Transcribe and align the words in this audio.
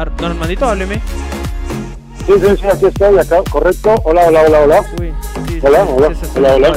Ar- 0.00 0.16
Don 0.16 0.30
Armandito, 0.30 0.64
hábleme. 0.64 0.94
Sí, 2.26 2.32
sí, 2.40 2.56
sí, 2.56 2.66
aquí 2.66 2.86
estoy, 2.86 3.18
acá, 3.18 3.42
correcto. 3.52 3.94
Hola, 4.04 4.28
hola, 4.28 4.42
hola, 4.46 4.60
hola. 4.62 4.80
Uy, 4.98 5.12
sí, 5.46 5.60
Hola, 5.62 5.84
sí, 5.84 5.92
hola, 5.94 6.14
sí, 6.14 6.24
se 6.24 6.38
hola, 6.38 6.54
hola. 6.54 6.72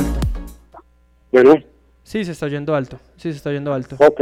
Bueno, 1.31 1.55
Sí, 2.04 2.25
se 2.25 2.33
está 2.33 2.47
oyendo 2.47 2.75
alto. 2.75 2.99
Sí, 3.15 3.31
se 3.31 3.38
está 3.38 3.49
oyendo 3.49 3.73
alto. 3.73 3.96
ok. 3.97 4.21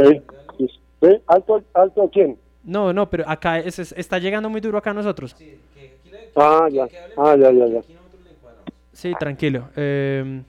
¿Sí? 1.00 1.20
¿Alto, 1.26 1.64
alto 1.74 2.08
quién? 2.12 2.38
No, 2.62 2.92
no, 2.92 3.10
pero 3.10 3.24
acá 3.28 3.58
es- 3.58 3.80
es- 3.80 3.92
está 3.98 4.20
llegando 4.20 4.48
muy 4.48 4.60
duro 4.60 4.78
acá 4.78 4.90
a 4.90 4.94
nosotros. 4.94 5.34
Ah, 6.36 6.68
ya. 6.70 6.86
Ah, 7.16 7.34
ya, 7.36 7.50
ya, 7.50 7.66
ya. 7.66 7.80
Sí, 8.92 9.12
tranquilo. 9.18 9.64
Eh, 9.74 10.42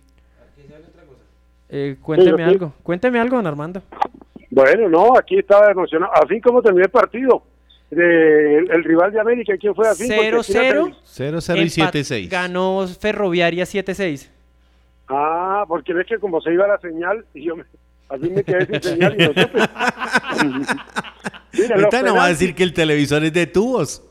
eh, 1.70 1.96
cuénteme 2.04 2.38
Sí, 2.38 2.44
sí. 2.44 2.50
algo. 2.50 2.74
Cuénteme 2.84 3.20
algo, 3.20 3.36
don 3.38 3.48
Armando. 3.48 3.82
Bueno, 4.52 4.90
no, 4.90 5.18
aquí 5.18 5.40
estaba 5.40 5.72
emocionado. 5.72 6.14
Así 6.24 6.40
como 6.40 6.62
terminó 6.62 6.86
el 6.86 6.92
partido. 6.92 7.42
De, 7.96 8.58
el, 8.60 8.84
rival 8.84 9.12
de 9.12 9.20
América, 9.20 9.54
¿quién 9.60 9.74
fue 9.76 9.88
así? 9.88 10.08
Porque 10.08 10.28
aquí 10.28 10.32
la 10.32 10.40
0-0. 10.42 10.44
tele- 10.44 10.96
0-0 11.06 11.58
y 11.58 11.82
Empat- 11.82 11.92
7-6. 11.92 12.30
Ganó 12.30 12.88
Ferroviaria 13.00 13.66
7-6. 13.66 14.30
Ah, 15.10 15.66
porque 15.68 15.94
ves 15.94 16.08
que 16.08 16.18
como 16.18 16.42
se 16.42 16.54
iba 16.54 16.68
la 16.68 16.80
señal, 16.80 17.26
y 17.34 17.46
yo 17.46 17.56
me, 17.56 17.64
así 18.10 18.30
me 18.30 18.44
quedé 18.44 18.66
sin 18.66 18.82
señal 18.84 19.16
y 19.20 19.28
no 19.28 19.34
supe. 19.34 19.60
Mira, 21.54 21.76
Ahorita 21.76 22.02
no 22.02 22.16
va 22.16 22.26
a 22.26 22.30
decir 22.30 22.56
que 22.56 22.64
el 22.64 22.74
televisor 22.74 23.24
es 23.24 23.34
de 23.34 23.46
tubos. 23.48 24.02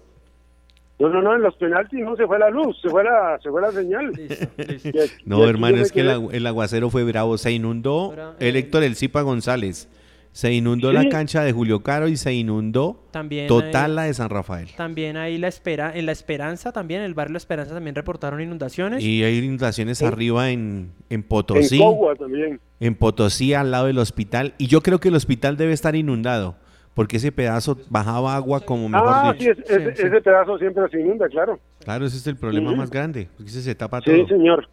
No, 0.99 1.09
no, 1.09 1.21
no, 1.21 1.35
en 1.35 1.43
los 1.43 1.57
penaltis 1.57 1.99
no 2.01 2.15
se 2.15 2.27
fue 2.27 2.39
la 2.39 2.49
luz, 2.51 2.81
se 2.81 2.89
fue 2.89 3.03
la, 3.03 3.37
se 3.43 3.51
fue 3.51 3.61
la 3.61 3.73
señal. 3.73 4.13
Listo, 4.13 4.47
listo. 4.69 4.89
Y 4.89 4.99
y 4.99 5.11
No, 5.25 5.39
aquí 5.41 5.51
hermano, 5.51 5.77
es 5.79 5.91
que 5.91 6.01
el, 6.01 6.29
el 6.31 6.47
aguacero 6.47 6.91
fue 6.91 7.03
bravo. 7.03 7.37
Se 7.39 7.51
inundó 7.51 8.15
el 8.39 8.55
eh, 8.55 8.59
Héctor 8.61 8.85
El 8.85 8.95
Zipa 8.95 9.23
González. 9.23 9.89
Se 10.33 10.51
inundó 10.53 10.89
Sí. 10.91 10.95
la 10.95 11.09
cancha 11.11 11.45
de 11.45 11.53
Julio 11.53 11.83
Caro 11.83 12.09
y 12.09 12.17
se 12.17 12.33
inundó 12.33 13.05
También 13.11 13.47
total 13.49 13.91
hay- 13.91 13.97
la 13.97 14.03
de 14.05 14.15
San 14.15 14.31
Rafael. 14.31 14.69
También 14.77 15.19
ahí 15.19 15.37
la 15.37 15.49
espera, 15.49 15.93
en 15.95 16.07
la 16.07 16.13
Esperanza 16.13 16.73
también, 16.73 17.01
en 17.01 17.07
el 17.07 17.15
barrio 17.15 17.33
La 17.35 17.39
Esperanza 17.39 17.75
también 17.75 17.95
reportaron 17.95 18.41
inundaciones. 18.41 19.03
Y 19.05 19.23
hay 19.25 19.39
inundaciones 19.39 20.01
En- 20.01 20.09
arriba 20.09 20.51
en, 20.51 20.93
en 21.11 21.17
En 21.17 21.23
Potosí. 21.23 21.79
Cogua 21.79 22.15
también. 22.17 22.59
En 22.81 22.95
Potosí, 22.95 23.53
al 23.53 23.71
lado 23.71 23.87
del 23.87 23.99
hospital. 23.99 24.55
Y 24.57 24.69
yo 24.69 24.81
creo 24.81 25.01
que 25.01 25.09
el 25.09 25.15
hospital 25.17 25.57
debe 25.59 25.73
estar 25.75 25.95
inundado. 25.97 26.57
Porque 26.95 27.17
ese 27.19 27.33
pedazo 27.33 27.79
bajaba 27.89 28.35
agua 28.37 28.61
como 28.61 28.87
mejor 28.89 29.09
Ah, 29.11 29.35
sí, 29.39 29.47
dicho. 29.47 29.53
es- 29.53 29.71
ese, 29.71 29.91
Sí, 29.97 30.03
sí. 30.03 30.07
ese 30.09 30.21
pedazo 30.21 30.59
siempre 30.59 30.83
se 30.91 31.01
inunda, 31.01 31.27
claro. 31.29 31.59
Claro, 31.85 32.05
ese 32.05 32.17
es 32.19 32.27
el 32.27 32.37
problema 32.37 32.75
más 32.75 32.91
grande. 32.91 33.29
Porque 33.37 33.51
ese 33.51 33.63
se 33.63 33.75
tapa 33.75 34.01
Sí, 34.03 34.11
todo. 34.11 34.29
señor. 34.29 34.69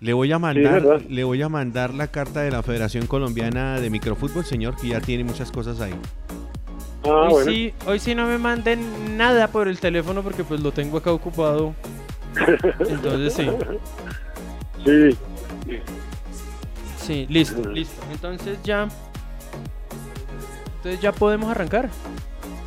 Le 0.00 0.12
voy 0.12 0.30
a 0.32 0.38
mandar, 0.38 1.02
le 1.08 1.24
voy 1.24 1.42
a 1.42 1.48
mandar 1.48 1.92
la 1.92 2.06
carta 2.06 2.40
de 2.42 2.50
la 2.52 2.62
Federación 2.62 3.06
Colombiana 3.06 3.80
de 3.80 3.90
Microfútbol, 3.90 4.44
señor, 4.44 4.76
que 4.76 4.88
ya 4.88 5.00
tiene 5.00 5.24
muchas 5.24 5.50
cosas 5.50 5.80
ahí. 5.80 5.92
Ah, 7.04 7.08
hoy, 7.28 7.30
bueno. 7.32 7.50
sí, 7.50 7.74
hoy 7.86 7.98
sí 7.98 8.14
no 8.14 8.26
me 8.26 8.38
manden 8.38 9.16
nada 9.16 9.48
por 9.48 9.66
el 9.66 9.80
teléfono 9.80 10.22
porque 10.22 10.44
pues 10.44 10.60
lo 10.60 10.70
tengo 10.72 10.98
acá 10.98 11.10
ocupado. 11.12 11.74
Entonces 12.88 13.32
sí, 13.34 13.48
Sí. 14.84 15.18
sí, 17.00 17.26
listo, 17.28 17.68
listo. 17.68 18.00
Entonces 18.12 18.58
ya, 18.62 18.88
entonces 20.76 21.00
ya 21.00 21.10
podemos 21.12 21.50
arrancar. 21.50 21.88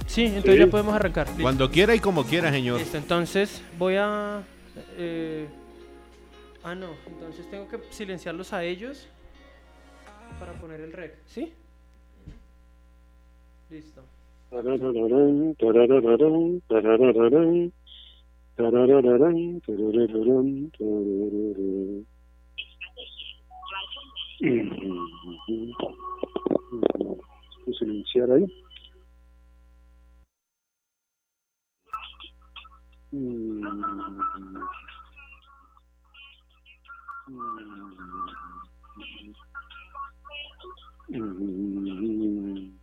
Sí, 0.06 0.26
entonces 0.26 0.56
Sí. 0.56 0.60
ya 0.60 0.68
podemos 0.68 0.94
arrancar. 0.94 1.28
Listo. 1.28 1.44
Cuando 1.44 1.72
quiera 1.72 1.96
y 1.96 2.00
como 2.00 2.26
quiera, 2.26 2.52
señor. 2.52 2.80
Listo, 2.80 2.98
entonces 2.98 3.62
voy 3.80 3.96
a... 3.96 4.42
eh, 4.98 5.48
ah, 6.64 6.76
no, 6.76 6.90
entonces 7.08 7.50
tengo 7.50 7.68
que 7.68 7.80
silenciarlos 7.92 8.54
a 8.54 8.64
ellos 8.64 9.08
para 10.40 10.54
poner 10.54 10.82
el 10.82 10.92
rec, 10.94 11.18
¿sí? 11.26 11.54
Listo. 13.70 14.02
Tararararán, 14.50 15.56
tararararán, 15.56 16.62
tararararán, 16.68 17.72
Mm-hmm. 37.32 37.62
Mm-hmm. 41.14 42.81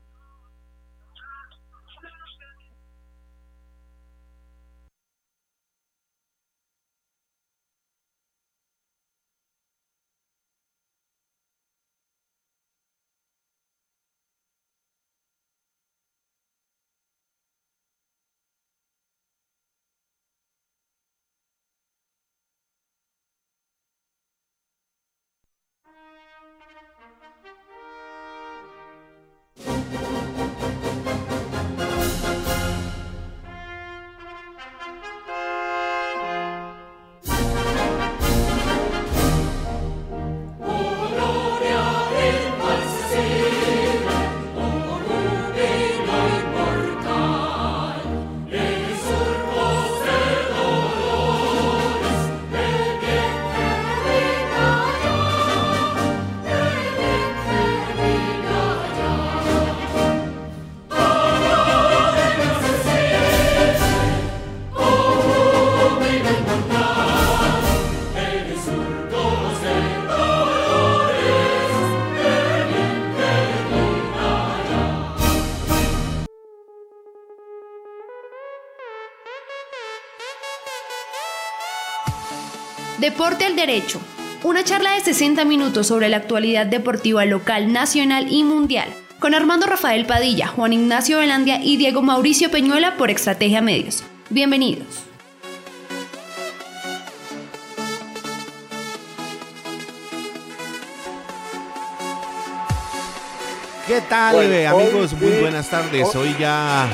Deporte 83.29 83.45
al 83.45 83.57
Derecho. 83.57 84.01
Una 84.43 84.65
charla 84.65 84.95
de 84.95 85.01
60 85.03 85.45
minutos 85.45 85.87
sobre 85.89 86.09
la 86.09 86.17
actualidad 86.17 86.65
deportiva 86.65 87.27
local, 87.27 87.71
nacional 87.75 88.27
y 88.33 88.43
mundial. 88.43 88.89
Con 89.19 89.35
Armando 89.35 89.67
Rafael 89.67 90.07
Padilla, 90.07 90.47
Juan 90.47 90.73
Ignacio 90.73 91.19
Velandia 91.19 91.61
y 91.63 91.77
Diego 91.77 92.01
Mauricio 92.01 92.51
Peñuela 92.51 92.97
por 92.97 93.11
Estrategia 93.11 93.61
Medios. 93.61 94.03
Bienvenidos. 94.31 95.05
¿Qué 103.87 104.01
tal, 104.03 104.35
Bueno, 104.37 104.53
eh, 104.53 104.67
amigos? 104.67 105.13
Muy 105.15 105.31
buenas 105.41 105.69
tardes. 105.71 106.15
Hoy- 106.15 106.29
Hoy 106.29 106.37
ya 106.39 106.89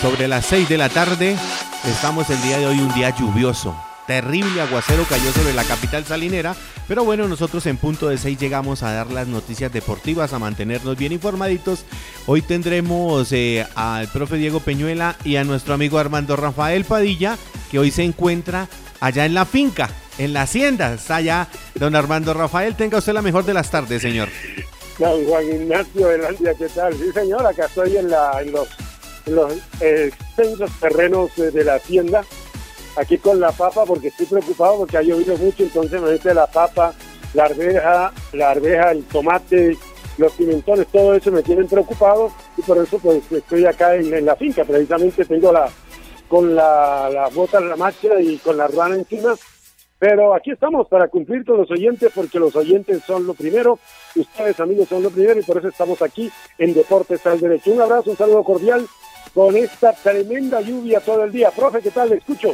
sobre 0.00 0.26
las 0.26 0.46
6 0.46 0.68
de 0.68 0.78
la 0.78 0.88
tarde. 0.88 1.36
Estamos 1.84 2.28
el 2.30 2.40
día 2.42 2.58
de 2.58 2.66
hoy 2.66 2.78
un 2.80 2.92
día 2.94 3.10
lluvioso. 3.10 3.76
Terrible 4.06 4.60
aguacero 4.60 5.04
cayó 5.08 5.32
sobre 5.32 5.52
la 5.52 5.64
capital 5.64 6.04
salinera, 6.04 6.54
pero 6.86 7.04
bueno, 7.04 7.26
nosotros 7.26 7.66
en 7.66 7.76
punto 7.76 8.08
de 8.08 8.18
6 8.18 8.38
llegamos 8.38 8.84
a 8.84 8.92
dar 8.92 9.10
las 9.10 9.26
noticias 9.26 9.72
deportivas, 9.72 10.32
a 10.32 10.38
mantenernos 10.38 10.96
bien 10.96 11.10
informaditos. 11.10 11.84
Hoy 12.26 12.40
tendremos 12.40 13.32
eh, 13.32 13.66
al 13.74 14.06
profe 14.08 14.36
Diego 14.36 14.60
Peñuela 14.60 15.16
y 15.24 15.36
a 15.36 15.44
nuestro 15.44 15.74
amigo 15.74 15.98
Armando 15.98 16.36
Rafael 16.36 16.84
Padilla, 16.84 17.36
que 17.70 17.80
hoy 17.80 17.90
se 17.90 18.04
encuentra 18.04 18.68
allá 19.00 19.26
en 19.26 19.34
la 19.34 19.44
finca, 19.44 19.90
en 20.18 20.32
la 20.32 20.42
hacienda. 20.42 20.94
Está 20.94 21.16
allá 21.16 21.48
don 21.74 21.96
Armando 21.96 22.32
Rafael. 22.32 22.76
Tenga 22.76 22.98
usted 22.98 23.12
la 23.12 23.22
mejor 23.22 23.44
de 23.44 23.54
las 23.54 23.70
tardes, 23.70 24.02
señor. 24.02 24.28
Don 24.98 25.24
Juan 25.26 25.44
Ignacio 25.46 26.08
Velandia, 26.08 26.54
¿qué 26.54 26.68
tal? 26.68 26.94
Sí, 26.94 27.10
señor, 27.12 27.44
acá 27.44 27.66
estoy 27.66 27.96
en, 27.96 28.08
los, 28.08 28.68
en 29.26 29.34
los 29.34 29.52
extensos 29.80 30.70
terrenos 30.80 31.30
eh, 31.38 31.50
de 31.50 31.64
la 31.64 31.74
hacienda, 31.74 32.24
aquí 32.96 33.18
con 33.18 33.38
la 33.40 33.52
papa, 33.52 33.84
porque 33.84 34.08
estoy 34.08 34.26
preocupado 34.26 34.78
porque 34.78 34.96
ha 34.96 35.02
llovido 35.02 35.36
mucho, 35.36 35.62
entonces 35.62 36.00
me 36.00 36.12
mete 36.12 36.34
la 36.34 36.46
papa, 36.46 36.94
la 37.34 37.44
arveja, 37.44 38.12
la 38.32 38.50
arveja, 38.50 38.92
el 38.92 39.04
tomate, 39.04 39.76
los 40.18 40.32
pimentones, 40.32 40.86
todo 40.88 41.14
eso 41.14 41.30
me 41.30 41.42
tienen 41.42 41.66
preocupado 41.66 42.30
y 42.56 42.62
por 42.62 42.78
eso 42.78 42.98
pues 42.98 43.30
estoy 43.30 43.66
acá 43.66 43.94
en, 43.96 44.24
la 44.24 44.36
finca, 44.36 44.64
precisamente 44.64 45.24
tengo 45.24 45.52
la 45.52 45.68
con 46.28 46.56
la, 46.56 47.08
la 47.12 47.28
bota 47.28 47.58
en 47.58 47.68
la 47.68 47.76
marcha 47.76 48.20
y 48.20 48.38
con 48.38 48.56
la 48.56 48.66
ruana 48.66 48.96
encima, 48.96 49.34
pero 49.98 50.34
aquí 50.34 50.50
estamos 50.50 50.88
para 50.88 51.08
cumplir 51.08 51.44
con 51.44 51.58
los 51.58 51.70
oyentes 51.70 52.10
porque 52.14 52.38
los 52.38 52.56
oyentes 52.56 53.02
son 53.04 53.26
lo 53.26 53.34
primero, 53.34 53.78
ustedes 54.14 54.58
amigos 54.60 54.88
son 54.88 55.02
lo 55.02 55.10
primero 55.10 55.38
y 55.38 55.42
por 55.42 55.58
eso 55.58 55.68
estamos 55.68 56.02
aquí 56.02 56.30
en 56.58 56.74
Deportes 56.74 57.24
al 57.26 57.40
Derecho. 57.40 57.70
Un 57.70 57.80
abrazo, 57.80 58.10
un 58.10 58.16
saludo 58.16 58.42
cordial 58.42 58.86
con 59.32 59.56
esta 59.56 59.92
tremenda 59.92 60.60
lluvia 60.60 61.00
todo 61.00 61.24
el 61.24 61.32
día. 61.32 61.50
Profe, 61.50 61.80
¿qué 61.80 61.90
tal? 61.90 62.10
Le 62.10 62.16
escucho. 62.16 62.52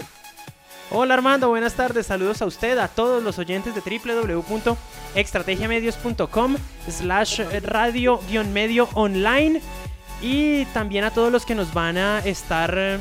Hola 0.95 1.15
Armando, 1.15 1.49
buenas 1.49 1.73
tardes, 1.73 2.09
saludos 2.09 2.43
a 2.43 2.45
usted, 2.45 2.77
a 2.77 2.87
todos 2.87 3.23
los 3.23 3.39
oyentes 3.39 3.75
de 3.75 3.81
www.estrategiamedios.com 3.81 6.57
slash 6.87 7.41
radio-medio 7.63 8.87
online 8.93 9.63
y 10.21 10.67
también 10.67 11.05
a 11.05 11.11
todos 11.11 11.33
los 11.33 11.47
que 11.47 11.55
nos 11.55 11.73
van 11.73 11.97
a 11.97 12.19
estar 12.19 13.01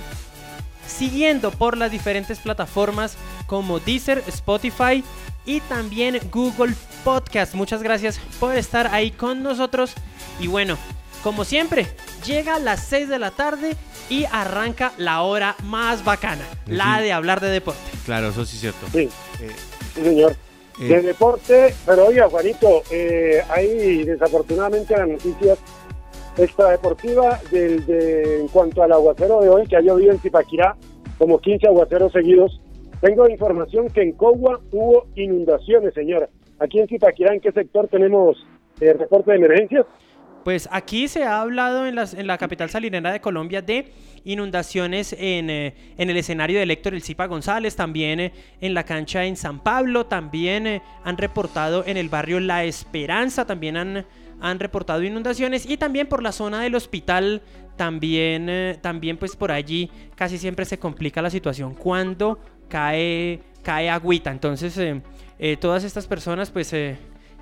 siguiendo 0.88 1.52
por 1.52 1.76
las 1.76 1.92
diferentes 1.92 2.40
plataformas 2.40 3.18
como 3.46 3.82
Deezer, 3.82 4.24
Spotify 4.26 5.04
y 5.46 5.60
también 5.60 6.18
Google 6.32 6.74
Podcast. 7.04 7.56
Muchas 7.56 7.84
gracias 7.84 8.22
por 8.40 8.56
estar 8.56 8.88
ahí 8.94 9.12
con 9.12 9.44
nosotros 9.44 9.96
y 10.40 10.48
bueno, 10.48 10.78
como 11.24 11.44
siempre, 11.44 11.88
llega 12.26 12.56
a 12.56 12.60
las 12.60 12.84
6 12.86 13.10
de 13.10 13.20
la 13.20 13.32
tarde 13.32 13.76
y 14.10 14.26
arranca 14.32 14.92
la 14.98 15.22
hora 15.22 15.56
más 15.64 16.04
bacana, 16.04 16.44
la 16.68 17.00
de 17.02 17.12
hablar 17.12 17.40
de 17.40 17.50
deporte. 17.50 17.80
Claro, 18.06 18.30
eso 18.30 18.46
sí 18.46 18.56
es 18.56 18.62
cierto. 18.62 18.88
Sí, 18.92 19.10
eh, 19.42 19.52
sí 19.96 20.04
señor. 20.04 20.36
Eh. 20.80 20.86
De 20.86 21.02
deporte, 21.02 21.74
pero 21.86 22.08
oiga, 22.08 22.28
Juanito, 22.30 22.84
eh, 22.92 23.42
hay 23.50 24.04
desafortunadamente 24.04 24.98
las 24.98 25.08
noticias 25.08 25.60
extradeportiva 26.38 27.40
del, 27.52 27.86
de, 27.86 28.40
en 28.42 28.48
cuanto 28.48 28.82
al 28.82 28.92
aguacero 28.92 29.42
de 29.42 29.50
hoy, 29.50 29.68
que 29.68 29.76
ha 29.76 29.82
llovido 29.82 30.12
en 30.12 30.20
Zipaquirá, 30.20 30.76
como 31.18 31.40
15 31.40 31.68
aguaceros 31.68 32.12
seguidos. 32.12 32.60
Tengo 33.02 33.28
información 33.30 33.90
que 33.90 34.02
en 34.02 34.14
Cogua 34.14 34.60
hubo 34.72 35.08
inundaciones, 35.16 35.94
señora. 35.94 36.30
Aquí 36.60 36.80
en 36.80 36.88
Zipaquirá, 36.88 37.34
¿en 37.34 37.42
qué 37.42 37.52
sector 37.52 37.88
tenemos 37.88 38.38
el 38.80 38.98
reporte 38.98 39.32
de 39.32 39.38
emergencias? 39.38 39.86
Pues 40.44 40.68
aquí 40.72 41.08
se 41.08 41.24
ha 41.24 41.42
hablado 41.42 41.86
en, 41.86 41.98
en 41.98 42.28
la 42.28 42.38
capital 42.38 42.70
salinera 42.70 43.12
de 43.12 43.22
Colombia 43.22 43.62
de 43.62 43.92
inundaciones 44.24 45.14
en, 45.18 45.50
eh, 45.50 45.76
en 45.98 46.10
el 46.10 46.18
escenario 46.18 46.60
de 46.60 46.72
Héctor 46.72 46.94
El 46.94 47.04
Cipa 47.04 47.28
González, 47.28 47.76
también 47.76 48.20
eh, 48.20 48.34
en 48.60 48.74
la 48.74 48.84
cancha 48.84 49.26
en 49.26 49.36
San 49.36 49.60
Pablo, 49.60 50.06
también 50.06 50.68
eh, 50.68 50.82
han 51.04 51.18
reportado 51.18 51.84
en 51.86 51.98
el 51.98 52.10
barrio 52.10 52.40
La 52.40 52.64
Esperanza, 52.64 53.46
también 53.46 53.78
han, 53.78 54.06
han 54.40 54.60
reportado 54.60 55.04
inundaciones 55.04 55.66
y 55.68 55.78
también 55.78 56.08
por 56.08 56.24
la 56.24 56.32
zona 56.32 56.62
del 56.62 56.76
hospital, 56.76 57.42
también, 57.78 58.78
también 58.82 59.18
pues 59.18 59.36
por 59.36 59.52
allí 59.52 59.90
casi 60.16 60.38
siempre 60.38 60.66
se 60.66 60.78
complica 60.78 61.22
la 61.22 61.30
situación 61.30 61.74
cuando 61.74 62.40
cae, 62.68 63.40
cae 63.64 63.90
agüita. 63.90 64.30
Entonces 64.30 64.80
todas 65.60 65.84
estas 65.84 66.06
personas 66.06 66.52
pues 66.52 66.76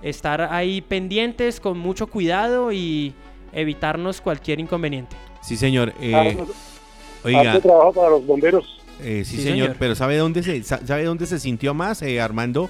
estar 0.02 0.42
ahí 0.42 0.82
pendientes 0.82 1.60
con 1.60 1.78
mucho 1.78 2.08
cuidado 2.08 2.72
y 2.72 3.14
evitarnos 3.52 4.22
cualquier 4.22 4.60
inconveniente. 4.60 5.16
Sí, 5.42 5.58
señor. 5.58 5.94
Eh, 6.00 6.38
oiga. 7.24 7.60
trabajo 7.60 7.94
para 7.94 8.10
los 8.10 8.26
bomberos. 8.26 8.80
Eh, 9.02 9.24
sí, 9.26 9.38
señor, 9.38 9.78
pero 9.80 9.96
¿sabe 9.96 10.18
dónde 10.18 10.44
se, 10.44 10.62
sabe 10.64 11.06
dónde 11.06 11.26
se 11.26 11.40
sintió 11.40 11.74
más, 11.74 12.02
eh, 12.02 12.20
Armando? 12.20 12.70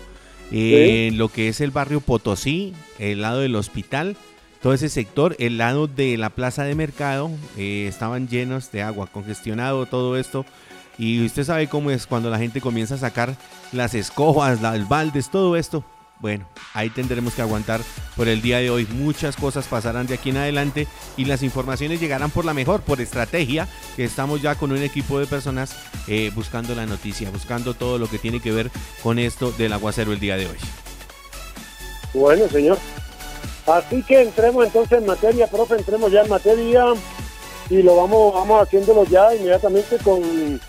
Eh, 0.52 1.12
lo 1.14 1.30
que 1.30 1.48
es 1.48 1.62
el 1.62 1.72
barrio 1.72 2.02
Potosí, 2.02 2.74
el 3.00 3.22
lado 3.22 3.40
del 3.40 3.56
hospital, 3.56 4.16
todo 4.62 4.74
ese 4.74 4.90
sector, 4.90 5.36
el 5.40 5.58
lado 5.58 5.88
de 5.88 6.18
la 6.18 6.30
plaza 6.30 6.64
de 6.64 6.76
mercado, 6.76 7.32
estaban 7.58 8.28
llenos 8.28 8.72
de 8.72 8.84
agua, 8.84 9.08
congestionado 9.08 9.86
todo 9.86 10.18
esto. 10.18 10.46
Y 10.98 11.26
usted 11.26 11.46
sabe 11.46 11.68
cómo 11.68 11.92
es 11.92 12.06
cuando 12.06 12.30
la 12.30 12.38
gente 12.38 12.62
comienza 12.62 12.96
a 12.96 12.98
sacar 12.98 13.36
las 13.72 13.94
escobas, 13.94 14.62
las 14.62 14.88
baldes, 14.88 15.32
todo 15.32 15.56
esto 15.56 15.84
bueno, 16.20 16.46
ahí 16.74 16.90
tendremos 16.90 17.34
que 17.34 17.42
aguantar 17.42 17.80
por 18.16 18.28
el 18.28 18.42
día 18.42 18.60
de 18.60 18.70
hoy. 18.70 18.86
Muchas 18.92 19.38
cosas 19.38 19.68
pasarán 19.68 20.06
de 20.06 20.16
aquí 20.16 20.30
en 20.32 20.38
adelante 20.38 20.88
y 21.16 21.26
las 21.26 21.44
informaciones 21.44 22.02
llegarán 22.02 22.30
por 22.30 22.44
la 22.44 22.54
mejor, 22.54 22.82
por 22.82 23.00
estrategia, 23.00 23.68
que 23.96 24.04
estamos 24.04 24.42
ya 24.42 24.56
con 24.56 24.72
un 24.72 24.84
equipo 24.84 25.20
de 25.20 25.28
personas 25.28 25.76
eh, 26.08 26.32
buscando 26.36 26.76
la 26.76 26.86
noticia, 26.86 27.32
buscando 27.32 27.74
todo 27.74 27.98
lo 27.98 28.10
que 28.10 28.20
tiene 28.20 28.42
que 28.42 28.52
ver 28.52 28.70
con 29.02 29.18
esto 29.18 29.52
del 29.52 29.72
aguacero 29.72 30.12
el 30.12 30.20
día 30.20 30.36
de 30.36 30.48
hoy. 30.48 30.58
Bueno, 32.14 32.48
señor. 32.50 32.78
Así 33.66 34.04
que 34.04 34.24
entremos 34.24 34.66
entonces 34.66 34.98
en 34.98 35.06
materia, 35.06 35.48
profe, 35.48 35.76
entremos 35.76 36.12
ya 36.12 36.22
en 36.22 36.30
materia 36.30 36.86
y 37.70 37.84
lo 37.84 37.96
vamos, 37.96 38.34
vamos 38.34 38.64
haciéndolo 38.64 39.06
ya 39.06 39.34
inmediatamente 39.36 39.98
con, 40.00 40.60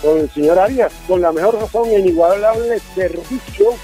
con 0.00 0.18
el 0.18 0.30
señor 0.30 0.58
Arias, 0.58 0.92
con 1.06 1.20
la 1.20 1.30
mejor 1.30 1.56
razón 1.60 1.90
en 1.90 2.00
inigualable 2.00 2.80
servicio 2.94 3.74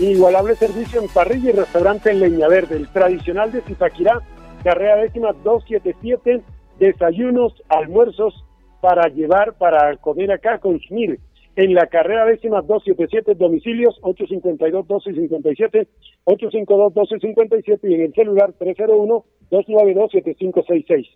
Inigualable 0.00 0.54
servicio 0.54 1.02
en 1.02 1.08
parrilla 1.08 1.50
y 1.50 1.54
restaurante 1.54 2.12
en 2.12 2.20
Leña 2.20 2.46
Verde, 2.46 2.76
el 2.76 2.86
tradicional 2.86 3.50
de 3.50 3.62
Zipaquirá, 3.62 4.22
carrera 4.62 4.94
décima 4.94 5.32
277, 5.42 6.40
desayunos, 6.78 7.60
almuerzos 7.68 8.44
para 8.80 9.08
llevar, 9.08 9.54
para 9.54 9.96
comer 9.96 10.30
acá, 10.30 10.60
consumir. 10.60 11.18
En 11.56 11.74
la 11.74 11.88
carrera 11.88 12.26
décima 12.26 12.62
277, 12.62 13.34
domicilios 13.34 14.00
852-1257, 14.02 15.88
852-1257 16.26 17.80
y 17.82 17.94
en 17.94 18.02
el 18.02 18.14
celular 18.14 18.54
301-292-7566. 18.56 21.08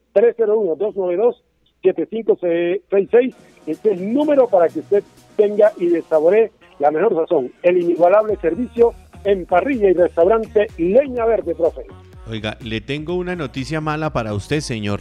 301-292-7566 1.85 3.35
es 3.69 3.87
el 3.87 4.13
número 4.13 4.49
para 4.49 4.69
que 4.69 4.81
usted 4.81 5.05
tenga 5.37 5.71
y 5.79 5.87
desaboree 5.87 6.51
la 6.79 6.91
mejor 6.91 7.15
razón, 7.15 7.53
el 7.63 7.79
inigualable 7.79 8.37
servicio 8.41 8.95
en 9.25 9.47
parrilla 9.47 9.91
y 9.91 9.95
restaurante 9.95 10.67
Leña 10.79 11.25
Verde, 11.27 11.55
profe. 11.55 11.83
Oiga, 12.29 12.57
le 12.61 12.81
tengo 12.81 13.15
una 13.15 13.37
noticia 13.37 13.81
mala 13.81 14.13
para 14.13 14.35
usted, 14.35 14.61
señor. 14.61 15.01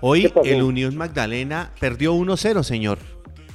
Hoy 0.00 0.32
el 0.44 0.62
Unión 0.62 0.96
Magdalena 0.96 1.72
perdió 1.80 2.14
1-0, 2.14 2.62
señor. 2.62 2.98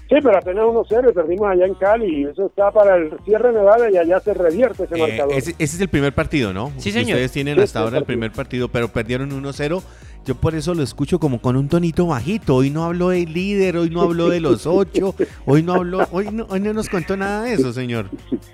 Sí, 0.09 0.19
pero 0.21 0.37
apenas 0.37 0.65
1-0 0.65 1.09
y 1.09 1.13
perdimos 1.13 1.49
allá 1.49 1.65
en 1.65 1.73
Cali. 1.75 2.21
Y 2.21 2.23
eso 2.25 2.45
está 2.47 2.69
para 2.71 2.97
el 2.97 3.17
cierre 3.23 3.51
de 3.51 3.59
Nevada 3.59 3.89
y 3.89 3.97
allá 3.97 4.19
se 4.19 4.33
revierte 4.33 4.83
ese 4.83 4.95
eh, 4.95 4.99
marcador. 4.99 5.33
Ese, 5.33 5.55
es 5.57 5.79
el 5.79 5.87
primer 5.87 6.13
partido, 6.13 6.53
¿no? 6.53 6.71
Sí, 6.77 6.91
señor. 6.91 7.15
Ustedes 7.15 7.31
tienen 7.31 7.59
hasta 7.59 7.79
ahora 7.79 7.97
el 7.97 8.03
primer 8.03 8.31
partido, 8.31 8.67
pero 8.67 8.89
perdieron 8.89 9.31
1-0 9.31 9.81
yo 10.25 10.35
por 10.35 10.55
eso 10.55 10.73
lo 10.73 10.83
escucho 10.83 11.19
como 11.19 11.41
con 11.41 11.57
un 11.57 11.67
tonito 11.67 12.07
bajito. 12.07 12.55
Hoy 12.55 12.69
no 12.69 12.85
habló 12.85 13.09
del 13.09 13.33
líder, 13.33 13.77
hoy 13.77 13.89
no 13.89 14.01
habló 14.01 14.29
de 14.29 14.39
los 14.39 14.65
ocho, 14.65 15.13
hoy 15.45 15.63
no 15.63 15.73
habló, 15.73 16.07
hoy 16.11 16.29
no, 16.31 16.45
hoy 16.49 16.61
no 16.61 16.73
nos 16.73 16.87
contó 16.87 17.17
nada 17.17 17.43
de 17.43 17.53
eso, 17.53 17.73
señor. 17.73 18.09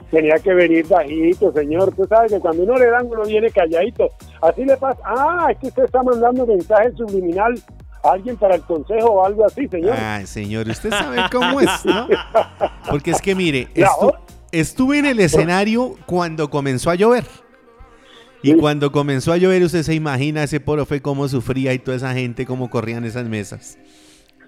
Tenía 0.10 0.40
que 0.40 0.54
venir 0.54 0.88
bajito, 0.88 1.52
señor. 1.54 1.90
Usted 1.90 2.08
sabe 2.08 2.30
que 2.30 2.40
cuando 2.40 2.64
uno 2.64 2.78
le 2.78 2.88
dan, 2.88 3.06
uno 3.06 3.24
viene 3.24 3.52
calladito. 3.52 4.10
Así 4.42 4.66
le 4.66 4.76
pasa. 4.78 5.00
Ah, 5.06 5.48
es 5.52 5.58
que 5.60 5.68
usted 5.68 5.84
está 5.84 6.02
mandando 6.02 6.46
mensaje 6.48 6.92
subliminal 6.98 7.54
a 8.04 8.12
alguien 8.12 8.36
para 8.38 8.56
el 8.56 8.62
consejo 8.62 9.08
o 9.08 9.26
algo 9.26 9.46
así, 9.46 9.68
señor. 9.68 9.96
Ay, 9.96 10.26
señor, 10.26 10.68
usted 10.68 10.90
sabe 10.90 11.22
cómo 11.32 11.62
es, 11.62 11.86
¿no? 11.86 12.08
Porque 12.90 13.12
es 13.12 13.22
que 13.22 13.36
mire, 13.36 13.68
estuve 14.52 14.98
en 14.98 15.06
el 15.06 15.20
escenario 15.20 15.96
cuando 16.08 16.50
comenzó 16.50 16.90
a 16.90 16.96
llover. 16.96 17.26
Y 18.42 18.54
cuando 18.54 18.92
comenzó 18.92 19.34
a 19.34 19.38
llover, 19.38 19.64
usted 19.64 19.84
se 19.84 19.94
imagina 19.94 20.44
ese 20.44 20.60
profe 20.60 21.02
cómo 21.02 21.28
sufría 21.28 21.74
y 21.74 21.80
toda 21.80 21.98
esa 21.98 22.14
gente 22.14 22.46
cómo 22.46 22.70
corrían 22.70 23.04
esas 23.04 23.28
mesas. 23.28 23.78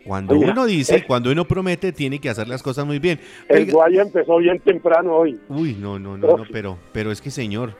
Cuando 0.05 0.35
uno 0.35 0.65
dice, 0.65 0.97
eh, 0.97 1.03
cuando 1.05 1.31
uno 1.31 1.45
promete, 1.45 1.91
tiene 1.91 2.19
que 2.19 2.29
hacer 2.29 2.47
las 2.47 2.63
cosas 2.63 2.85
muy 2.85 2.99
bien. 2.99 3.19
el 3.47 3.71
Guaya 3.71 4.01
empezó 4.01 4.37
bien 4.37 4.59
temprano 4.59 5.15
hoy. 5.15 5.39
Uy, 5.47 5.75
no, 5.79 5.99
no, 5.99 6.17
no, 6.17 6.37
no, 6.37 6.43
pero, 6.51 6.79
pero 6.91 7.11
es 7.11 7.21
que 7.21 7.29
señor, 7.29 7.75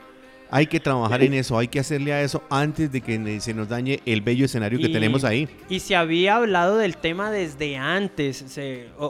hay 0.50 0.66
que 0.66 0.78
trabajar 0.78 1.22
en 1.22 1.34
eso, 1.34 1.58
hay 1.58 1.66
que 1.66 1.80
hacerle 1.80 2.12
a 2.12 2.22
eso 2.22 2.42
antes 2.50 2.92
de 2.92 3.00
que 3.00 3.40
se 3.40 3.54
nos 3.54 3.68
dañe 3.68 4.00
el 4.04 4.20
bello 4.20 4.44
escenario 4.44 4.78
que 4.78 4.90
tenemos 4.90 5.24
ahí. 5.24 5.48
Y 5.68 5.80
se 5.80 5.96
había 5.96 6.36
hablado 6.36 6.76
del 6.76 6.96
tema 6.96 7.30
desde 7.30 7.76
antes. 7.76 8.44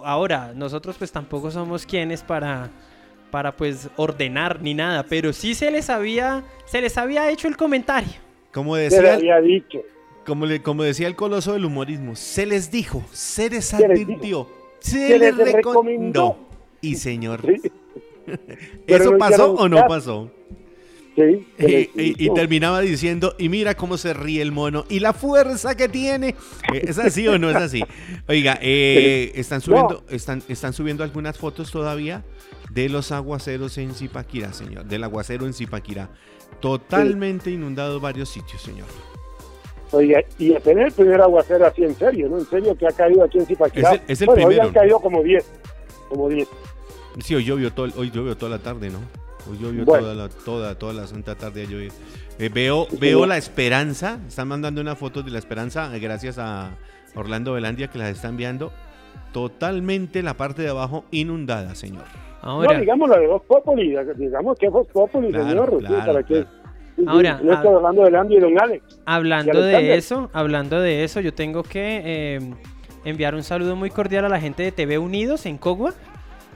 ahora, 0.04 0.52
nosotros 0.54 0.96
pues 0.96 1.12
tampoco 1.12 1.50
somos 1.50 1.84
quienes 1.84 2.22
para 2.22 2.70
para 3.32 3.56
pues 3.56 3.88
ordenar 3.96 4.60
ni 4.62 4.74
nada, 4.74 5.04
pero 5.08 5.32
sí 5.32 5.54
se 5.54 5.70
les 5.72 5.90
había 5.90 6.44
se 6.66 6.80
les 6.80 6.96
había 6.98 7.28
hecho 7.30 7.48
el 7.48 7.56
comentario. 7.56 8.12
Como 8.52 8.76
decía, 8.76 8.98
se 8.98 9.02
les 9.02 9.12
había 9.14 9.40
dicho. 9.40 9.80
Como, 10.24 10.46
le, 10.46 10.62
como 10.62 10.84
decía 10.84 11.08
el 11.08 11.16
coloso 11.16 11.54
del 11.54 11.64
humorismo, 11.64 12.14
se 12.14 12.46
les 12.46 12.70
dijo, 12.70 13.02
se 13.10 13.50
les 13.50 13.74
advirtió, 13.74 14.48
se, 14.78 15.18
les, 15.18 15.36
recomendó. 15.36 16.36
Y 16.80 16.94
señor, 16.94 17.40
¿eso 18.86 19.18
pasó 19.18 19.54
o 19.54 19.68
no 19.68 19.84
pasó? 19.88 20.30
Sí, 21.16 21.46
y, 21.98 22.30
terminaba 22.34 22.80
diciendo, 22.80 23.34
y 23.38 23.48
mira 23.48 23.74
cómo 23.74 23.98
se 23.98 24.14
ríe 24.14 24.40
el 24.40 24.52
mono, 24.52 24.84
y 24.88 25.00
la 25.00 25.12
fuerza 25.12 25.74
que 25.76 25.88
tiene. 25.88 26.36
¿Es 26.72 26.98
así 26.98 27.26
o 27.26 27.38
no 27.38 27.50
es 27.50 27.56
así? 27.56 27.82
Oiga, 28.28 28.58
eh, 28.62 29.32
¿están, 29.34 29.60
subiendo, 29.60 30.04
están, 30.08 30.42
¿están 30.48 30.72
subiendo 30.72 31.02
algunas 31.02 31.36
fotos 31.36 31.70
todavía 31.70 32.22
de 32.72 32.88
los 32.88 33.12
aguaceros 33.12 33.76
en 33.78 33.94
Zipaquirá, 33.94 34.52
señor. 34.52 34.84
Del 34.84 35.04
aguacero 35.04 35.46
en 35.46 35.52
Zipaquirá. 35.54 36.10
Totalmente 36.60 37.50
inundado 37.50 38.00
varios 38.00 38.28
sitios, 38.28 38.62
señor. 38.62 38.86
Oye, 39.90 40.24
y 40.38 40.54
apenas 40.54 40.86
el 40.86 40.92
primer 40.92 41.20
aguacero 41.20 41.66
así 41.66 41.82
en 41.84 41.94
serio, 41.94 42.28
¿no? 42.28 42.38
En 42.38 42.46
serio 42.46 42.76
que 42.76 42.86
ha 42.86 42.92
caído 42.92 43.24
aquí 43.24 43.38
en 43.38 43.46
Zipaquirá. 43.46 43.92
Es 43.94 44.00
el- 44.00 44.02
es 44.08 44.20
el 44.22 44.26
bueno, 44.26 44.40
hoy 44.42 44.46
primero. 44.54 44.68
han 44.68 44.74
caído 44.74 45.00
como 45.00 45.22
10. 45.22 45.44
Como 46.08 46.28
10. 46.28 46.48
Sí, 47.20 47.34
hoy 47.34 47.44
llovió, 47.44 47.72
todo, 47.72 47.88
hoy 47.96 48.10
llovió 48.10 48.36
toda 48.36 48.52
la 48.56 48.58
tarde, 48.62 48.88
¿no? 48.88 49.00
Hoy 49.50 49.58
llovió 49.58 49.84
Bueno. 49.84 50.02
toda, 50.04 50.14
la, 50.14 50.28
toda, 50.30 50.78
toda 50.78 50.92
la 50.94 51.06
santa 51.06 51.34
tarde. 51.34 51.62
ha 51.62 51.64
llovido. 51.66 51.92
Eh, 52.38 52.48
veo, 52.48 52.86
Sí, 52.90 52.96
veo 52.98 53.26
la 53.26 53.36
esperanza. 53.36 54.18
Están 54.26 54.48
mandando 54.48 54.80
una 54.80 54.96
foto 54.96 55.22
de 55.22 55.30
la 55.30 55.38
esperanza, 55.38 55.94
eh, 55.94 55.98
gracias 56.00 56.38
a 56.38 56.70
Orlando 57.14 57.52
Velandia 57.52 57.88
que 57.88 57.98
las 57.98 58.08
está 58.08 58.28
enviando. 58.28 58.72
Totalmente 59.32 60.22
la 60.22 60.34
parte 60.38 60.62
de 60.62 60.68
abajo 60.70 61.04
inundada, 61.10 61.74
señor. 61.74 62.04
Ahora, 62.42 62.74
No, 62.74 62.80
digamos 62.80 63.08
la 63.08 63.18
de 63.18 63.26
Voz 63.28 63.42
Populi, 63.46 63.96
digamos 64.16 64.58
que 64.58 64.66
es 64.66 64.72
Voz 64.72 64.86
Populi, 64.88 65.28
Claro, 65.30 65.48
señor. 65.48 65.70
sí, 65.80 65.86
claro, 65.86 66.06
para 66.06 66.22
que, 66.24 66.34
claro. 66.34 66.48
sí, 66.96 67.02
sí, 67.02 67.04
Ahora, 67.06 67.40
no 67.42 67.52
estoy 67.52 67.74
hablando 67.74 68.04
de 68.04 68.16
Andy 68.18 68.36
y 68.36 68.40
Don 68.40 68.60
Alex. 68.60 69.00
hablando 69.06 69.62
de 69.62 69.94
eso, 69.96 70.30
hablando 70.32 70.80
de 70.80 71.04
eso, 71.04 71.20
yo 71.20 71.32
tengo 71.32 71.62
que 71.62 72.02
eh, 72.04 72.40
enviar 73.04 73.34
un 73.34 73.42
saludo 73.44 73.76
muy 73.76 73.90
cordial 73.90 74.24
a 74.24 74.28
la 74.28 74.40
gente 74.40 74.62
de 74.64 74.72
TV 74.72 74.98
Unidos 74.98 75.46
en 75.46 75.56
Cogua 75.56 75.94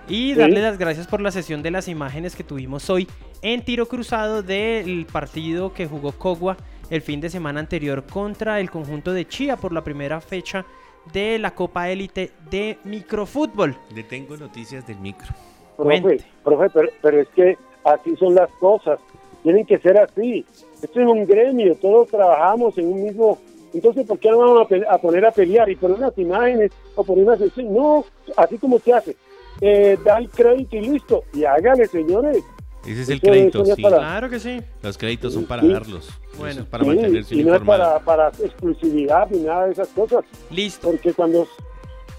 y 0.09 0.33
Sí. 0.33 0.35
darle 0.35 0.61
las 0.61 0.76
gracias 0.78 1.07
por 1.07 1.21
la 1.21 1.31
sesión 1.31 1.62
de 1.62 1.71
las 1.71 1.88
imágenes 1.88 2.37
que 2.37 2.45
tuvimos 2.45 2.90
hoy 2.90 3.09
en 3.43 3.64
tiro 3.64 3.87
cruzado 3.87 4.43
del 4.43 5.07
partido 5.12 5.73
que 5.73 5.87
jugó 5.87 6.12
Cogua 6.12 6.57
el 6.90 7.00
fin 7.02 7.21
de 7.21 7.28
semana 7.31 7.59
anterior 7.61 8.05
contra 8.05 8.61
el 8.61 8.71
conjunto 8.71 9.12
de 9.12 9.26
Chía 9.26 9.57
por 9.57 9.73
la 9.73 9.83
primera 9.83 10.21
fecha 10.21 10.64
de 11.12 11.38
la 11.38 11.52
Copa 11.52 11.88
Élite 11.90 12.31
de 12.50 12.78
Microfútbol. 12.85 13.76
Le 13.95 14.02
tengo 14.05 14.37
noticias 14.37 14.87
del 14.87 14.99
micro. 14.99 15.28
Profe, 15.76 16.71
pero, 16.73 16.88
pero 17.02 17.21
es 17.21 17.28
que 17.28 17.56
así 17.85 18.16
son 18.16 18.35
las 18.35 18.50
cosas. 18.61 18.99
Tienen 19.42 19.64
que 19.66 19.78
ser 19.78 19.99
así. 19.99 20.45
Esto 20.83 21.00
es 21.00 21.06
un 21.06 21.25
gremio, 21.26 21.75
todos 21.76 22.09
trabajamos 22.09 22.76
en 22.78 22.88
un 22.92 23.04
mismo... 23.04 23.38
Entonces, 23.75 24.06
¿por 24.06 24.18
qué 24.18 24.30
no 24.30 24.38
vamos 24.38 24.66
a, 24.88 24.99
poner 24.99 25.25
a 25.26 25.30
pelear 25.30 25.68
y 25.68 25.76
poner 25.76 25.99
unas 25.99 26.16
imágenes 26.18 26.73
o 26.95 27.04
poner 27.04 27.25
una 27.25 27.37
sesión? 27.37 27.75
No, 27.75 28.04
así 28.37 28.56
como 28.59 28.78
se 28.78 28.92
hace. 28.92 29.16
Eh, 29.61 29.99
da 30.04 30.18
el 30.18 30.30
crédito 30.30 30.76
y 30.76 30.80
listo. 30.80 31.25
Y 31.35 31.45
hágale, 31.45 31.87
señores. 31.87 32.42
Ese 32.87 33.02
es 33.02 33.09
el 33.09 33.16
Eso- 33.16 33.26
crédito, 33.26 33.64
sí. 33.66 33.83
para- 33.83 33.99
Claro 33.99 34.30
que 34.30 34.38
sí. 34.40 34.61
Los 34.83 34.97
créditos 34.97 35.35
son 35.35 35.45
para 35.45 35.62
Sí. 35.62 35.68
darlos. 35.73 36.09
Bueno. 36.38 36.62
Es 36.62 36.66
para 36.68 36.85
Sí, 36.85 36.88
mantenerse 36.90 37.35
y 37.35 37.45
no 37.45 37.54
es 37.54 37.61
para 37.62 38.28
exclusividad 38.42 39.28
ni 39.30 39.40
nada 39.40 39.66
de 39.66 39.73
esas 39.73 39.88
cosas. 39.88 40.25
Listo. 40.50 40.90
Porque 40.90 41.12
cuando... 41.12 41.47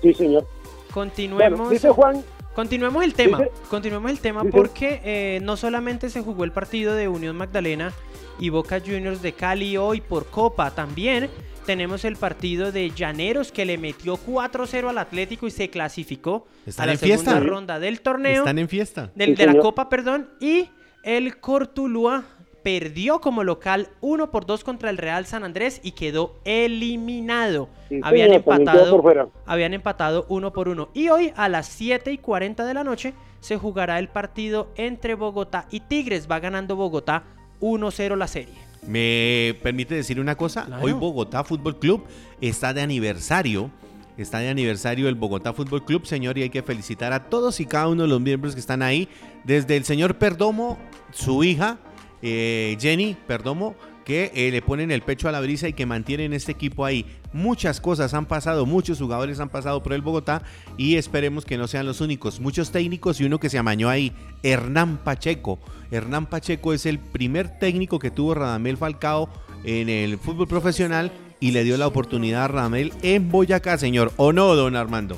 Sí, 0.02 0.14
señor. 0.14 0.46
Continuemos. 0.94 1.58
Bueno, 1.58 1.70
dice 1.72 1.90
Juan, 1.90 2.24
Continuemos 2.58 3.04
el 3.04 3.14
tema, 3.14 3.38
Dice- 3.38 3.52
continuemos 3.70 4.10
el 4.10 4.20
tema 4.20 4.42
dice- 4.42 4.52
porque 4.58 5.00
eh, 5.04 5.40
no 5.44 5.56
solamente 5.58 6.10
se 6.10 6.22
jugó 6.22 6.44
el 6.44 6.52
partido 6.52 6.96
de 6.96 7.08
Unión 7.08 7.38
Magdalena 7.38 7.94
y 8.40 8.50
Boca 8.50 8.80
Juniors 8.80 9.22
de 9.22 9.34
Cali 9.34 9.78
hoy 9.78 10.02
por 10.02 10.26
Copa, 10.32 10.72
también 10.74 11.30
tenemos 11.68 12.04
el 12.04 12.16
partido 12.16 12.72
de 12.72 12.90
Llaneros 12.90 13.52
que 13.52 13.64
le 13.64 13.78
metió 13.78 14.18
4-0 14.18 14.90
al 14.90 14.98
Atlético 14.98 15.46
y 15.46 15.52
se 15.52 15.70
clasificó 15.70 16.48
¿Están 16.66 16.86
a 16.86 16.88
la 16.88 16.92
en 16.94 16.98
fiesta? 17.00 17.32
segunda 17.32 17.48
ronda 17.48 17.80
del 17.80 18.02
torneo, 18.02 18.40
Están 18.42 18.58
en 18.58 18.68
fiesta. 18.70 19.12
del- 19.14 19.36
de 19.36 19.46
la. 19.46 19.60
Copa, 19.60 19.88
perdón, 19.88 20.28
y 20.40 20.68
el 21.04 21.38
Cortulúa 21.40 22.24
perdió 22.68 23.22
como 23.22 23.46
local 23.46 23.88
1 24.02 24.30
por 24.30 24.46
2 24.46 24.66
contra 24.66 24.90
el 24.90 24.98
Real 24.98 25.26
San 25.26 25.46
Andrés 25.46 25.80
y 25.84 25.92
quedó 25.94 26.36
eliminado. 26.44 27.70
Sí, 27.88 28.02
Habían 28.04 28.28
señor, 28.28 28.44
empatado 28.46 28.92
por 28.92 29.02
fuera. 29.04 29.28
habían 29.46 29.74
empatado 29.74 30.26
uno 30.28 30.52
por 30.52 30.68
uno. 30.68 30.90
Y 30.94 31.08
hoy 31.08 31.32
a 31.38 31.48
las 31.48 31.68
7 31.68 32.12
y 32.12 32.18
40 32.18 32.66
de 32.66 32.74
la 32.74 32.84
noche 32.84 33.14
se 33.40 33.56
jugará 33.56 34.00
el 34.00 34.10
partido 34.10 34.68
entre 34.76 35.16
Bogotá 35.16 35.66
y 35.72 35.80
Tigres. 35.80 36.28
Va 36.30 36.42
ganando 36.42 36.76
Bogotá 36.76 37.24
1-0 37.62 38.18
la 38.18 38.28
serie. 38.28 38.56
¿Me 38.86 39.58
permite 39.64 39.96
decir 39.96 40.20
una 40.20 40.36
cosa? 40.36 40.66
Claro. 40.66 40.84
Hoy 40.84 40.92
Bogotá 40.92 41.46
Fútbol 41.46 41.80
Club 41.80 42.04
está 42.42 42.74
de 42.74 42.82
aniversario. 42.82 43.72
Está 44.18 44.40
de 44.40 44.50
aniversario 44.50 45.08
el 45.08 45.16
Bogotá 45.16 45.54
Fútbol 45.54 45.86
Club, 45.86 46.06
señor, 46.06 46.38
y 46.38 46.42
hay 46.42 46.50
que 46.50 46.64
felicitar 46.64 47.14
a 47.14 47.30
todos 47.30 47.62
y 47.62 47.66
cada 47.66 47.88
uno 47.88 48.02
de 48.02 48.10
los 48.10 48.20
miembros 48.20 48.56
que 48.56 48.60
están 48.60 48.82
ahí. 48.82 49.08
Desde 49.46 49.78
el 49.78 49.86
señor 49.86 50.16
Perdomo, 50.18 50.78
su 51.14 51.46
hija, 51.46 51.78
eh, 52.22 52.78
Jenny 52.80 53.16
Perdomo, 53.28 53.76
que 54.06 54.32
eh, 54.34 54.52
le 54.52 54.62
ponen 54.62 54.90
el 54.92 55.02
pecho 55.02 55.28
a 55.28 55.34
la 55.34 55.42
brisa 55.42 55.68
y 55.68 55.74
que 55.74 55.86
mantienen 55.86 56.32
este 56.32 56.54
equipo 56.54 56.86
ahí. 56.86 57.06
Muchas 57.34 57.82
cosas 57.82 58.14
han 58.14 58.26
pasado, 58.26 58.66
muchos 58.66 59.00
jugadores 59.00 59.40
han 59.42 59.50
pasado 59.50 59.84
por 59.84 59.92
el 59.92 60.02
Bogotá 60.02 60.44
y 60.78 60.96
esperemos 60.96 61.44
que 61.44 61.58
no 61.58 61.68
sean 61.68 61.86
los 61.86 62.00
únicos. 62.00 62.40
Muchos 62.40 62.72
técnicos 62.72 63.20
y 63.20 63.26
uno 63.26 63.38
que 63.40 63.50
se 63.50 63.58
amañó 63.58 63.90
ahí, 63.90 64.14
Hernán 64.44 64.98
Pacheco. 65.04 65.60
Hernán 65.92 66.26
Pacheco 66.28 66.74
es 66.74 66.86
el 66.86 67.00
primer 67.00 67.60
técnico 67.60 68.00
que 68.00 68.10
tuvo 68.10 68.34
Radamel 68.34 68.78
Falcao 68.78 69.28
en 69.66 69.90
el 69.90 70.18
fútbol 70.18 70.48
profesional 70.48 71.12
y 71.42 71.52
le 71.52 71.66
dio 71.66 71.76
la 71.76 71.88
oportunidad 71.88 72.46
a 72.46 72.48
Radamel 72.48 72.94
en 73.02 73.30
Boyacá, 73.30 73.78
señor. 73.78 74.12
¿O 74.16 74.32
no, 74.32 74.56
don 74.56 74.78
Armando? 74.78 75.18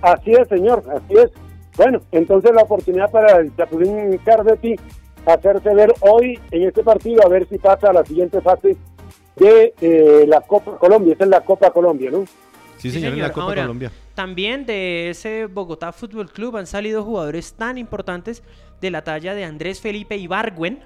Así 0.00 0.32
es, 0.32 0.48
señor, 0.48 0.82
así 0.90 1.14
es. 1.18 1.30
Bueno, 1.76 2.00
entonces 2.12 2.50
la 2.54 2.62
oportunidad 2.62 3.10
para 3.10 3.40
el 3.40 3.54
Chapulín 3.56 4.18
Cardetti 4.24 4.76
hacerse 5.26 5.74
ver 5.74 5.92
hoy 6.00 6.38
en 6.50 6.68
este 6.68 6.82
partido, 6.82 7.24
a 7.24 7.28
ver 7.28 7.46
si 7.48 7.58
pasa 7.58 7.90
a 7.90 7.92
la 7.92 8.04
siguiente 8.04 8.40
fase 8.40 8.76
de 9.36 9.74
eh, 9.80 10.24
la 10.28 10.40
Copa 10.40 10.76
Colombia. 10.78 11.14
Esa 11.14 11.24
es 11.24 11.30
la 11.30 11.40
Copa 11.40 11.70
Colombia, 11.72 12.10
¿no? 12.10 12.24
Sí, 12.78 12.90
Sí, 12.90 12.90
señor, 12.90 13.12
en 13.12 13.20
la. 13.20 13.32
Copa 13.32 13.44
Ahora, 13.46 13.62
Colombia. 13.62 13.92
También 14.14 14.66
de 14.66 15.10
ese 15.10 15.46
Bogotá 15.46 15.92
Fútbol 15.92 16.30
Club 16.30 16.56
han 16.56 16.66
salido 16.66 17.02
jugadores 17.04 17.54
tan 17.54 17.78
importantes 17.78 18.42
de 18.80 18.90
la 18.90 19.02
talla 19.04 19.34
de 19.34 19.44
Andrés 19.44 19.80
Felipe 19.80 20.16
Ibargüen. 20.16 20.80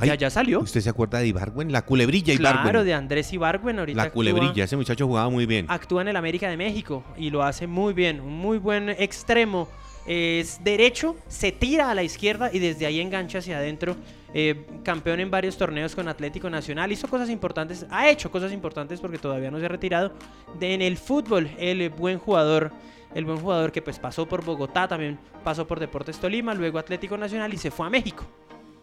Ay, 0.00 0.08
ya, 0.10 0.14
ya 0.14 0.30
salió. 0.30 0.60
¿Usted 0.60 0.80
se 0.80 0.88
acuerda 0.90 1.18
de 1.18 1.26
Ibargüen? 1.26 1.70
La 1.72 1.84
culebrilla 1.84 2.32
Ibargüen. 2.32 2.62
Claro, 2.62 2.84
de 2.84 2.94
Andrés 2.94 3.32
Ibargüen. 3.32 3.78
Ahorita 3.78 3.96
La 3.96 4.02
actúa- 4.04 4.12
culebrilla, 4.14 4.64
ese 4.64 4.76
muchacho 4.76 5.06
jugaba 5.06 5.28
muy 5.28 5.44
bien. 5.44 5.66
actúa 5.68 6.02
en 6.02 6.08
el 6.08 6.16
América 6.16 6.48
de 6.48 6.56
México 6.56 7.02
y 7.16 7.30
lo 7.30 7.42
hace 7.42 7.66
muy 7.66 7.92
bien, 7.94 8.20
un 8.20 8.32
muy 8.38 8.58
buen 8.58 8.88
extremo. 8.88 9.68
Es 10.08 10.64
derecho, 10.64 11.16
se 11.28 11.52
tira 11.52 11.90
a 11.90 11.94
la 11.94 12.02
izquierda 12.02 12.50
y 12.50 12.58
desde 12.58 12.86
ahí 12.86 12.98
engancha 12.98 13.38
hacia 13.38 13.58
adentro. 13.58 13.94
Eh, 14.34 14.66
campeón 14.82 15.20
en 15.20 15.30
varios 15.30 15.56
torneos 15.56 15.94
con 15.94 16.08
Atlético 16.08 16.50
Nacional, 16.50 16.92
hizo 16.92 17.08
cosas 17.08 17.30
importantes, 17.30 17.86
ha 17.90 18.10
hecho 18.10 18.30
cosas 18.30 18.52
importantes 18.52 19.00
porque 19.00 19.18
todavía 19.18 19.50
no 19.50 19.58
se 19.58 19.66
ha 19.66 19.68
retirado. 19.68 20.12
De, 20.58 20.74
en 20.74 20.82
el 20.82 20.96
fútbol, 20.96 21.50
el 21.58 21.90
buen 21.90 22.18
jugador, 22.18 22.72
el 23.14 23.24
buen 23.26 23.38
jugador 23.38 23.70
que 23.70 23.82
pues 23.82 23.98
pasó 23.98 24.26
por 24.26 24.44
Bogotá, 24.44 24.88
también 24.88 25.18
pasó 25.44 25.66
por 25.66 25.78
Deportes 25.78 26.18
Tolima, 26.18 26.54
luego 26.54 26.78
Atlético 26.78 27.16
Nacional 27.18 27.52
y 27.52 27.58
se 27.58 27.70
fue 27.70 27.86
a 27.86 27.90
México. 27.90 28.26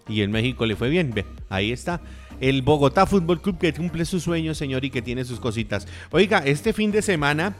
Y 0.08 0.22
en 0.22 0.32
México 0.32 0.66
le 0.66 0.76
fue 0.76 0.90
bien. 0.90 1.12
Ve, 1.14 1.26
ahí 1.50 1.72
está. 1.72 2.02
El 2.40 2.62
Bogotá 2.62 3.06
Fútbol 3.06 3.42
Club 3.42 3.58
que 3.58 3.74
cumple 3.74 4.06
sus 4.06 4.24
sueños, 4.24 4.58
señor, 4.58 4.86
y 4.86 4.90
que 4.90 5.02
tiene 5.02 5.26
sus 5.26 5.40
cositas. 5.40 5.88
Oiga, 6.12 6.40
este 6.46 6.74
fin 6.74 6.92
de 6.92 7.02
semana, 7.02 7.56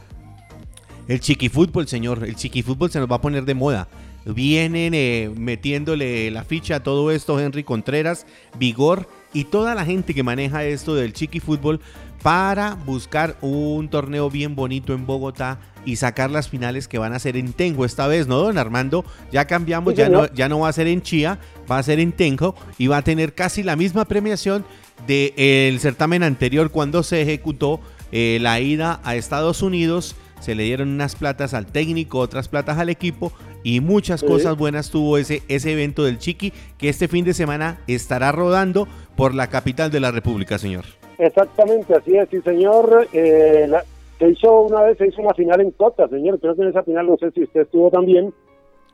el 1.08 1.20
chiquifútbol, 1.20 1.86
señor, 1.88 2.24
el 2.24 2.36
chiquifútbol 2.36 2.90
se 2.90 2.98
nos 2.98 3.10
va 3.10 3.16
a 3.16 3.20
poner 3.20 3.44
de 3.44 3.54
moda. 3.54 3.88
Vienen 4.24 4.92
eh, 4.94 5.30
metiéndole 5.36 6.30
la 6.32 6.42
ficha 6.42 6.76
a 6.76 6.82
todo 6.82 7.12
esto, 7.12 7.38
Henry 7.38 7.62
Contreras, 7.62 8.26
Vigor 8.58 9.08
y 9.32 9.44
toda 9.44 9.74
la 9.76 9.84
gente 9.84 10.14
que 10.14 10.24
maneja 10.24 10.64
esto 10.64 10.96
del 10.96 11.12
chiquifútbol 11.12 11.80
para 12.22 12.74
buscar 12.74 13.36
un 13.40 13.88
torneo 13.88 14.28
bien 14.30 14.56
bonito 14.56 14.94
en 14.94 15.06
Bogotá 15.06 15.60
y 15.84 15.94
sacar 15.94 16.28
las 16.28 16.48
finales 16.48 16.88
que 16.88 16.98
van 16.98 17.12
a 17.12 17.20
ser 17.20 17.36
en 17.36 17.52
Tengo 17.52 17.84
esta 17.84 18.08
vez, 18.08 18.26
¿no, 18.26 18.38
don 18.38 18.58
Armando? 18.58 19.04
Ya 19.30 19.46
cambiamos, 19.46 19.94
Sí, 19.94 19.98
ya 19.98 20.08
no, 20.08 20.22
señor. 20.24 20.34
ya 20.34 20.48
no 20.48 20.58
va 20.58 20.70
a 20.70 20.72
ser 20.72 20.88
en 20.88 21.02
Chía, 21.02 21.38
va 21.70 21.78
a 21.78 21.82
ser 21.84 22.00
en 22.00 22.10
Tenjo 22.10 22.56
y 22.78 22.88
va 22.88 22.96
a 22.96 23.02
tener 23.02 23.32
casi 23.32 23.62
la 23.62 23.76
misma 23.76 24.06
premiación 24.06 24.64
del 25.06 25.78
certamen 25.78 26.24
anterior 26.24 26.72
cuando 26.72 27.04
se 27.04 27.22
ejecutó 27.22 27.80
eh, 28.10 28.38
la 28.40 28.58
ida 28.58 29.00
a 29.04 29.14
Estados 29.14 29.62
Unidos. 29.62 30.16
Se 30.40 30.54
le 30.54 30.62
dieron 30.64 30.88
unas 30.90 31.16
platas 31.16 31.54
al 31.54 31.66
técnico, 31.66 32.18
otras 32.18 32.48
platas 32.48 32.78
al 32.78 32.88
equipo 32.88 33.32
y 33.64 33.80
muchas 33.80 34.20
Sí. 34.20 34.26
cosas 34.26 34.56
buenas 34.56 34.90
tuvo 34.90 35.18
ese, 35.18 35.42
ese 35.48 35.72
evento 35.72 36.04
del 36.04 36.18
Chiqui 36.18 36.52
que 36.78 36.88
este 36.88 37.08
fin 37.08 37.24
de 37.24 37.34
semana 37.34 37.80
estará 37.86 38.30
rodando 38.32 38.86
por 39.16 39.34
la 39.34 39.48
capital 39.48 39.90
de 39.90 40.00
la 40.00 40.10
República, 40.12 40.58
señor. 40.58 40.84
Exactamente, 41.18 41.94
así 41.94 42.16
es, 42.16 42.28
sí, 42.30 42.40
señor. 42.42 43.08
Eh, 43.12 43.66
la- 43.68 43.84
se 44.18 44.30
hizo 44.30 44.60
una 44.62 44.82
vez, 44.82 44.96
se 44.98 45.06
hizo 45.08 45.20
una 45.22 45.34
final 45.34 45.60
en 45.60 45.70
Cota, 45.72 46.06
señor. 46.08 46.38
Creo 46.40 46.54
que 46.54 46.62
en 46.62 46.68
esa 46.68 46.82
final, 46.82 47.06
no 47.06 47.16
sé 47.18 47.30
si 47.32 47.42
usted 47.42 47.62
estuvo 47.62 47.90
también. 47.90 48.32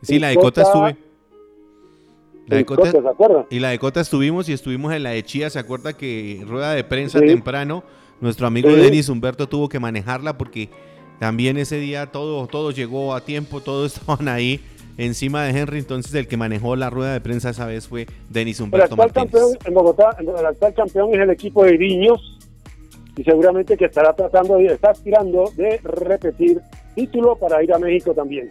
Sí, 0.01 0.17
En 0.17 0.21
la 0.23 0.29
de 0.29 0.37
Cota 0.37 0.63
Cota- 0.63 0.89
estuve. 0.89 1.05
La 2.49 2.57
de 2.57 2.65
Cota, 2.65 2.83
Cota, 2.91 3.03
¿se 3.03 3.09
acuerda? 3.09 3.47
y 3.51 3.59
la 3.61 3.69
de 3.71 3.79
Cota 3.79 4.01
estuvimos 4.01 4.49
y 4.49 4.53
estuvimos 4.53 4.93
en 4.93 5.03
la 5.05 5.11
de 5.11 5.23
Chía. 5.23 5.49
¿Se 5.49 5.59
acuerda 5.59 5.93
que 5.97 6.43
rueda 6.47 6.73
de 6.75 6.83
prensa 6.85 7.19
Sí. 7.21 7.27
temprano? 7.27 7.85
Nuestro 8.21 8.47
amigo. 8.47 8.69
Denis 8.71 9.09
Humberto 9.09 9.49
tuvo 9.49 9.69
que 9.69 9.81
manejarla 9.81 10.37
porque 10.39 10.69
también 11.23 11.57
ese 11.57 11.77
día 11.77 12.07
todo, 12.07 12.49
todo 12.49 12.73
llegó 12.73 13.15
a 13.15 13.21
tiempo, 13.21 13.61
todos 13.61 13.97
estaban 13.97 14.27
ahí 14.27 14.61
encima 14.99 15.45
de 15.45 15.57
Henry. 15.57 15.79
Entonces 15.79 16.13
el 16.15 16.27
que 16.27 16.37
manejó 16.37 16.75
la 16.75 16.91
rueda 16.91 17.13
de 17.13 17.21
prensa 17.21 17.51
esa 17.51 17.65
vez 17.65 17.87
fue 17.87 18.09
Denis 18.29 18.59
El 18.59 18.65
Humberto 18.65 18.95
actual 18.95 19.13
Martínez. 19.15 19.31
campeón 19.31 19.59
en 19.65 19.73
Bogotá, 19.73 20.17
el 20.19 20.47
actual 20.47 20.75
campeón 20.75 21.15
es 21.15 21.21
el 21.21 21.31
equipo 21.31 21.65
de 21.65 21.75
Iriños 21.75 22.41
y 23.17 23.23
seguramente 23.23 23.77
que 23.77 23.85
estará 23.85 24.13
tratando, 24.15 24.57
de, 24.57 24.67
está 24.67 24.91
aspirando 24.91 25.45
de 25.57 25.79
repetir 25.85 26.61
título 26.97 27.37
para 27.37 27.63
ir 27.63 27.73
a 27.73 27.79
México 27.79 28.13
también. 28.13 28.51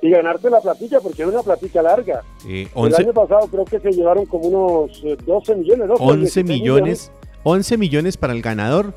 y 0.00 0.10
ganarte 0.10 0.48
la 0.48 0.60
platilla, 0.60 1.00
porque 1.00 1.22
es 1.24 1.28
una 1.28 1.42
platilla 1.42 1.82
larga. 1.82 2.22
Eh, 2.46 2.68
El 2.72 2.84
11, 2.84 3.02
año 3.02 3.12
pasado 3.14 3.48
creo 3.48 3.64
que 3.64 3.80
se 3.80 3.90
llevaron 3.90 4.26
como 4.26 4.46
unos 4.46 5.02
eh, 5.02 5.16
12 5.26 5.56
millones, 5.56 5.88
¿no? 5.88 5.94
11 5.94 6.20
16 6.20 6.46
millones, 6.46 7.12
11 7.42 7.76
millones 7.78 8.16
para 8.16 8.32
el 8.32 8.42
ganador. 8.42 8.94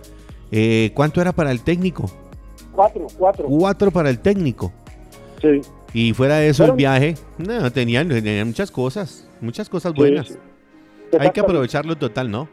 Eh, 0.51 0.91
¿Cuánto 0.93 1.21
era 1.21 1.31
para 1.31 1.49
el 1.49 1.61
técnico? 1.61 2.11
Cuatro, 2.79 3.07
cuatro. 3.17 3.45
4 3.49 3.91
para 3.91 4.09
el 4.09 4.19
técnico. 4.19 4.71
Sí. 5.41 5.59
Y 5.93 6.13
fuera 6.13 6.37
de 6.37 6.47
eso, 6.47 6.63
el 6.63 6.71
viaje, 6.71 7.15
no, 7.37 7.69
tenían, 7.71 8.07
tenían 8.07 8.47
muchas 8.47 8.71
cosas, 8.71 9.27
muchas 9.41 9.67
cosas 9.67 9.93
buenas. 9.93 10.27
sí. 10.27 10.37
Hay 11.19 11.31
que 11.31 11.41
aprovecharlo 11.41 11.97
total, 11.97 12.31
¿no? 12.31 12.47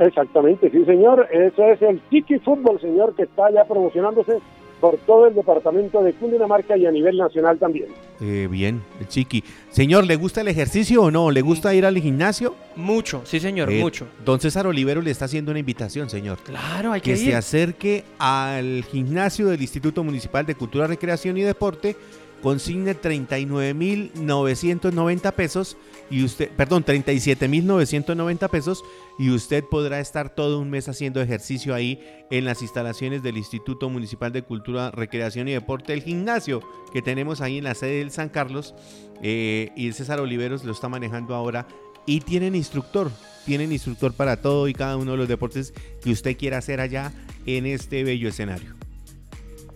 Exactamente, 0.00 0.70
sí, 0.70 0.82
señor. 0.86 1.28
Eso 1.30 1.62
es 1.64 1.82
el 1.82 2.00
Tiki 2.08 2.38
Fútbol, 2.38 2.80
señor, 2.80 3.14
que 3.16 3.24
está 3.24 3.50
ya 3.50 3.64
promocionándose 3.64 4.38
por 4.80 4.96
todo 4.98 5.26
el 5.26 5.34
departamento 5.34 6.02
de 6.02 6.12
Cundinamarca 6.12 6.76
y 6.76 6.86
a 6.86 6.90
nivel 6.90 7.16
nacional 7.16 7.58
también. 7.58 7.86
Eh, 8.20 8.48
bien, 8.50 8.82
el 9.00 9.08
chiqui. 9.08 9.42
Señor, 9.70 10.06
¿le 10.06 10.16
gusta 10.16 10.40
el 10.40 10.48
ejercicio 10.48 11.02
o 11.02 11.10
no? 11.10 11.30
¿Le 11.30 11.42
gusta 11.42 11.74
ir 11.74 11.84
al 11.84 11.98
gimnasio? 11.98 12.54
Mucho, 12.76 13.22
sí 13.24 13.40
señor, 13.40 13.70
Eh, 13.72 13.80
mucho. 13.80 14.06
Don 14.24 14.40
César 14.40 14.66
Olivero 14.66 15.02
le 15.02 15.10
está 15.10 15.24
haciendo 15.26 15.50
una 15.50 15.60
invitación, 15.60 16.08
señor. 16.10 16.38
Claro, 16.38 16.92
hay 16.92 17.00
que, 17.00 17.12
Que 17.12 17.16
se 17.16 17.34
acerque 17.34 18.04
al 18.18 18.84
gimnasio 18.84 19.48
del 19.48 19.60
Instituto 19.62 20.04
Municipal 20.04 20.44
de 20.46 20.54
Cultura, 20.54 20.86
Recreación 20.86 21.36
y 21.38 21.42
Deporte, 21.42 21.96
consigne 22.42 22.94
39.990 22.94 25.32
pesos 25.32 25.76
y 26.10 26.24
usted, 26.24 26.50
perdón, 26.50 26.84
37.990 26.84 28.48
pesos 28.48 28.82
y 29.18 29.30
usted 29.30 29.64
podrá 29.64 30.00
estar 30.00 30.34
todo 30.34 30.58
un 30.60 30.70
mes 30.70 30.88
haciendo 30.88 31.20
ejercicio 31.20 31.74
ahí 31.74 32.00
en 32.30 32.44
las 32.44 32.62
instalaciones 32.62 33.22
del 33.22 33.36
Instituto 33.36 33.88
Municipal 33.90 34.32
de 34.32 34.42
Cultura, 34.42 34.90
Recreación 34.90 35.48
y 35.48 35.52
Deporte, 35.52 35.92
el 35.92 36.02
gimnasio 36.02 36.62
que 36.92 37.02
tenemos 37.02 37.40
ahí 37.40 37.58
en 37.58 37.64
la 37.64 37.74
sede 37.74 37.98
del 37.98 38.10
San 38.10 38.28
Carlos 38.28 38.74
eh, 39.22 39.70
y 39.76 39.86
el 39.88 39.94
César 39.94 40.20
Oliveros 40.20 40.64
lo 40.64 40.72
está 40.72 40.88
manejando 40.88 41.34
ahora 41.34 41.66
y 42.06 42.20
tienen 42.20 42.54
instructor, 42.54 43.10
tienen 43.44 43.70
instructor 43.72 44.14
para 44.14 44.40
todo 44.40 44.68
y 44.68 44.72
cada 44.72 44.96
uno 44.96 45.12
de 45.12 45.16
los 45.18 45.28
deportes 45.28 45.74
que 46.02 46.10
usted 46.10 46.36
quiera 46.38 46.58
hacer 46.58 46.80
allá 46.80 47.12
en 47.44 47.66
este 47.66 48.02
bello 48.04 48.28
escenario. 48.30 48.70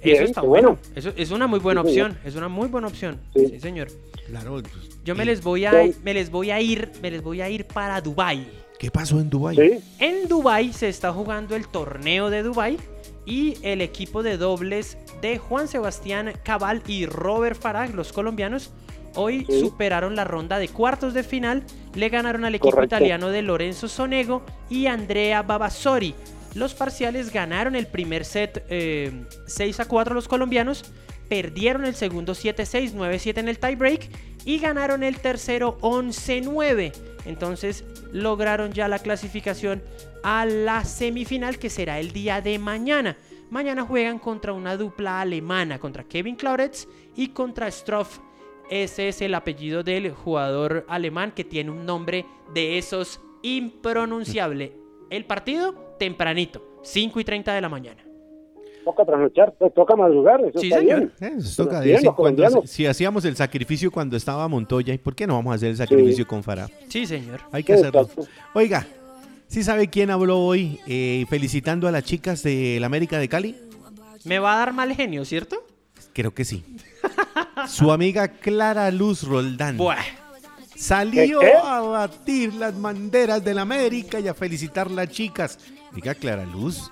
Eso 0.01 0.03
Bien, 0.03 0.23
está 0.25 0.41
qué 0.41 0.47
bueno. 0.47 0.69
bueno. 0.71 0.83
Eso 0.97 1.12
es 1.17 1.31
una 1.31 1.47
muy 1.47 1.61
buena 1.61 1.83
Sí, 1.83 1.91
señor. 1.91 2.11
opción. 2.11 2.27
Es 2.27 2.37
una 2.37 2.49
muy 2.49 2.69
buena 2.69 2.89
opción. 2.89 3.21
Sí. 3.35 3.49
Sí, 3.51 3.61
señor. 3.61 3.89
Claro. 4.33 4.62
Yo 5.05 5.15
me 5.15 5.25
¿y 5.25 5.27
les 5.27 5.43
voy 5.43 5.67
a 5.67 5.73
me 6.03 6.15
les 6.15 6.31
voy 6.31 6.51
a 6.51 6.59
ir, 6.59 6.91
me 7.03 7.11
les 7.11 7.23
voy 7.23 7.43
a 7.43 7.51
ir 7.51 7.67
para 7.67 8.01
Dubai. 8.01 8.49
¿Qué 8.79 8.91
pasó 8.91 9.21
en 9.21 9.29
Dubái? 9.29 9.57
Sí, 9.57 9.79
En 9.99 10.27
Dubai 10.27 10.73
se 10.73 10.89
está 10.89 11.12
jugando 11.12 11.55
el 11.55 11.69
torneo 11.69 12.31
de 12.31 12.43
Dubai 12.43 12.79
y 13.27 13.59
el 13.62 13.83
equipo 13.83 14.23
de 14.23 14.39
dobles 14.39 14.97
de 15.21 15.37
Juan 15.37 15.69
Sebastián 15.69 16.33
Cabal 16.43 16.83
y 16.87 17.05
Robert 17.05 17.61
Farag, 17.61 17.95
los 17.95 18.11
colombianos, 18.12 18.71
hoy 19.15 19.45
Sí. 19.51 19.61
superaron 19.61 20.17
la 20.17 20.25
ronda 20.25 20.59
de 20.59 20.69
cuartos 20.69 21.12
de 21.12 21.23
final, 21.25 21.62
le 21.95 22.09
ganaron 22.09 22.47
al 22.47 22.55
equipo 22.55 22.71
Correcto. 22.71 22.97
italiano 22.97 23.29
de 23.29 23.43
Lorenzo 23.43 23.87
Sonego 23.87 24.43
y 24.71 24.87
Andrea 24.87 25.43
Babassori. 25.43 26.15
Los 26.55 26.73
parciales 26.75 27.33
ganaron 27.33 27.77
el 27.77 27.87
primer 27.87 28.25
set 28.25 28.65
eh, 28.71 29.12
6 29.47 29.79
a 29.81 29.85
4 29.85 30.15
los 30.15 30.27
colombianos, 30.27 30.85
perdieron 31.33 31.87
el 31.87 31.95
segundo 31.95 32.35
7-6, 32.35 32.93
9-7 32.93 33.39
en 33.39 33.49
el 33.49 33.59
tiebreak 33.59 34.07
y 34.45 34.59
ganaron 34.59 35.03
el 35.03 35.19
tercero 35.19 35.79
11-9. 35.81 36.93
Entonces 37.25 37.87
lograron 38.12 38.75
ya 38.75 38.87
la 38.87 38.99
clasificación 38.99 39.83
a 40.23 40.45
la 40.45 40.85
semifinal 40.85 41.59
que 41.59 41.71
será 41.71 42.01
el 42.01 42.12
día 42.12 42.43
de 42.43 42.59
mañana. 42.59 43.17
Mañana 43.49 43.83
juegan 43.83 44.19
contra 44.19 44.53
una 44.53 44.77
dupla 44.77 45.23
alemana, 45.23 45.79
contra 45.79 46.05
Kevin 46.05 46.37
Klauretz 46.37 46.87
y 47.17 47.29
contra 47.29 47.71
Stroff. 47.71 48.19
Ese 48.69 49.09
es 49.09 49.23
el 49.23 49.35
apellido 49.35 49.83
del 49.83 50.12
jugador 50.12 50.85
alemán 50.87 51.33
que 51.33 51.45
tiene 51.45 51.71
un 51.71 51.87
nombre 51.87 52.27
de 52.53 52.77
esos 52.77 53.23
impronunciable. 53.41 54.77
El 55.09 55.25
partido 55.25 55.97
tempranito, 55.99 56.81
5 56.83 57.21
y 57.21 57.25
30 57.25 57.55
de 57.55 57.61
la 57.62 57.71
mañana. 57.71 58.12
Toca 58.85 59.05
trasnochar, 59.05 59.55
pues, 59.59 59.73
toca 59.75 59.97
madrugar, 59.97 60.41
eso 60.45 60.59
Sí, 60.59 60.69
está 60.69 60.79
señor. 60.81 60.99
bien. 60.99 61.12
Eh, 61.21 61.37
eso 61.38 61.64
toca 61.64 61.81
de 61.81 61.87
Bien, 61.87 62.03
cuando. 62.16 62.66
Si 62.66 62.87
hacíamos 62.87 63.25
el 63.25 63.37
sacrificio 63.37 63.90
cuando 63.90 64.16
estaba 64.16 64.47
Montoya, 64.49 64.92
¿y 64.95 64.99
por 64.99 65.14
qué 65.14 65.27
no 65.27 65.35
vamos 65.35 65.53
a 65.53 65.55
hacer 65.57 65.71
el 65.71 65.77
sacrificio 65.77 66.27
con 66.27 66.42
Farah? 66.42 66.68
Sí, 66.88 67.07
señor. 67.07 67.40
Hay 67.53 67.62
que 67.64 67.75
hacerlo. 67.75 68.03
Exacto. 68.03 68.27
Oiga, 68.55 68.87
¿sí 69.49 69.62
sabe 69.62 69.88
quién 69.88 70.11
habló 70.11 70.38
hoy 70.40 70.81
eh, 70.87 71.25
felicitando 71.29 71.88
a 71.88 71.90
las 71.92 72.05
chicas 72.05 72.42
del 72.42 72.83
América 72.85 73.18
de 73.18 73.29
Cali? 73.29 73.57
Me 74.25 74.38
va 74.38 74.55
a 74.55 74.59
dar 74.59 74.73
mal 74.73 74.95
genio, 74.95 75.25
¿cierto? 75.25 75.64
Creo 76.12 76.33
que 76.35 76.45
sí. 76.45 76.64
Su 77.68 77.90
amiga 77.92 78.29
Clara 78.29 78.90
Luz 78.90 79.23
Roldán. 79.25 79.77
Buah. 79.77 79.97
Salió 80.77 81.40
¿Qué, 81.40 81.47
qué? 81.47 81.53
a 81.62 81.81
batir 81.81 82.55
las 82.55 82.81
banderas 82.81 83.45
del 83.45 83.59
América 83.59 84.18
y 84.21 84.29
a 84.29 84.35
felicitar 84.35 84.90
las 84.90 85.09
chicas. 85.09 85.59
Diga, 85.95 86.14
Clara 86.14 86.45
Luz, 86.45 86.90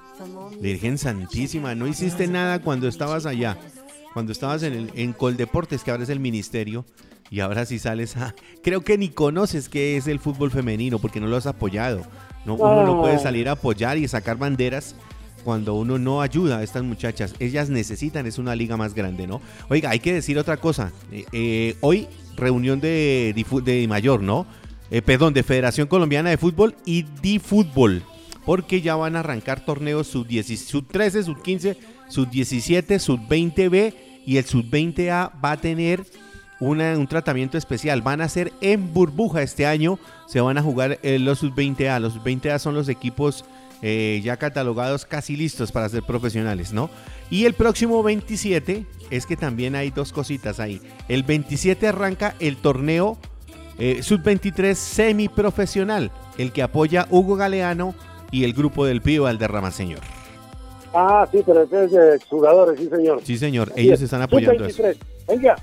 Virgen 0.61 0.99
Santísima, 0.99 1.75
no 1.75 1.87
hiciste 1.87 2.27
nada 2.27 2.61
cuando 2.61 2.89
estabas 2.89 3.27
allá, 3.27 3.59
cuando 4.13 4.33
estabas 4.33 4.63
en, 4.63 4.73
el, 4.73 4.91
en 4.95 5.13
Coldeportes, 5.13 5.83
que 5.83 5.91
ahora 5.91 6.03
es 6.03 6.09
el 6.09 6.21
ministerio, 6.21 6.85
y 7.31 7.41
ahora 7.41 7.65
sí 7.65 7.79
sales 7.79 8.17
a... 8.17 8.35
Creo 8.63 8.83
que 8.83 8.99
ni 8.99 9.09
conoces 9.09 9.69
qué 9.69 9.97
es 9.97 10.07
el 10.07 10.19
fútbol 10.19 10.51
femenino, 10.51 10.99
porque 10.99 11.21
no 11.21 11.29
lo 11.29 11.37
has 11.37 11.47
apoyado. 11.47 12.03
No, 12.45 12.55
uno 12.55 12.85
no 12.85 13.01
puede 13.01 13.19
salir 13.19 13.49
a 13.49 13.53
apoyar 13.53 13.99
y 13.99 14.09
sacar 14.09 14.37
banderas 14.37 14.95
cuando 15.45 15.75
uno 15.75 15.99
no 15.99 16.23
ayuda 16.23 16.59
a 16.59 16.63
estas 16.63 16.83
muchachas. 16.83 17.35
Ellas 17.39 17.71
necesitan, 17.71 18.27
es 18.27 18.39
una 18.39 18.55
liga 18.55 18.77
más 18.77 18.95
grande, 18.95 19.27
¿no? 19.27 19.41
Oiga, 19.69 19.91
hay 19.91 20.01
que 20.01 20.13
decir 20.13 20.39
otra 20.39 20.57
cosa. 20.57 20.93
Eh, 21.13 21.25
eh, 21.33 21.77
hoy 21.81 22.09
reunión 22.37 22.81
de, 22.81 23.35
de 23.65 23.89
mayor, 23.89 24.23
¿no? 24.23 24.47
Eh, 24.91 25.03
perdón, 25.03 25.35
de 25.35 25.43
Federación 25.43 25.87
Colombiana 25.87 26.31
de 26.31 26.37
Fútbol 26.37 26.75
y 26.85 27.03
Difútbol. 27.23 28.03
Porque 28.51 28.81
ya 28.81 28.97
van 28.97 29.15
a 29.15 29.21
arrancar 29.21 29.65
torneos 29.65 30.09
sub-10 30.09 30.57
sub-13, 30.57 31.23
sub-15, 31.23 31.77
sub-17, 32.09 32.99
sub-20B 32.99 33.95
y 34.27 34.39
el 34.39 34.45
sub-20A 34.45 35.31
va 35.41 35.53
a 35.53 35.57
tener 35.57 36.05
un 36.59 37.07
tratamiento 37.07 37.57
especial. 37.57 38.03
Van 38.03 38.21
a 38.21 38.29
ser 38.29 38.53
en 38.61 38.93
burbuja 38.93 39.43
este 39.43 39.67
año. 39.67 40.01
Se 40.27 40.41
van 40.41 40.59
a 40.59 40.63
jugar 40.65 40.99
eh, 41.05 41.21
los 41.21 41.39
sub-20A. 41.39 42.01
Los 42.01 42.15
sub-20A 42.15 42.59
son 42.59 42.75
los 42.75 42.89
equipos 42.89 43.45
eh, 43.83 44.21
ya 44.25 44.37
catalogados 44.37 45.05
casi 45.05 45.37
listos 45.37 45.71
para 45.71 45.89
ser 45.89 46.03
profesionales, 46.03 46.73
¿no? 46.73 46.91
Y 47.31 47.45
el 47.45 47.55
próximo 47.55 48.03
27 48.03 48.85
es 49.11 49.27
que 49.27 49.37
también 49.37 49.77
hay 49.77 49.93
dos 49.93 50.13
cositas 50.13 50.59
ahí. 50.59 50.81
El 51.07 51.23
27 51.23 51.87
arranca 51.87 52.35
el 52.41 52.57
torneo 52.57 53.17
eh, 53.79 54.03
sub-23 54.03 54.75
semiprofesional, 54.75 56.11
el 56.37 56.51
que 56.51 56.65
apoya 56.65 57.07
Hugo 57.11 57.37
Galeano 57.37 57.95
y 58.31 58.45
el 58.45 58.53
grupo 58.53 58.85
del 58.85 59.01
Pío 59.03 59.25
Valderrama, 59.25 59.71
señor. 59.71 60.01
Ah, 60.93 61.27
sí, 61.31 61.43
pero 61.47 61.63
ese 61.63 61.85
es 61.85 61.93
de 61.93 62.21
jugadores, 62.29 62.79
sí, 62.81 62.89
señor. 62.89 63.21
Sí, 63.23 63.39
señor, 63.39 63.73
ellos 63.77 63.95
es. 63.99 64.03
están 64.03 64.23
apoyando 64.23 64.65
eso. 64.65 64.77
Sub-23. 64.83 64.97
Oiga, 65.27 65.57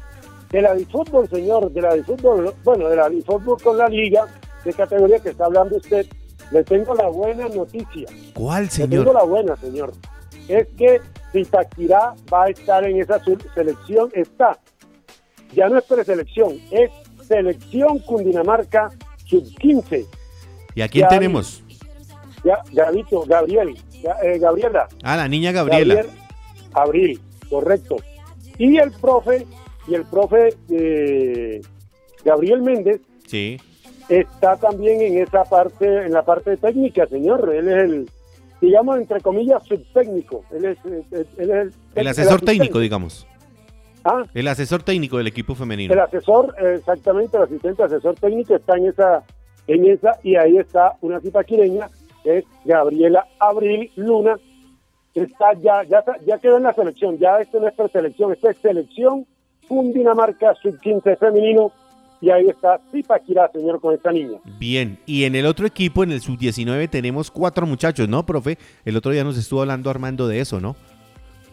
de 0.50 0.62
la 0.62 0.76
fútbol, 0.90 1.28
señor, 1.30 1.72
de 1.72 1.82
la 1.82 1.92
fútbol, 2.04 2.54
bueno, 2.64 2.88
de 2.90 2.96
la 2.96 3.10
fútbol 3.26 3.62
con 3.62 3.78
la 3.78 3.88
liga, 3.90 4.26
de 4.64 4.74
categoría 4.74 5.20
que 5.20 5.30
está 5.30 5.46
hablando 5.46 5.76
usted, 5.76 6.06
le 6.52 6.64
tengo 6.64 6.96
la 6.96 7.10
buena 7.10 7.50
noticia. 7.50 8.08
¿Cuál, 8.34 8.64
Le 8.64 8.70
tengo 8.70 8.88
señor? 8.88 9.14
la 9.14 9.24
buena, 9.24 9.56
señor. 9.58 9.92
Es 10.48 10.66
que 10.78 11.02
Zipaquirá 11.34 12.14
va 12.34 12.46
a 12.46 12.50
estar 12.50 12.86
en 12.86 13.02
esa 13.02 13.20
selección, 13.54 14.10
está. 14.14 14.58
Ya 15.54 15.68
no 15.68 15.78
es 15.78 15.84
preselección, 15.84 16.58
es 16.72 16.90
selección 17.28 18.00
Cundinamarca 18.00 18.90
sub-15. 19.26 20.06
¿Y 20.76 20.82
a 20.82 20.88
quién 20.88 21.04
Ya, 21.04 21.10
tenemos? 21.10 21.64
Ya, 22.44 22.60
Gabito, 22.72 23.24
Gabriel, 23.28 23.76
eh, 24.24 24.38
Gabriela. 24.40 24.88
Ah, 25.04 25.18
la 25.18 25.28
niña 25.28 25.52
Gabriela. 25.52 25.96
Gabriel 25.96 26.16
Abril, 26.74 27.22
correcto. 27.50 27.96
Y 28.58 28.78
el 28.78 28.92
profe, 28.92 29.46
y 29.88 29.96
el 29.96 30.04
profe 30.06 30.54
eh, 30.70 31.62
Gabriel 32.24 32.62
Méndez 32.62 33.02
Sí. 33.26 33.60
está 34.10 34.56
también 34.58 35.02
en 35.02 35.18
esa 35.24 35.44
parte, 35.44 36.06
en 36.06 36.12
la 36.14 36.24
parte 36.24 36.56
técnica, 36.58 37.08
señor. 37.08 37.52
Él 37.54 37.68
es 37.68 37.84
el, 37.84 38.10
digamos, 38.62 38.98
entre 38.98 39.20
comillas, 39.22 39.64
subtécnico. 39.66 40.44
Él 40.52 40.66
es, 40.66 40.78
eh, 40.86 41.26
él 41.38 41.50
es 41.52 41.58
el, 41.66 41.74
El 41.96 42.08
asesor 42.08 42.42
técnico, 42.42 42.80
digamos. 42.80 43.26
Ah, 44.04 44.24
El 44.34 44.48
asesor 44.48 44.84
técnico 44.84 45.18
del 45.18 45.28
equipo 45.28 45.56
femenino. 45.56 45.94
el 45.94 46.00
asesor, 46.00 46.56
eh, 46.62 46.76
exactamente, 46.80 47.36
el 47.36 47.44
asistente 47.44 47.84
asesor 47.84 48.16
técnico 48.16 48.56
está 48.56 48.78
en 48.78 48.86
esa, 48.88 49.24
en 49.68 49.86
esa, 49.86 50.12
y 50.24 50.36
ahí 50.36 50.58
está 50.58 50.94
una 51.02 51.20
zipaquireña, 51.20 51.90
que 52.28 52.40
es 52.40 52.46
Gabriela 52.66 53.26
Abril 53.40 53.90
Luna, 53.96 54.38
que 55.14 55.22
está 55.22 55.54
ya, 55.54 55.84
ya, 55.84 56.04
ya 56.26 56.38
quedó 56.40 56.58
en 56.58 56.64
la 56.64 56.74
selección, 56.74 57.18
ya 57.18 57.40
esto 57.40 57.62
no 57.62 57.70
es 57.70 57.74
preselección, 57.74 58.34
esto 58.34 58.50
es 58.50 58.58
selección 58.58 59.26
Cundinamarca 59.70 60.54
sub-15 60.56 61.18
femenino, 61.18 61.72
y 62.20 62.30
ahí 62.30 62.50
está 62.50 62.82
Zipaquirá, 62.92 63.50
señor, 63.54 63.80
con 63.80 63.94
esta 63.94 64.12
niña. 64.12 64.40
Bien, 64.60 65.00
y 65.06 65.24
en 65.24 65.36
el 65.36 65.46
otro 65.46 65.66
equipo, 65.66 66.04
en 66.04 66.12
el 66.12 66.20
sub-19, 66.20 66.90
tenemos 66.90 67.32
cuatro 67.32 67.66
muchachos, 67.66 68.10
¿no, 68.10 68.26
profe? 68.26 68.58
El 68.84 68.98
otro 68.98 69.14
día 69.14 69.24
nos 69.24 69.38
estuvo 69.38 69.62
hablando 69.62 69.90
Armando 69.90 70.28
de 70.28 70.42
eso, 70.42 70.60
¿no? 70.60 70.76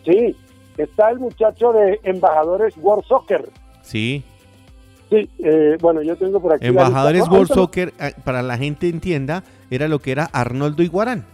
Sí, 0.05 0.35
está 0.77 1.11
el 1.11 1.21
muchacho 1.21 1.73
de 1.73 2.01
Embajadores 2.03 2.75
World 2.79 3.05
Soccer. 3.05 3.49
Sí. 3.83 4.25
Sí, 5.15 5.31
eh, 5.39 5.77
bueno, 5.81 6.03
yo 6.03 6.17
tengo 6.17 6.41
por 6.41 6.55
aquí. 6.55 6.67
Embajadores 6.67 7.29
World 7.29 7.53
Soccer, 7.53 7.93
eh, 8.01 8.15
para 8.25 8.43
la 8.43 8.57
gente 8.59 8.89
entienda, 8.89 9.45
era 9.71 9.87
lo 9.87 10.01
que 10.01 10.11
era 10.13 10.25
Arnoldo 10.33 10.83
Iguarán. 10.83 11.25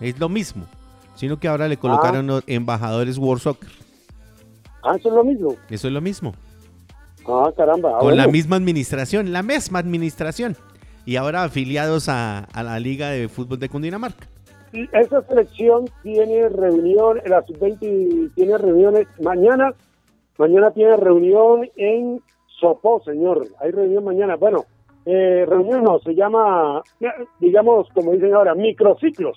Es 0.00 0.18
lo 0.20 0.28
mismo. 0.28 0.64
Sino 1.16 1.40
que 1.40 1.48
ahora 1.48 1.66
le 1.66 1.76
colocaron 1.76 2.28
los 2.28 2.44
embajadores 2.46 3.18
World 3.18 3.42
Soccer. 3.42 3.68
Ah, 4.84 4.94
eso 4.96 5.08
es 5.08 5.14
lo 5.14 5.24
mismo. 5.24 5.56
Eso 5.68 5.88
es 5.88 5.92
lo 5.92 6.00
mismo. 6.00 6.34
Ah, 7.26 7.50
caramba. 7.56 7.96
ah, 7.96 7.98
Con 7.98 8.16
la 8.16 8.28
misma 8.28 8.54
administración, 8.56 9.32
la 9.32 9.42
misma 9.42 9.80
administración. 9.80 10.56
Y 11.04 11.16
ahora 11.16 11.42
afiliados 11.42 12.08
a, 12.08 12.44
a 12.44 12.62
la 12.62 12.78
Liga 12.78 13.08
de 13.10 13.28
Fútbol 13.28 13.58
de 13.58 13.68
Cundinamarca. 13.68 14.26
Y 14.72 14.88
Esa 14.92 15.22
selección 15.22 15.86
tiene 16.02 16.48
reunión, 16.48 17.20
la 17.26 17.42
sub-20 17.42 18.34
tiene 18.34 18.58
reuniones 18.58 19.08
mañana. 19.20 19.72
Mañana 20.36 20.70
tiene 20.70 20.96
reunión 20.96 21.68
en 21.76 22.20
Sopó, 22.58 23.00
señor. 23.04 23.46
Hay 23.60 23.70
reunión 23.70 24.04
mañana. 24.04 24.36
Bueno, 24.36 24.64
eh, 25.04 25.44
reunión 25.46 25.84
no, 25.84 25.98
se 26.00 26.14
llama, 26.14 26.82
digamos, 27.40 27.88
como 27.94 28.12
dicen 28.12 28.34
ahora, 28.34 28.54
microciclos. 28.54 29.36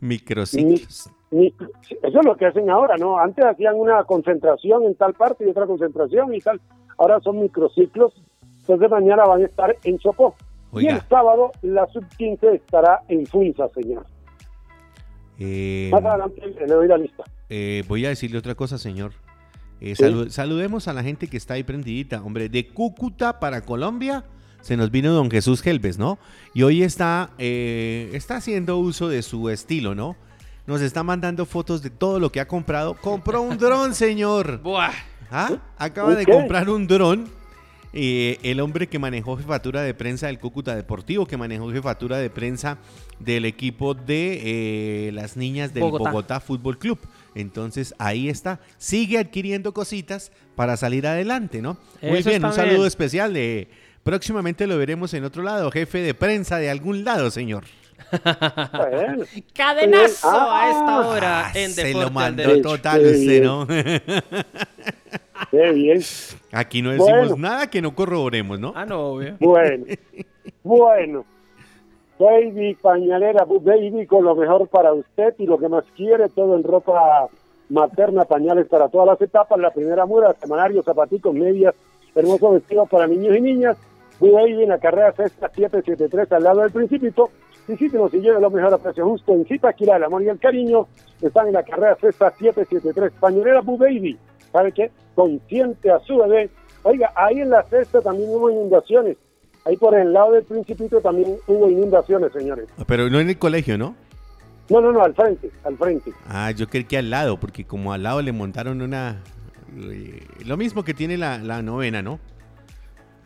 Microciclos. 0.00 1.10
Micro- 1.30 1.68
Eso 2.02 2.20
es 2.20 2.24
lo 2.26 2.36
que 2.36 2.46
hacen 2.46 2.70
ahora, 2.70 2.96
¿no? 2.96 3.18
Antes 3.18 3.44
hacían 3.44 3.74
una 3.76 4.04
concentración 4.04 4.84
en 4.84 4.94
tal 4.94 5.14
parte 5.14 5.44
y 5.46 5.50
otra 5.50 5.66
concentración 5.66 6.32
y 6.34 6.38
tal. 6.40 6.60
Ahora 6.98 7.20
son 7.20 7.40
microciclos. 7.40 8.12
Entonces 8.60 8.90
mañana 8.90 9.24
van 9.24 9.42
a 9.42 9.44
estar 9.46 9.76
en 9.84 9.98
Sopó. 9.98 10.34
Y 10.72 10.86
el 10.88 11.00
sábado 11.02 11.52
la 11.62 11.86
sub-15 11.86 12.54
estará 12.54 13.02
en 13.08 13.26
Funza, 13.26 13.68
señor. 13.68 14.04
Eh, 15.38 15.88
Más 15.92 16.04
adelante 16.04 16.42
le 16.46 16.66
doy 16.66 16.88
la 16.88 16.96
lista. 16.98 17.22
eh, 17.48 17.82
voy 17.88 18.06
a 18.06 18.08
decirle 18.08 18.38
otra 18.38 18.54
cosa, 18.54 18.78
señor. 18.78 19.12
Eh, 19.80 19.94
salu- 19.96 20.28
saludemos 20.30 20.88
a 20.88 20.92
la 20.92 21.02
gente 21.02 21.26
que 21.28 21.36
está 21.36 21.54
ahí 21.54 21.62
prendidita. 21.62 22.22
Hombre, 22.22 22.48
de 22.48 22.66
Cúcuta 22.68 23.38
para 23.40 23.60
Colombia 23.62 24.24
se 24.60 24.76
nos 24.76 24.90
vino 24.90 25.12
don 25.12 25.30
Jesús 25.30 25.60
Gelbes, 25.60 25.98
¿no? 25.98 26.18
Y 26.54 26.62
hoy 26.62 26.82
está, 26.82 27.30
eh, 27.38 28.10
está 28.14 28.36
haciendo 28.36 28.78
uso 28.78 29.08
de 29.08 29.22
su 29.22 29.50
estilo, 29.50 29.94
¿no? 29.94 30.16
Nos 30.66 30.80
está 30.80 31.02
mandando 31.02 31.44
fotos 31.44 31.82
de 31.82 31.90
todo 31.90 32.18
lo 32.18 32.32
que 32.32 32.40
ha 32.40 32.48
comprado. 32.48 32.94
Compró 32.94 33.42
un 33.42 33.58
dron, 33.58 33.94
señor. 33.94 34.62
Buah. 34.62 34.92
¿Ah? 35.30 35.50
Acaba 35.76 36.14
de 36.14 36.24
comprar 36.24 36.70
un 36.70 36.86
dron. 36.86 37.28
eh, 37.96 38.38
el 38.42 38.58
hombre 38.60 38.88
que 38.88 38.98
manejó 38.98 39.36
jefatura 39.36 39.82
de 39.82 39.94
prensa 39.94 40.26
del 40.28 40.38
Cúcuta 40.40 40.74
Deportivo, 40.74 41.26
que 41.26 41.36
manejó 41.36 41.70
jefatura 41.70 42.16
de 42.18 42.28
prensa 42.30 42.78
del 43.20 43.44
equipo 43.44 43.94
de 43.94 45.08
eh, 45.08 45.12
las 45.12 45.36
niñas 45.36 45.72
del 45.74 45.82
Bogotá. 45.84 46.10
Bogotá. 46.10 46.40
Fútbol 46.40 46.78
Club. 46.78 46.98
Entonces 47.34 47.94
ahí 47.98 48.28
está, 48.28 48.60
sigue 48.78 49.18
adquiriendo 49.18 49.72
cositas 49.74 50.30
para 50.54 50.76
salir 50.76 51.06
adelante, 51.06 51.60
¿no? 51.62 51.76
Muy 52.02 52.18
Eso 52.18 52.30
bien, 52.30 52.44
un 52.44 52.52
saludo 52.52 52.74
bien. 52.76 52.86
especial 52.86 53.34
de 53.34 53.68
próximamente 54.02 54.66
lo 54.66 54.78
veremos 54.78 55.14
en 55.14 55.24
otro 55.24 55.42
lado, 55.42 55.70
jefe 55.70 55.98
de 55.98 56.14
prensa 56.14 56.58
de 56.58 56.70
algún 56.70 57.04
lado, 57.04 57.30
señor. 57.30 57.64
Bueno, 58.10 59.24
Cadenazo 59.54 60.28
Ah, 60.30 60.60
a 60.62 60.70
esta 60.70 61.08
hora 61.08 61.46
Ah, 61.48 61.52
en 61.54 61.70
se 61.72 61.84
Deporte 61.84 62.00
lo 62.00 62.06
al 62.06 62.12
mandó 62.12 62.60
total 62.60 63.00
Qué 63.00 63.06
usted, 63.06 63.18
bien. 63.26 63.44
¿no? 63.44 63.66
qué 65.50 65.72
bien. 65.72 66.00
Aquí 66.52 66.82
no 66.82 66.90
decimos 66.90 67.28
Bueno. 67.30 67.36
nada 67.36 67.68
que 67.68 67.80
no 67.82 67.94
corroboremos, 67.94 68.58
¿no? 68.60 68.72
Ah, 68.76 68.84
no, 68.84 69.00
obvio. 69.00 69.36
Bueno, 69.40 69.84
bueno. 70.62 71.24
Baby 72.18 72.76
pañalera, 72.80 73.44
baby 73.44 74.06
con 74.06 74.24
lo 74.24 74.36
mejor 74.36 74.68
para 74.68 74.92
usted 74.92 75.34
y 75.38 75.46
lo 75.46 75.58
que 75.58 75.68
más 75.68 75.84
quiere, 75.96 76.28
todo 76.28 76.54
en 76.54 76.62
ropa 76.62 77.28
materna, 77.68 78.24
pañales 78.24 78.68
para 78.68 78.88
todas 78.88 79.08
las 79.08 79.20
etapas. 79.20 79.58
La 79.58 79.72
primera 79.72 80.06
muda, 80.06 80.34
semanario, 80.34 80.82
zapaticos, 80.82 81.34
medias, 81.34 81.74
hermosos 82.14 82.54
vestidos 82.54 82.88
para 82.88 83.06
niños 83.06 83.36
y 83.36 83.40
niñas. 83.40 83.76
Baby 84.20 84.62
en 84.62 84.68
la 84.68 84.78
carrera 84.78 85.12
sexta 85.12 85.48
773 85.48 86.30
al 86.32 86.42
lado 86.44 86.60
del 86.60 86.70
Principito. 86.70 87.30
Visítenos 87.66 88.12
y 88.14 88.20
lleve 88.20 88.40
lo 88.40 88.50
mejor 88.50 88.74
a 88.74 88.78
precio 88.78 89.06
justo 89.06 89.32
en 89.32 89.44
Zipaquirá, 89.46 89.96
el 89.96 90.04
amor 90.04 90.22
y 90.22 90.28
el 90.28 90.38
cariño. 90.38 90.86
Están 91.20 91.48
en 91.48 91.54
la 91.54 91.62
carrera 91.64 91.96
sexta 91.96 92.30
773. 92.30 93.12
Pañalera 93.18 93.60
Blue 93.60 93.76
Baby. 93.76 94.16
¿Sabe 94.52 94.70
qué? 94.70 94.92
Consciente 95.14 95.90
a 95.90 95.98
su 96.00 96.16
bebé. 96.18 96.50
Oiga, 96.84 97.10
ahí 97.16 97.40
en 97.40 97.50
la 97.50 97.64
sexta 97.64 98.00
también 98.00 98.30
hubo 98.30 98.50
inundaciones. 98.50 99.16
Ahí 99.64 99.76
por 99.76 99.94
el 99.98 100.12
lado 100.12 100.32
del 100.32 100.44
Principito 100.44 101.00
también 101.00 101.36
hubo 101.46 101.70
inundaciones, 101.70 102.32
señores. 102.32 102.66
Pero 102.86 103.08
no 103.08 103.18
en 103.20 103.30
el 103.30 103.38
colegio, 103.38 103.78
¿no? 103.78 103.96
No, 104.68 104.80
no, 104.80 104.92
no, 104.92 105.02
al 105.02 105.14
frente, 105.14 105.50
al 105.64 105.76
frente. 105.78 106.12
Ah, 106.28 106.50
yo 106.50 106.68
creí 106.68 106.84
que 106.84 106.98
al 106.98 107.10
lado, 107.10 107.38
porque 107.40 107.64
como 107.64 107.92
al 107.92 108.02
lado 108.02 108.20
le 108.22 108.32
montaron 108.32 108.80
una... 108.82 109.22
eh, 109.78 110.26
Lo 110.44 110.56
mismo 110.56 110.84
que 110.84 110.92
tiene 110.94 111.16
la, 111.16 111.38
la 111.38 111.62
novena, 111.62 112.02
¿no? 112.02 112.18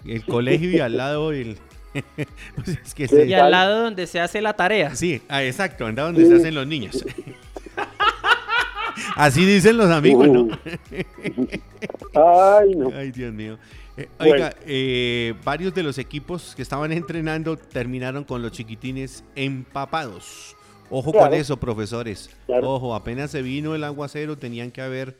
El 0.07 0.25
colegio 0.25 0.71
y 0.71 0.81
al 0.81 0.97
lado 0.97 1.33
el... 1.33 1.59
Pues 2.55 2.69
es 2.69 2.95
que 2.95 3.09
Sí. 3.09 3.17
se- 3.17 3.27
Y 3.27 3.35
al 3.35 3.51
lado 3.51 3.83
donde 3.85 4.07
se 4.07 4.21
hace 4.21 4.41
la 4.41 4.53
tarea. 4.55 4.95
Sí, 4.95 5.21
ah, 5.29 5.43
exacto, 5.43 5.87
anda 5.87 6.05
donde 6.05 6.25
se 6.27 6.35
hacen 6.37 6.55
los 6.55 6.67
niños. 6.67 7.05
Así 9.17 9.45
dicen 9.45 9.77
los 9.77 9.91
amigos, 9.91 10.29
¿no? 10.29 10.49
Ay, 12.15 12.75
no. 12.77 12.91
Ay, 12.97 13.11
Dios 13.11 13.33
mío. 13.33 13.59
Eh. 13.99 14.09
Oiga, 14.21 14.53
eh, 14.65 15.35
varios 15.45 15.75
de 15.75 15.83
los 15.83 15.99
equipos 15.99 16.55
que 16.55 16.63
estaban 16.63 16.93
entrenando 16.93 17.57
terminaron 17.57 18.23
con 18.25 18.41
los 18.43 18.53
chiquitines 18.53 19.25
empapados. 19.35 20.55
Ojo 20.91 21.11
Claro. 21.13 21.27
con 21.31 21.35
eso, 21.39 21.57
profesores. 21.59 22.31
Claro. 22.47 22.71
Ojo, 22.71 22.95
apenas 22.95 23.31
se 23.33 23.43
vino 23.43 23.75
el 23.75 23.83
aguacero, 23.85 24.37
tenían 24.39 24.71
que 24.71 24.81
haber 24.81 25.17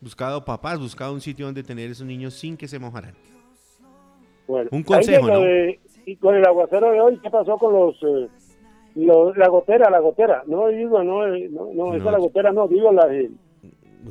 buscado 0.00 0.44
papás, 0.44 0.78
buscado 0.78 1.12
un 1.12 1.20
sitio 1.20 1.46
donde 1.46 1.62
tener 1.62 1.90
esos 1.90 2.06
niños 2.06 2.34
sin 2.34 2.56
que 2.56 2.68
se 2.68 2.78
mojaran. 2.78 3.14
Bueno, 4.46 4.68
Un 4.72 4.82
consejo, 4.82 5.26
¿no? 5.26 5.40
de- 5.40 5.80
y 6.06 6.16
con 6.16 6.34
el 6.34 6.44
aguacero 6.46 6.90
de 6.92 7.00
hoy, 7.00 7.18
¿qué 7.22 7.30
pasó 7.30 7.58
con 7.58 7.72
los, 7.74 7.96
eh, 8.02 8.28
los- 8.94 9.36
la 9.36 9.48
gotera, 9.48 9.90
la 9.90 9.98
gotera? 10.00 10.42
No 10.46 10.68
digo, 10.68 11.02
no, 11.02 11.26
eh, 11.34 11.48
no, 11.50 11.68
no, 11.74 11.94
esa 11.94 12.04
No. 12.04 12.10
la 12.12 12.18
gotera 12.18 12.52
no, 12.52 12.68
digo 12.68 12.92
la, 12.92 13.06
de, 13.06 13.30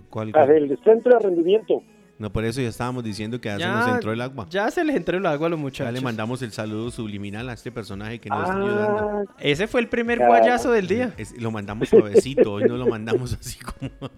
¿Cuál- 0.10 0.32
la 0.32 0.46
del 0.46 0.78
centro 0.84 1.14
de 1.14 1.20
rendimiento. 1.20 1.82
No, 2.20 2.32
por 2.32 2.44
eso 2.46 2.62
ya 2.62 2.70
estábamos 2.70 3.04
diciendo 3.04 3.40
que 3.40 3.48
ya, 3.50 3.58
se 3.60 3.68
nos 3.68 3.88
entró 3.90 4.12
el 4.12 4.22
agua. 4.22 4.48
ya 4.50 4.72
se 4.72 4.84
les 4.84 4.96
entró 4.96 5.18
el 5.20 5.26
agua 5.28 5.46
a 5.48 5.50
los 5.52 5.60
Ya 5.60 5.62
muchachos. 5.62 5.94
le 5.94 6.02
mandamos 6.02 6.42
el 6.42 6.52
saludo 6.52 6.90
subliminal 6.90 7.48
a 7.50 7.54
este 7.54 7.72
personaje 7.72 8.18
que 8.20 8.28
nos 8.30 8.42
está 8.42 8.56
ayudando. 8.58 9.24
Ah, 9.30 9.34
Ese 9.40 9.68
fue 9.68 9.82
el 9.82 9.88
primer 9.88 10.18
Caramba. 10.18 10.40
guayazo 10.40 10.72
del 10.72 10.88
día. 10.88 11.14
Es- 11.18 11.40
lo 11.40 11.52
mandamos 11.52 11.90
suavecito, 11.90 12.54
hoy 12.54 12.64
no 12.64 12.76
lo 12.76 12.88
mandamos 12.88 13.34
así 13.40 13.60
como... 13.60 13.92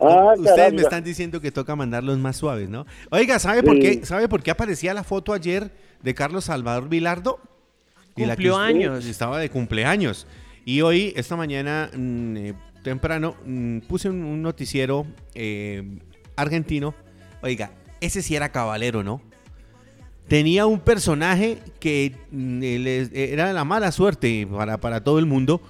ah, 0.00 0.32
Ustedes 0.36 0.56
caramba. 0.56 0.76
me 0.76 0.82
están 0.82 1.04
diciendo 1.04 1.40
que 1.40 1.50
toca 1.52 1.76
mandarlos 1.76 2.18
más 2.18 2.36
suaves, 2.36 2.68
¿no? 2.68 2.86
Oiga, 3.10 3.38
¿sabe 3.38 3.62
por 3.62 3.78
qué? 3.78 4.04
¿Sabe 4.04 4.28
por 4.28 4.42
qué 4.42 4.50
aparecía 4.50 4.94
la 4.94 5.04
foto 5.04 5.32
ayer 5.32 5.70
de 6.02 6.14
Carlos 6.14 6.44
Salvador 6.46 6.88
Vilardo? 6.88 7.38
Cumplió 8.14 8.56
años. 8.56 9.04
Estaba 9.06 9.38
de 9.38 9.50
cumpleaños. 9.50 10.26
Y 10.64 10.80
hoy, 10.82 11.12
esta 11.16 11.36
mañana, 11.36 11.90
mm, 11.94 12.36
eh, 12.36 12.54
temprano, 12.82 13.36
mm, 13.44 13.80
puse 13.80 14.08
un, 14.08 14.22
un 14.24 14.42
noticiero 14.42 15.06
eh, 15.34 15.98
argentino. 16.40 16.94
Oiga, 17.42 17.70
ese 18.00 18.22
sí 18.22 18.36
era 18.36 18.52
caballero, 18.52 19.02
¿no? 19.02 19.20
Tenía 20.28 20.66
un 20.66 20.80
personaje 20.80 21.58
que 21.80 22.14
mm, 22.30 22.62
era 23.12 23.52
la 23.52 23.64
mala 23.64 23.90
suerte 23.90 24.46
para, 24.46 24.78
para 24.78 25.02
todo 25.02 25.18
el 25.18 25.26
mundo 25.26 25.60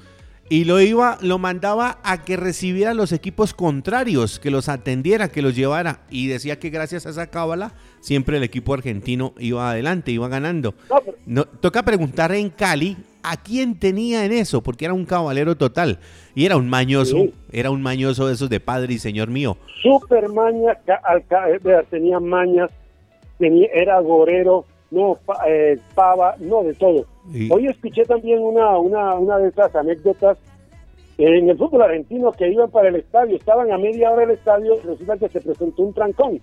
y 0.50 0.64
lo 0.64 0.80
iba, 0.80 1.16
lo 1.22 1.38
mandaba 1.38 1.98
a 2.02 2.24
que 2.24 2.36
recibiera 2.36 2.92
los 2.92 3.12
equipos 3.12 3.54
contrarios, 3.54 4.40
que 4.40 4.50
los 4.50 4.68
atendiera, 4.68 5.28
que 5.28 5.42
los 5.42 5.54
llevara 5.54 6.00
y 6.10 6.26
decía 6.26 6.58
que 6.58 6.70
gracias 6.70 7.06
a 7.06 7.10
esa 7.10 7.28
cábala 7.28 7.72
siempre 8.00 8.36
el 8.36 8.42
equipo 8.42 8.74
argentino 8.74 9.32
iba 9.38 9.70
adelante, 9.70 10.10
iba 10.10 10.26
ganando. 10.28 10.74
No, 11.24 11.44
toca 11.44 11.84
preguntar 11.84 12.32
en 12.32 12.50
Cali 12.50 12.96
a 13.22 13.36
quién 13.36 13.78
tenía 13.78 14.24
en 14.24 14.32
eso, 14.32 14.60
porque 14.60 14.86
era 14.86 14.94
un 14.94 15.04
caballero 15.06 15.56
total 15.56 16.00
y 16.34 16.46
era 16.46 16.56
un 16.56 16.68
mañoso, 16.68 17.16
Sí. 17.16 17.34
era 17.52 17.70
un 17.70 17.80
mañoso 17.80 18.26
de 18.26 18.34
esos 18.34 18.50
de 18.50 18.58
padre 18.58 18.94
y 18.94 18.98
señor 18.98 19.28
mío. 19.28 19.56
super 19.82 20.28
maña, 20.30 20.72
eh, 20.72 21.84
tenía 21.90 22.18
mañas, 22.18 22.70
tenía, 23.38 23.68
era 23.72 24.00
gorero, 24.00 24.64
no, 24.90 25.16
eh, 25.46 25.78
pava, 25.94 26.34
no, 26.40 26.64
de 26.64 26.74
todo. 26.74 27.06
Y- 27.32 27.52
Hoy 27.52 27.66
escuché 27.66 28.04
también 28.04 28.40
una, 28.40 28.76
una, 28.78 29.14
una 29.14 29.38
de 29.38 29.48
esas 29.48 29.74
anécdotas 29.74 30.38
en 31.18 31.50
el 31.50 31.56
fútbol 31.58 31.82
argentino 31.82 32.32
que 32.32 32.48
iban 32.50 32.70
para 32.70 32.88
el 32.88 32.96
estadio, 32.96 33.36
estaban 33.36 33.70
a 33.72 33.78
media 33.78 34.10
hora 34.10 34.22
del 34.22 34.30
estadio, 34.38 34.76
resulta 34.84 35.18
que 35.18 35.28
se 35.28 35.40
presentó 35.40 35.82
un 35.82 35.92
trancón. 35.92 36.40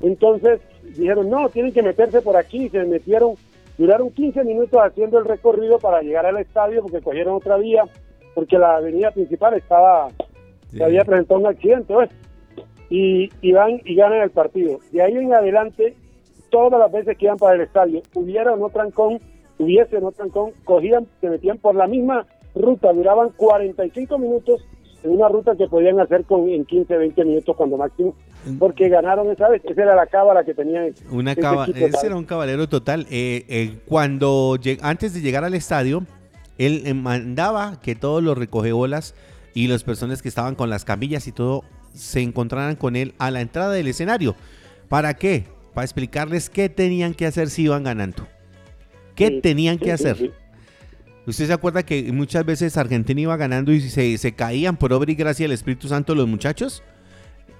Entonces 0.00 0.60
dijeron, 0.96 1.30
no, 1.30 1.48
tienen 1.48 1.72
que 1.72 1.82
meterse 1.82 2.20
por 2.20 2.36
aquí, 2.36 2.68
se 2.68 2.84
metieron, 2.84 3.34
duraron 3.78 4.10
15 4.10 4.44
minutos 4.44 4.78
haciendo 4.82 5.18
el 5.18 5.24
recorrido 5.24 5.78
para 5.78 6.02
llegar 6.02 6.26
al 6.26 6.36
estadio 6.38 6.82
porque 6.82 7.00
cogieron 7.00 7.36
otra 7.36 7.56
vía, 7.56 7.84
porque 8.34 8.58
la 8.58 8.76
avenida 8.76 9.10
principal 9.12 9.54
estaba, 9.54 10.10
se 10.70 10.84
había 10.84 11.04
presentado 11.04 11.40
un 11.40 11.46
accidente, 11.46 11.94
pues. 11.94 12.10
y, 12.90 13.30
y 13.40 13.52
van 13.52 13.80
y 13.84 13.94
ganan 13.94 14.20
el 14.20 14.30
partido. 14.30 14.78
De 14.92 15.00
ahí 15.02 15.14
en 15.16 15.32
adelante, 15.32 15.94
todas 16.50 16.78
las 16.78 16.92
veces 16.92 17.16
que 17.16 17.24
iban 17.24 17.38
para 17.38 17.54
el 17.54 17.62
estadio, 17.62 18.02
hubiera 18.14 18.52
o 18.52 18.56
no 18.58 18.68
trancón, 18.68 19.18
hubiese 19.58 19.96
o 19.96 20.00
no 20.00 20.12
trancón, 20.12 20.52
cogían, 20.64 21.06
se 21.20 21.28
metían 21.30 21.58
por 21.58 21.74
la 21.74 21.86
misma 21.86 22.26
ruta, 22.54 22.92
duraban 22.92 23.30
45 23.36 24.18
minutos 24.18 24.64
una 25.04 25.28
ruta 25.28 25.54
que 25.56 25.68
podían 25.68 26.00
hacer 26.00 26.24
con 26.24 26.48
en 26.48 26.64
15, 26.64 26.96
20 26.96 27.24
minutos 27.24 27.54
cuando 27.56 27.76
máximo, 27.76 28.16
porque 28.58 28.88
ganaron 28.88 29.30
esa 29.30 29.48
vez. 29.48 29.62
Esa 29.64 29.82
era 29.82 29.94
la 29.94 30.06
cábala 30.06 30.42
que 30.44 30.52
tenían. 30.52 30.94
Una 31.12 31.32
ese 31.32 31.40
caba- 31.40 31.62
equipo, 31.64 31.86
ese 31.86 32.06
era 32.06 32.16
un 32.16 32.24
caballero 32.24 32.68
total. 32.68 33.06
Eh, 33.08 33.44
eh, 33.48 33.78
cuando 33.86 34.58
antes 34.82 35.14
de 35.14 35.20
llegar 35.20 35.44
al 35.44 35.54
estadio, 35.54 36.02
él 36.58 36.82
eh, 36.86 36.94
mandaba 36.94 37.80
que 37.80 37.94
todos 37.94 38.20
los 38.20 38.36
recogebolas 38.36 39.14
y 39.54 39.68
las 39.68 39.84
personas 39.84 40.22
que 40.22 40.28
estaban 40.28 40.56
con 40.56 40.70
las 40.70 40.84
camillas 40.84 41.28
y 41.28 41.32
todo 41.32 41.62
se 41.94 42.20
encontraran 42.20 42.74
con 42.74 42.96
él 42.96 43.14
a 43.18 43.30
la 43.30 43.42
entrada 43.42 43.72
del 43.72 43.86
escenario. 43.86 44.34
¿Para 44.88 45.14
qué? 45.14 45.44
Para 45.72 45.84
explicarles 45.84 46.50
qué 46.50 46.68
tenían 46.68 47.14
que 47.14 47.26
hacer 47.26 47.48
si 47.48 47.62
iban 47.62 47.84
ganando. 47.84 48.26
¿Qué 49.16 49.26
Sí, 49.28 49.40
tenían 49.40 49.78
sí, 49.78 49.84
que 49.84 49.92
hacer? 49.92 50.16
sí. 50.16 50.30
¿Usted 51.26 51.46
se 51.48 51.52
acuerda 51.52 51.82
que 51.84 52.12
muchas 52.12 52.44
veces 52.46 52.76
Argentina 52.76 53.20
iba 53.20 53.36
ganando 53.36 53.72
y 53.72 53.80
se, 53.80 54.16
se 54.18 54.32
caían 54.32 54.76
por 54.76 54.92
obra 54.92 55.10
y 55.10 55.16
gracia 55.16 55.42
del 55.44 55.52
Espíritu 55.52 55.88
Santo 55.88 56.14
los 56.14 56.28
muchachos? 56.28 56.84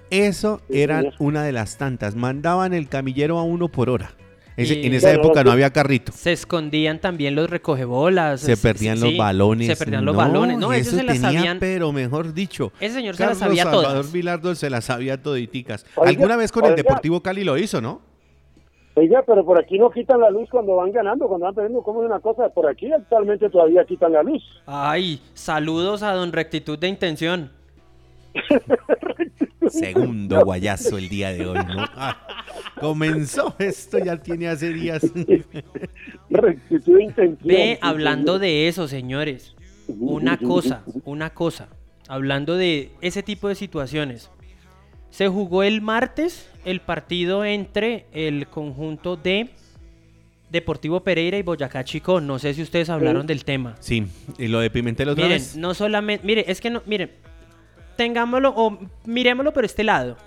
Eso 0.09 0.61
Sí, 0.69 0.79
era 0.79 0.99
señor. 0.99 1.15
una 1.19 1.43
de 1.43 1.51
las 1.51 1.77
tantas. 1.77 2.15
Mandaban 2.15 2.73
el 2.73 2.87
camillero 2.87 3.37
a 3.39 3.43
uno 3.43 3.67
por 3.67 3.89
hora. 3.89 4.11
Ese- 4.55 4.75
Y- 4.79 4.87
en 4.87 4.93
esa 4.93 5.09
Bueno, 5.09 5.23
época 5.25 5.43
no, 5.43 5.51
había 5.51 5.69
carrito. 5.71 6.13
Se 6.13 6.31
escondían 6.31 6.99
también 7.01 7.35
los 7.35 7.49
recogebolas. 7.49 8.39
Se 8.41 8.55
perdían 8.57 8.99
los 9.01 9.15
balones. 9.17 9.67
Se 9.67 9.75
perdían 9.75 10.05
los 10.05 10.15
No, 10.15 10.17
balones. 10.19 10.57
No, 10.57 10.71
ellos 10.73 10.87
eso 10.87 10.95
se 10.97 11.03
las 11.03 11.17
tenía, 11.21 11.39
sabían. 11.39 11.59
pero 11.59 11.91
mejor 11.91 12.33
dicho. 12.33 12.71
Ese 12.79 12.95
señor 12.95 13.15
se 13.17 13.25
las 13.25 13.37
sabía 13.37 13.63
Salvador 13.65 13.85
todas. 13.93 14.11
Vilardo 14.13 14.55
se 14.55 14.69
las 14.69 14.85
sabía 14.85 15.21
toditicas. 15.21 15.85
Oiga, 15.95 16.09
Alguna 16.09 16.37
vez 16.37 16.51
con 16.53 16.65
el. 16.65 16.75
Deportivo 16.75 17.21
Cali 17.21 17.43
lo 17.43 17.57
hizo, 17.57 17.81
¿no? 17.81 18.01
Oiga, 18.97 19.23
pero 19.27 19.45
por 19.45 19.59
aquí 19.59 19.77
no 19.77 19.91
quitan 19.91 20.19
la 20.19 20.31
luz 20.31 20.49
cuando 20.49 20.75
van 20.75 20.91
ganando, 20.91 21.27
cuando 21.27 21.45
van 21.45 21.53
perdiendo. 21.53 21.83
¿Cómo 21.83 22.01
es 22.01 22.07
una 22.07 22.19
cosa? 22.19 22.49
Por 22.49 22.67
aquí 22.67 22.91
actualmente 22.91 23.47
todavía 23.47 23.85
quitan 23.85 24.11
la 24.11 24.23
luz. 24.23 24.41
Ay, 24.65 25.21
saludos 25.35 26.01
a 26.01 26.13
don 26.13 26.33
Rectitud 26.33 26.79
de 26.79 26.87
Intención. 26.87 27.51
Segundo 29.69 30.43
guayazo 30.43 30.97
el 30.97 31.09
día 31.09 31.31
de 31.31 31.45
hoy, 31.45 31.59
¿no? 31.59 31.85
Ah, 31.95 32.17
comenzó 32.79 33.53
esto, 33.59 33.99
ya 33.99 34.17
tiene 34.17 34.47
hace 34.47 34.73
días. 34.73 35.03
Rectitud 36.31 36.97
de 36.97 37.03
intención. 37.03 37.47
Ve, 37.47 37.77
hablando 37.83 38.39
de 38.39 38.67
eso, 38.67 38.87
señores. 38.87 39.55
Una 39.87 40.39
cosa, 40.39 40.83
una 41.05 41.29
cosa. 41.29 41.67
Hablando 42.07 42.55
de 42.55 42.89
ese 43.01 43.21
tipo 43.21 43.47
de 43.47 43.53
situaciones. 43.53 44.31
Se 45.09 45.27
jugó 45.27 45.63
el 45.63 45.81
martes 45.81 46.49
el 46.65 46.81
partido 46.81 47.45
entre 47.45 48.05
el 48.11 48.47
conjunto 48.47 49.15
de 49.15 49.49
Deportivo 50.49 51.01
Pereira 51.01 51.37
y 51.37 51.41
Boyacá 51.43 51.83
Chico. 51.83 52.21
No 52.21 52.39
sé 52.39 52.53
si 52.53 52.61
ustedes 52.61 52.89
hablaron 52.89 53.23
Sí. 53.23 53.27
del 53.27 53.45
tema. 53.45 53.75
Sí, 53.79 54.05
y 54.37 54.47
lo 54.47 54.59
de 54.59 54.69
Pimentel 54.69 55.09
otra 55.09 55.23
Miren, 55.23 55.37
vez. 55.39 55.55
no 55.57 55.73
solamente, 55.73 56.25
mire, 56.25 56.45
es 56.47 56.61
que 56.61 56.69
no, 56.69 56.81
miren, 56.85 57.11
tengámoslo 57.95 58.53
o 58.55 58.77
miremoslo 59.05 59.53
por 59.53 59.65
este 59.65 59.83
lado. 59.83 60.17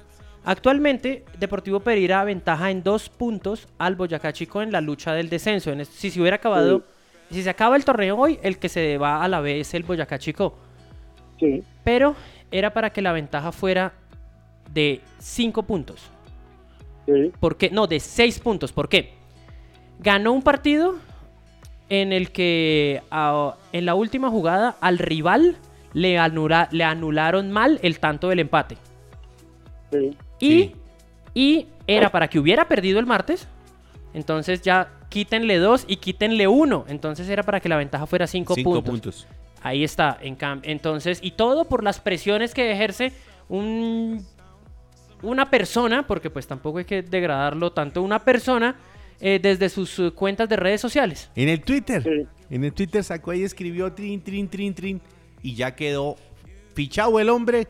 Actualmente, 0.44 1.24
Deportivo 1.38 1.80
Pereira 1.80 2.20
aventaja 2.20 2.70
en 2.70 2.82
dos 2.82 3.10
puntos 3.10 3.68
al 3.78 3.94
Boyacá 3.96 4.32
Chico 4.32 4.62
en 4.62 4.72
la 4.72 4.80
lucha 4.80 5.12
del 5.12 5.28
descenso. 5.28 5.70
En 5.70 5.80
es- 5.82 5.88
si 5.88 6.10
se 6.10 6.20
hubiera 6.20 6.36
acabado, 6.36 6.84
si 7.30 7.42
se 7.42 7.50
acaba 7.50 7.76
el 7.76 7.84
torneo 7.84 8.16
hoy, 8.16 8.38
el 8.42 8.58
que 8.58 8.70
se 8.70 8.96
va 8.98 9.22
a 9.22 9.28
la 9.28 9.40
B 9.40 9.60
es 9.60 9.74
el 9.74 9.82
Boyacá 9.82 10.18
Chico. 10.18 10.58
Sí, 11.38 11.62
Pero 11.84 12.14
era 12.50 12.72
para 12.72 12.90
que 12.90 13.00
la 13.02 13.12
ventaja 13.12 13.52
fuera 13.52 13.92
de 14.72 15.00
cinco 15.18 15.62
puntos. 15.64 16.00
sí. 17.06 17.32
¿Por 17.40 17.56
qué? 17.56 17.70
No, 17.70 17.86
de 17.86 17.98
6 18.00 18.38
puntos. 18.40 18.72
¿Por 18.72 18.88
qué? 18.88 19.12
Ganó 19.98 20.32
un 20.32 20.42
partido 20.42 20.96
en 21.88 22.12
el 22.12 22.30
que 22.30 23.02
en 23.72 23.84
la 23.86 23.94
última 23.94 24.30
jugada 24.30 24.76
al 24.80 24.98
rival 24.98 25.56
le, 25.92 26.18
anula- 26.18 26.68
le 26.70 26.84
anularon 26.84 27.50
mal 27.50 27.80
el 27.82 27.98
tanto 27.98 28.28
del 28.28 28.38
empate. 28.40 28.76
sí. 29.90 30.16
Y, 30.38 30.48
Sí. 30.48 30.74
y 31.34 31.66
era 31.86 32.10
para 32.10 32.28
que 32.28 32.38
hubiera 32.38 32.66
perdido 32.68 32.98
el 33.00 33.06
martes. 33.06 33.46
Entonces 34.14 34.62
ya 34.62 34.90
quítenle 35.08 35.58
2 35.58 35.84
y 35.88 35.96
quítenle 35.96 36.46
1. 36.48 36.84
Entonces 36.88 37.28
era 37.28 37.42
para 37.42 37.60
que 37.60 37.68
la 37.68 37.76
ventaja 37.76 38.06
fuera 38.06 38.26
5 38.26 38.54
Cinco 38.54 38.70
puntos. 38.74 38.90
puntos. 38.90 39.26
Ahí 39.62 39.84
está, 39.84 40.16
en 40.22 40.38
cam- 40.38 40.60
entonces, 40.62 41.18
y 41.22 41.32
todo 41.32 41.64
por 41.66 41.82
las 41.84 42.00
presiones 42.00 42.54
que 42.54 42.70
ejerce 42.72 43.12
un, 43.48 44.24
una 45.22 45.50
persona, 45.50 46.06
porque 46.06 46.30
pues 46.30 46.46
tampoco 46.46 46.78
hay 46.78 46.84
que 46.84 47.02
degradarlo 47.02 47.72
tanto, 47.72 48.02
una 48.02 48.24
persona 48.24 48.76
eh, 49.20 49.38
desde 49.42 49.68
sus 49.68 49.98
eh, 49.98 50.10
cuentas 50.12 50.48
de 50.48 50.56
redes 50.56 50.80
sociales. 50.80 51.30
En 51.34 51.48
el 51.48 51.60
Twitter. 51.60 52.02
Sí. 52.02 52.26
En 52.48 52.64
el 52.64 52.72
Twitter 52.72 53.04
sacó 53.04 53.32
ahí, 53.32 53.42
escribió 53.42 53.92
trin, 53.92 54.22
trin, 54.22 54.48
trin, 54.48 54.74
trin. 54.74 55.00
Y 55.42 55.54
ya 55.54 55.74
quedó 55.74 56.16
fichado 56.74 57.20
el 57.20 57.28
hombre, 57.28 57.68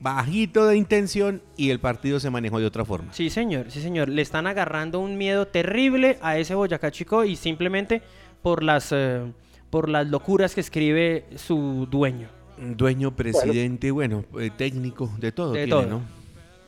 bajito 0.00 0.66
de 0.66 0.76
intención. 0.76 1.42
Y 1.56 1.70
el 1.70 1.80
partido 1.80 2.20
se 2.20 2.28
manejó 2.28 2.58
de 2.60 2.66
otra 2.66 2.84
forma. 2.84 3.12
Sí, 3.12 3.30
señor, 3.30 3.70
sí, 3.70 3.80
señor. 3.80 4.10
Le 4.10 4.20
están 4.20 4.46
agarrando 4.46 5.00
un 5.00 5.16
miedo 5.16 5.48
terrible 5.48 6.18
a 6.20 6.36
ese 6.36 6.54
Boyacá 6.54 6.90
Chico 6.90 7.24
y 7.24 7.36
simplemente 7.36 8.02
por 8.42 8.62
las, 8.62 8.92
eh, 8.92 9.22
por 9.70 9.88
las 9.88 10.06
locuras 10.08 10.54
que 10.54 10.60
escribe 10.60 11.24
su 11.36 11.88
dueño. 11.90 12.28
Dueño, 12.58 13.16
presidente, 13.16 13.90
bueno, 13.90 14.24
eh, 14.38 14.50
técnico, 14.54 15.10
de 15.18 15.32
todo. 15.32 15.52
De 15.52 15.64
tiene, 15.64 15.70
todo. 15.70 15.86
¿no? 15.86 16.21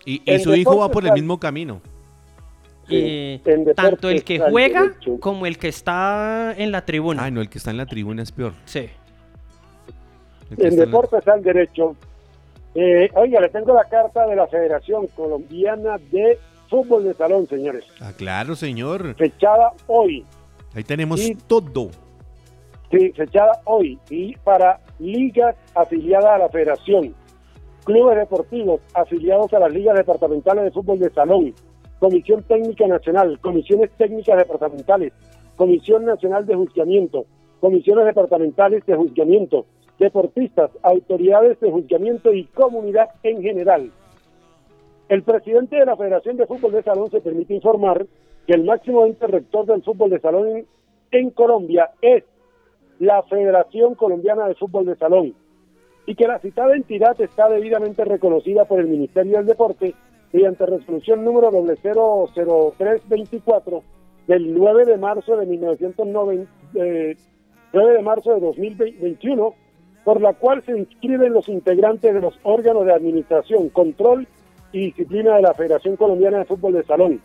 Y, 0.04 0.22
y 0.30 0.38
su 0.40 0.54
hijo 0.54 0.70
va 0.78 0.86
deportes, 0.88 0.92
por 0.92 1.06
el 1.06 1.12
mismo 1.12 1.38
camino. 1.40 1.80
Sí, 2.88 2.96
Eh, 2.96 3.40
deportes 3.44 3.76
tanto 3.76 4.08
el 4.10 4.22
que 4.24 4.38
juega 4.38 4.82
derecho. 4.82 5.18
como 5.20 5.46
el 5.46 5.56
que 5.58 5.68
está 5.68 6.54
en 6.56 6.70
la 6.72 6.84
tribuna. 6.84 7.24
Ah, 7.24 7.30
no, 7.30 7.40
el 7.40 7.48
que 7.48 7.58
está 7.58 7.70
en 7.70 7.78
la 7.78 7.86
tribuna 7.86 8.22
es 8.22 8.30
peor. 8.32 8.52
Sí. 8.66 8.80
En 8.80 8.88
está 10.50 10.68
en 10.68 10.76
la- 10.78 10.84
deportes 10.84 11.26
al 11.28 11.42
derecho. 11.42 11.96
Eh, 12.74 13.08
oiga, 13.14 13.40
le 13.40 13.48
tengo 13.48 13.72
la 13.72 13.84
carta 13.84 14.26
de 14.26 14.36
la 14.36 14.46
Federación 14.48 15.06
Colombiana 15.16 15.96
de 16.10 16.38
Fútbol 16.68 17.04
de 17.04 17.14
Salón, 17.14 17.46
señores. 17.46 17.84
Ah, 18.00 18.12
claro, 18.16 18.54
señor. 18.56 19.14
Fechada 19.14 19.72
hoy. 19.86 20.24
Ahí 20.74 20.82
tenemos 20.84 21.20
Sí. 21.20 21.36
todo. 21.46 21.90
Sí, 22.90 23.12
fechada 23.16 23.60
hoy. 23.64 23.98
Y 24.10 24.36
para 24.38 24.80
ligas 24.98 25.54
afiliadas 25.74 26.26
a 26.32 26.38
la 26.38 26.48
Federación, 26.48 27.14
clubes 27.84 28.16
deportivos 28.16 28.80
afiliados 28.94 29.52
a 29.52 29.60
las 29.60 29.72
ligas 29.72 29.96
departamentales 29.96 30.64
de 30.64 30.70
fútbol 30.70 30.98
de 30.98 31.10
salón, 31.10 31.54
Comisión 32.00 32.42
Técnica 32.42 32.86
Nacional, 32.86 33.38
comisiones 33.40 33.90
técnicas 33.96 34.38
departamentales, 34.38 35.12
Comisión 35.56 36.04
Nacional 36.04 36.46
de 36.46 36.56
Juzgamiento, 36.56 37.26
comisiones 37.60 38.06
departamentales 38.06 38.84
de 38.86 38.96
juzgamiento, 38.96 39.66
deportistas, 39.98 40.70
autoridades 40.82 41.60
de 41.60 41.70
juzgamiento 41.70 42.32
y 42.32 42.44
comunidad 42.44 43.10
en 43.22 43.42
general. 43.42 43.90
El 45.08 45.22
presidente 45.22 45.76
de 45.76 45.86
la 45.86 45.96
Federación 45.96 46.36
de 46.36 46.46
Fútbol 46.46 46.72
de 46.72 46.82
Salón 46.82 47.10
se 47.10 47.20
permite 47.20 47.54
informar 47.54 48.06
que 48.46 48.54
el 48.54 48.64
máximo 48.64 49.06
ente 49.06 49.26
rector 49.26 49.66
del 49.66 49.82
fútbol 49.82 50.10
de 50.10 50.20
salón 50.20 50.48
en, 50.48 50.66
en 51.12 51.30
Colombia 51.30 51.90
es 52.02 52.24
la 52.98 53.22
Federación 53.22 53.94
Colombiana 53.94 54.48
de 54.48 54.54
Fútbol 54.54 54.86
de 54.86 54.96
Salón 54.96 55.34
y 56.06 56.14
que 56.14 56.26
la 56.26 56.38
citada 56.38 56.74
entidad 56.76 57.18
está 57.20 57.48
debidamente 57.48 58.04
reconocida 58.04 58.66
por 58.66 58.80
el 58.80 58.88
Ministerio 58.88 59.38
del 59.38 59.46
Deporte 59.46 59.94
mediante 60.32 60.66
resolución 60.66 61.24
número 61.24 61.50
00324 61.50 63.82
del 64.26 64.52
9 64.54 64.84
de 64.84 64.96
marzo 64.96 65.36
de 65.36 65.46
1990, 65.46 66.50
eh, 66.74 67.16
9 67.72 67.92
de 67.92 68.02
marzo 68.02 68.34
de 68.34 68.40
2021, 68.40 69.54
por 70.04 70.20
la 70.20 70.32
cual 70.34 70.62
se 70.64 70.76
inscriben 70.76 71.32
los 71.32 71.48
integrantes 71.48 72.12
de 72.12 72.20
los 72.20 72.36
órganos 72.42 72.84
de 72.84 72.92
administración, 72.92 73.68
control 73.68 74.26
y 74.72 74.86
disciplina 74.86 75.36
de 75.36 75.42
la 75.42 75.54
Federación 75.54 75.94
Colombiana 75.96 76.38
de 76.38 76.46
Fútbol 76.46 76.72
de 76.74 76.82
Salón. 76.84 77.20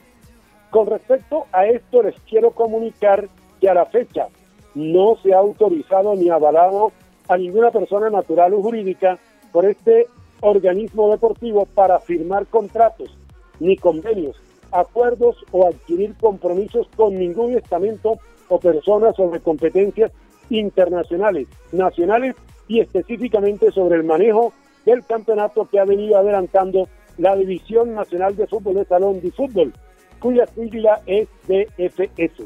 Con 0.69 0.85
respecto 0.87 1.45
a 1.51 1.65
esto, 1.65 2.03
les 2.03 2.15
quiero 2.21 2.51
comunicar 2.51 3.27
que 3.59 3.69
a 3.69 3.73
la 3.73 3.87
fecha 3.87 4.27
no 4.75 5.17
se 5.23 5.33
ha 5.33 5.39
autorizado 5.39 6.15
ni 6.15 6.29
avalado 6.29 6.91
a 7.29 7.37
ninguna 7.37 7.71
persona 7.71 8.09
natural 8.09 8.53
o 8.53 8.61
jurídica 8.61 9.17
por 9.51 9.65
este 9.65 10.07
organismo 10.41 11.11
deportivo 11.11 11.65
para 11.65 11.99
firmar 11.99 12.47
contratos, 12.47 13.15
ni 13.59 13.77
convenios, 13.77 14.35
acuerdos 14.71 15.37
o 15.51 15.67
adquirir 15.67 16.15
compromisos 16.19 16.87
con 16.95 17.17
ningún 17.17 17.55
estamento 17.55 18.19
o 18.49 18.59
persona 18.59 19.13
sobre 19.13 19.39
competencias 19.39 20.11
internacionales, 20.49 21.47
nacionales 21.71 22.35
y 22.67 22.79
específicamente 22.79 23.71
sobre 23.71 23.97
el 23.97 24.03
manejo 24.03 24.53
del 24.85 25.05
campeonato 25.05 25.65
que 25.65 25.79
ha 25.79 25.85
venido 25.85 26.17
adelantando 26.17 26.87
la 27.17 27.35
División 27.35 27.93
Nacional 27.93 28.35
de 28.35 28.47
Fútbol 28.47 28.75
de 28.75 28.85
Salón 28.85 29.21
de 29.21 29.31
Fútbol, 29.31 29.73
cuya 30.19 30.47
sigla 30.47 31.01
es 31.05 31.27
DFS. 31.47 32.43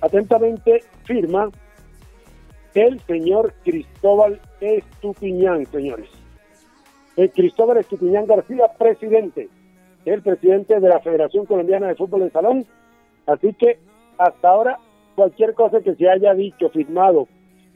Atentamente 0.00 0.82
firma 1.04 1.50
el 2.74 3.00
señor 3.00 3.54
Cristóbal 3.64 4.40
Estupiñán, 4.60 5.66
señores. 5.66 6.08
El 7.16 7.30
Cristóbal 7.30 7.78
Estupiñán 7.78 8.26
García, 8.26 8.64
presidente, 8.76 9.48
el 10.04 10.22
presidente 10.22 10.80
de 10.80 10.88
la 10.88 11.00
Federación 11.00 11.46
Colombiana 11.46 11.88
de 11.88 11.94
Fútbol 11.94 12.22
de 12.24 12.30
Salón. 12.30 12.66
Así 13.26 13.54
que 13.54 13.78
hasta 14.18 14.48
ahora 14.48 14.78
cualquier 15.14 15.54
cosa 15.54 15.80
que 15.80 15.94
se 15.94 16.08
haya 16.08 16.34
dicho, 16.34 16.68
firmado, 16.70 17.28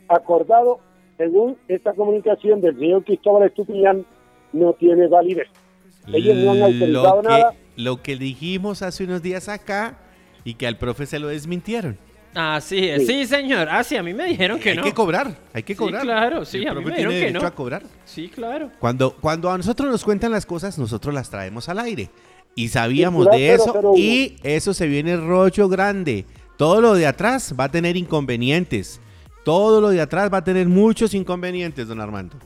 acordado, 0.08 0.80
según 1.16 1.56
esta 1.68 1.94
comunicación 1.94 2.60
del 2.60 2.78
señor 2.78 3.04
Cristóbal 3.04 3.44
Estupiñán, 3.44 4.04
no 4.52 4.72
tiene 4.72 5.06
validez. 5.06 5.48
Ellos 6.12 6.36
no 6.36 6.52
han 6.52 6.62
autorizado 6.62 7.16
lo 7.16 7.22
que, 7.22 7.28
nada. 7.28 7.54
Lo 7.76 8.02
que 8.02 8.16
dijimos 8.16 8.82
hace 8.82 9.04
unos 9.04 9.22
días 9.22 9.48
acá 9.48 9.98
y 10.42 10.54
que 10.54 10.66
al 10.66 10.76
profe 10.78 11.06
se 11.06 11.18
lo 11.18 11.28
desmintieron. 11.28 11.98
Así 12.34 12.88
es, 12.88 13.06
sí, 13.06 13.22
Sí. 13.22 13.26
señor. 13.26 13.68
Ah, 13.70 13.82
sí, 13.82 13.96
a 13.96 14.02
mí 14.02 14.12
me 14.14 14.24
dijeron 14.26 14.58
que 14.60 14.70
hay 14.70 14.76
no. 14.76 14.82
que 14.82 14.92
cobrar, 14.92 15.36
hay 15.52 15.62
que 15.62 15.72
Sí, 15.74 15.78
cobrar. 15.78 16.02
claro, 16.02 16.44
sí, 16.44 16.58
El 16.58 16.68
a 16.68 16.74
mí 16.74 16.84
me 16.84 16.90
dijeron 16.90 17.10
tiene 17.10 17.14
que 17.14 17.26
derecho 17.26 17.40
no. 17.40 17.46
a 17.46 17.54
cobrar. 17.54 17.82
Sí, 18.04 18.28
claro. 18.28 18.70
Cuando, 18.78 19.12
cuando 19.14 19.50
a 19.50 19.56
nosotros 19.56 19.90
nos 19.90 20.04
cuentan 20.04 20.30
las 20.32 20.44
cosas, 20.46 20.78
nosotros 20.78 21.14
las 21.14 21.30
traemos 21.30 21.68
al 21.68 21.78
aire. 21.80 22.10
Y 22.54 22.68
sabíamos 22.68 23.26
de 23.30 23.54
eso 23.54 23.72
001. 23.72 23.94
y 23.96 24.36
eso 24.42 24.74
se 24.74 24.86
viene 24.86 25.16
rollo 25.16 25.68
grande. 25.68 26.24
Todo 26.56 26.80
lo 26.80 26.94
de 26.94 27.06
atrás 27.06 27.54
va 27.58 27.64
a 27.64 27.70
tener 27.70 27.96
inconvenientes. 27.96 29.00
Todo 29.44 29.80
lo 29.80 29.88
de 29.90 30.00
atrás 30.00 30.30
va 30.32 30.38
a 30.38 30.44
tener 30.44 30.68
muchos 30.68 31.14
inconvenientes, 31.14 31.86
don 31.88 32.00
Armando. 32.00 32.36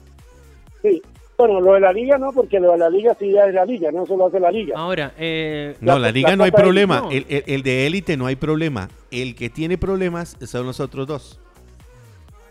Sí. 0.83 1.03
Bueno, 1.47 1.61
lo 1.61 1.75
de 1.75 1.81
la 1.81 1.93
liga 1.93 2.19
no, 2.19 2.33
porque 2.33 2.61
lo 2.61 2.71
de 2.73 2.79
la 2.79 2.89
liga 2.89 3.17
sí 3.19 3.33
ya 3.33 3.47
es 3.47 3.55
la 3.55 3.65
liga, 3.65 3.91
no 3.91 4.07
solo 4.07 4.27
hace 4.27 4.39
la 4.39 4.51
liga. 4.53 4.75
Ahora, 4.79 5.13
eh, 5.19 5.75
No, 5.81 5.95
La- 5.95 5.99
la 6.07 6.13
liga 6.13 6.31
la 6.31 6.37
no 6.37 6.45
hay 6.45 6.53
problema. 6.53 7.01
no. 7.01 7.11
El, 7.11 7.27
el- 7.29 7.43
el 7.47 7.63
de 7.65 7.87
élite 7.89 8.17
no 8.17 8.27
hay 8.27 8.37
problema. 8.37 8.89
El 9.11 9.35
que 9.35 9.51
tiene 9.51 9.77
problemas 9.77 10.37
son 10.47 10.67
los 10.67 10.79
otros 10.79 11.07
dos. 11.09 11.41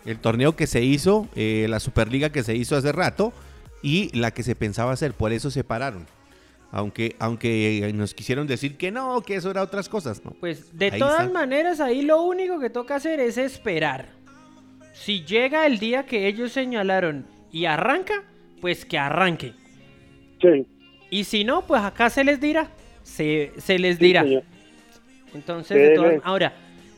El 0.04 0.18
torneo 0.18 0.54
que 0.56 0.66
se 0.66 0.82
hizo, 0.82 1.26
eh, 1.36 1.66
la 1.70 1.80
Superliga 1.80 2.30
que 2.30 2.42
se 2.42 2.54
hizo 2.54 2.76
hace 2.76 2.92
rato 2.92 3.32
y 3.82 4.14
la 4.18 4.30
que 4.32 4.42
se 4.42 4.54
pensaba 4.54 4.92
hacer. 4.92 5.14
Por 5.14 5.32
eso 5.32 5.50
se 5.50 5.64
pararon. 5.64 6.06
Aunque, 6.70 7.16
aunque 7.18 7.90
nos 7.94 8.12
quisieron 8.12 8.46
decir 8.46 8.76
que 8.76 8.90
no, 8.90 9.22
que 9.22 9.36
eso 9.36 9.50
era 9.50 9.62
otras 9.62 9.88
cosas. 9.88 10.22
No. 10.24 10.32
pues 10.38 10.76
de 10.76 10.90
Ahí 10.92 10.98
todas 10.98 11.20
está. 11.22 11.32
maneras, 11.32 11.80
ahí 11.80 12.02
lo 12.02 12.20
único 12.22 12.58
que 12.60 12.68
toca 12.68 12.96
hacer 12.96 13.20
es 13.20 13.38
esperar. 13.38 14.10
Si 14.92 15.24
llega 15.24 15.64
el 15.66 15.78
día 15.78 16.04
que 16.04 16.26
ellos 16.26 16.52
señalaron 16.52 17.26
y 17.50 17.64
arranca, 17.66 18.24
pues 18.62 18.84
que 18.86 18.96
arranque. 18.96 19.52
Sí, 20.40 20.66
Y 21.10 21.24
si 21.24 21.44
no, 21.44 21.66
pues 21.66 21.82
acá 21.82 22.08
se 22.08 22.24
les 22.24 22.40
dirá. 22.40 22.70
Se, 23.02 23.52
se 23.58 23.78
les 23.78 23.98
sí, 23.98 24.04
dirá. 24.06 24.22
señor. 24.22 24.44
Entonces, 25.34 25.76
de 25.76 25.94
todas- 25.96 26.20
ahora, 26.24 26.52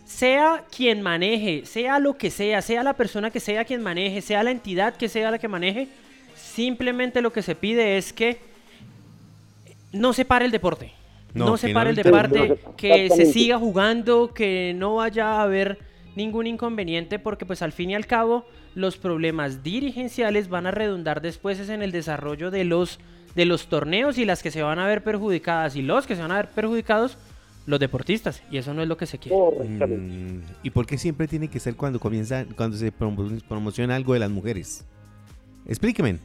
sea 0.05 0.63
quien 0.75 1.01
maneje, 1.03 1.65
sea 1.65 1.99
lo 1.99 2.17
que 2.19 2.31
sea, 2.31 2.61
sea 2.63 2.83
la 2.83 2.93
persona 2.93 3.31
que 3.31 3.41
sea 3.41 3.65
quien 3.65 3.83
maneje, 3.83 4.21
sea 4.21 4.43
la 4.45 4.51
entidad 4.51 4.95
que 4.97 5.09
sea 5.09 5.31
la 5.31 5.39
que 5.39 5.49
maneje, 5.49 5.89
simplemente 6.37 7.23
lo 7.23 7.33
que 7.33 7.43
se 7.43 7.55
pide 7.55 7.97
es 7.97 8.13
que 8.13 8.39
no 9.93 10.13
se 10.13 10.25
pare 10.25 10.45
el 10.45 10.51
deporte. 10.51 10.93
No, 11.33 11.47
No, 11.47 11.57
se 11.57 11.71
pare 11.71 11.91
el 11.91 11.97
deporte, 11.97 12.59
que 12.77 13.09
se 13.11 13.27
siga 13.27 13.59
jugando, 13.59 14.33
que 14.35 14.73
no 14.77 14.97
vaya 14.97 15.31
a 15.39 15.43
haber 15.43 15.79
ningún 16.15 16.47
inconveniente, 16.47 17.19
porque 17.19 17.45
pues 17.47 17.61
al 17.63 17.73
fin 17.73 17.91
y 17.91 17.95
al 17.97 18.07
cabo 18.07 18.47
los 18.75 18.97
problemas 18.97 19.63
dirigenciales 19.63 20.49
van 20.49 20.67
a 20.67 20.71
redundar 20.71 21.21
después 21.23 21.59
es 21.61 21.69
en 21.69 21.83
el 21.83 21.93
desarrollo 21.93 22.51
de 22.51 22.65
los, 22.65 22.99
de 23.35 23.45
los 23.45 23.67
torneos 23.69 24.19
y 24.19 24.25
las 24.25 24.43
que 24.43 24.51
se 24.51 24.63
van 24.63 24.79
a 24.79 24.87
ver 24.87 25.03
perjudicadas 25.05 25.77
y 25.77 25.83
los 25.83 26.07
que 26.07 26.17
se 26.17 26.23
van 26.23 26.33
a 26.33 26.37
ver 26.37 26.49
perjudicados, 26.51 27.17
los 27.67 27.81
deportistas. 27.81 28.43
Y 28.51 28.59
eso 28.59 28.75
no 28.75 28.83
es 28.83 28.89
lo 28.89 28.97
que 28.97 29.07
se 29.07 29.19
quiere. 29.19 29.37
Mm, 29.37 30.43
¿Y 30.63 30.71
por 30.71 30.87
qué 30.87 30.99
siempre 30.99 31.27
tiene 31.29 31.49
que 31.49 31.61
ser 31.61 31.77
cuando 31.77 31.99
comienza, 32.01 32.45
cuando 32.57 32.77
se 32.77 32.93
promo- 32.93 33.41
promociona 33.49 33.95
algo 33.97 34.13
de 34.13 34.19
las 34.19 34.31
mujeres? 34.31 34.85
Explíqueme. 35.67 36.19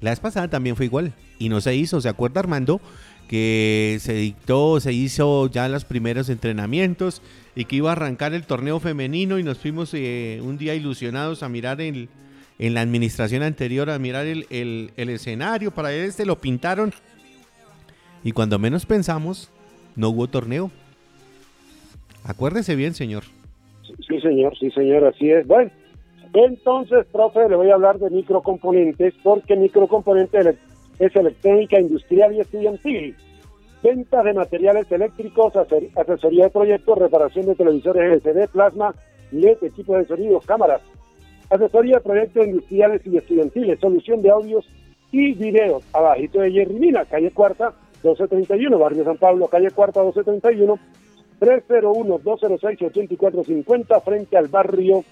La 0.00 0.10
vez 0.10 0.20
pasada 0.20 0.48
también 0.48 0.76
fue 0.76 0.84
igual 0.86 1.12
y 1.38 1.48
no 1.48 1.60
se 1.60 1.74
hizo. 1.74 2.00
¿Se 2.00 2.08
acuerda 2.08 2.38
Armando 2.40 2.80
que 3.28 3.98
se 4.00 4.14
dictó, 4.14 4.80
se 4.80 4.92
hizo 4.92 5.48
ya 5.48 5.68
los 5.68 5.84
primeros 5.84 6.28
entrenamientos 6.30 7.22
y 7.54 7.66
que 7.66 7.76
iba 7.76 7.90
a 7.90 7.92
arrancar 7.92 8.32
el 8.34 8.44
torneo 8.44 8.80
femenino 8.80 9.38
y 9.38 9.42
nos 9.42 9.58
fuimos 9.58 9.92
eh, 9.94 10.40
un 10.42 10.56
día 10.58 10.74
ilusionados 10.74 11.42
a 11.42 11.48
mirar 11.48 11.80
el, 11.80 12.08
en 12.58 12.74
la 12.74 12.80
administración 12.80 13.42
anterior, 13.42 13.90
a 13.90 13.98
mirar 13.98 14.26
el, 14.26 14.46
el- 14.50 14.90
el 14.96 15.10
escenario 15.10 15.70
para 15.70 15.92
este, 15.92 16.24
lo 16.24 16.40
pintaron 16.40 16.92
y 18.24 18.32
cuando 18.32 18.58
menos 18.58 18.84
pensamos, 18.86 19.50
no 19.94 20.08
hubo 20.08 20.26
torneo. 20.26 20.70
Acuérdese 22.24 22.76
bien, 22.76 22.94
señor. 22.94 23.24
Sí, 24.06 24.20
señor, 24.20 24.56
sí, 24.58 24.70
señor, 24.70 25.04
así 25.04 25.30
es. 25.30 25.46
Bueno, 25.46 25.70
entonces, 26.34 27.06
profe, 27.12 27.48
le 27.48 27.56
voy 27.56 27.70
a 27.70 27.74
hablar 27.74 27.98
de 27.98 28.10
microcomponentes, 28.10 29.14
porque 29.22 29.56
microcomponentes 29.56 30.56
es 30.98 31.14
electrónica 31.14 31.80
industrial 31.80 32.34
y 32.34 32.40
estudiantil. 32.40 33.16
Ventas 33.82 34.24
de 34.24 34.34
materiales 34.34 34.90
eléctricos, 34.90 35.54
asesoría 35.56 36.44
de 36.44 36.50
proyectos, 36.50 36.98
reparación 36.98 37.46
de 37.46 37.54
televisores 37.54 38.24
LCD, 38.24 38.50
plasma, 38.50 38.94
LED, 39.30 39.58
equipos 39.62 39.98
de 39.98 40.06
sonido, 40.06 40.40
cámaras. 40.40 40.82
Asesoría 41.50 41.96
de 41.96 42.02
proyectos 42.02 42.46
industriales 42.46 43.06
y 43.06 43.16
estudiantiles, 43.16 43.80
solución 43.80 44.22
de 44.22 44.30
audios 44.30 44.68
y 45.12 45.34
videos. 45.34 45.84
Abajito 45.92 46.40
de 46.40 46.50
Jerry 46.50 46.92
calle 47.08 47.30
Cuarta, 47.30 47.72
1231, 48.02 48.78
Barrio 48.78 49.04
San 49.04 49.16
Pablo, 49.16 49.46
calle 49.46 49.70
Cuarta, 49.70 50.02
1231. 50.02 50.78
301-206-8450 51.40 54.02
frente 54.02 54.36
al 54.36 54.48
barrio, 54.48 55.04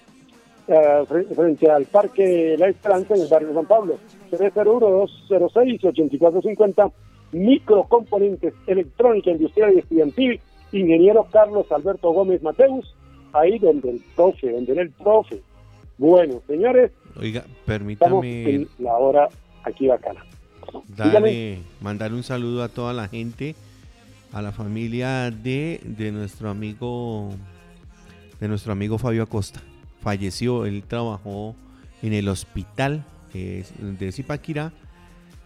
fre- 0.67 1.27
frente 1.35 1.69
al 1.69 1.85
Parque 1.85 2.55
La 2.57 2.67
Esperanza 2.67 3.15
en 3.15 3.21
el 3.21 3.27
barrio 3.27 3.53
San 3.53 3.65
Pablo. 3.65 3.97
301-206-8450 4.31 6.91
microcomponentes 7.33 8.53
electrónica 8.67 9.31
industrial 9.31 9.73
y 9.75 9.79
estudiantil, 9.79 10.39
ingeniero 10.71 11.25
Carlos 11.31 11.69
Alberto 11.71 12.11
Gómez 12.11 12.41
Mateus, 12.41 12.95
ahí 13.33 13.59
donde 13.59 13.91
el 13.91 14.01
profe, 14.15 14.51
donde 14.51 14.71
era 14.73 14.81
el 14.81 14.91
profe. 14.91 15.41
Bueno, 15.97 16.41
señores, 16.47 16.91
Oiga, 17.19 17.39
estamos 17.39 17.57
permítame 17.65 18.49
en 18.49 18.67
la 18.79 18.95
hora 18.97 19.27
aquí 19.63 19.87
bacana. 19.87 20.23
darle, 20.95 21.59
mandar 21.81 22.13
un 22.13 22.23
saludo 22.23 22.63
a 22.63 22.69
toda 22.69 22.93
la 22.93 23.07
gente, 23.07 23.55
a 24.31 24.41
la 24.41 24.51
familia 24.51 25.31
de, 25.31 25.79
de 25.83 26.11
nuestro 26.11 26.49
amigo, 26.49 27.29
de 28.39 28.47
nuestro 28.47 28.73
amigo 28.73 28.97
Fabio 28.97 29.23
Acosta. 29.23 29.61
Falleció, 30.11 30.65
él 30.65 30.85
trabajó 30.87 31.53
en 32.01 32.13
el 32.13 32.29
hospital 32.29 33.03
eh, 33.33 33.65
de 33.99 34.09
Zipaquirá. 34.13 34.71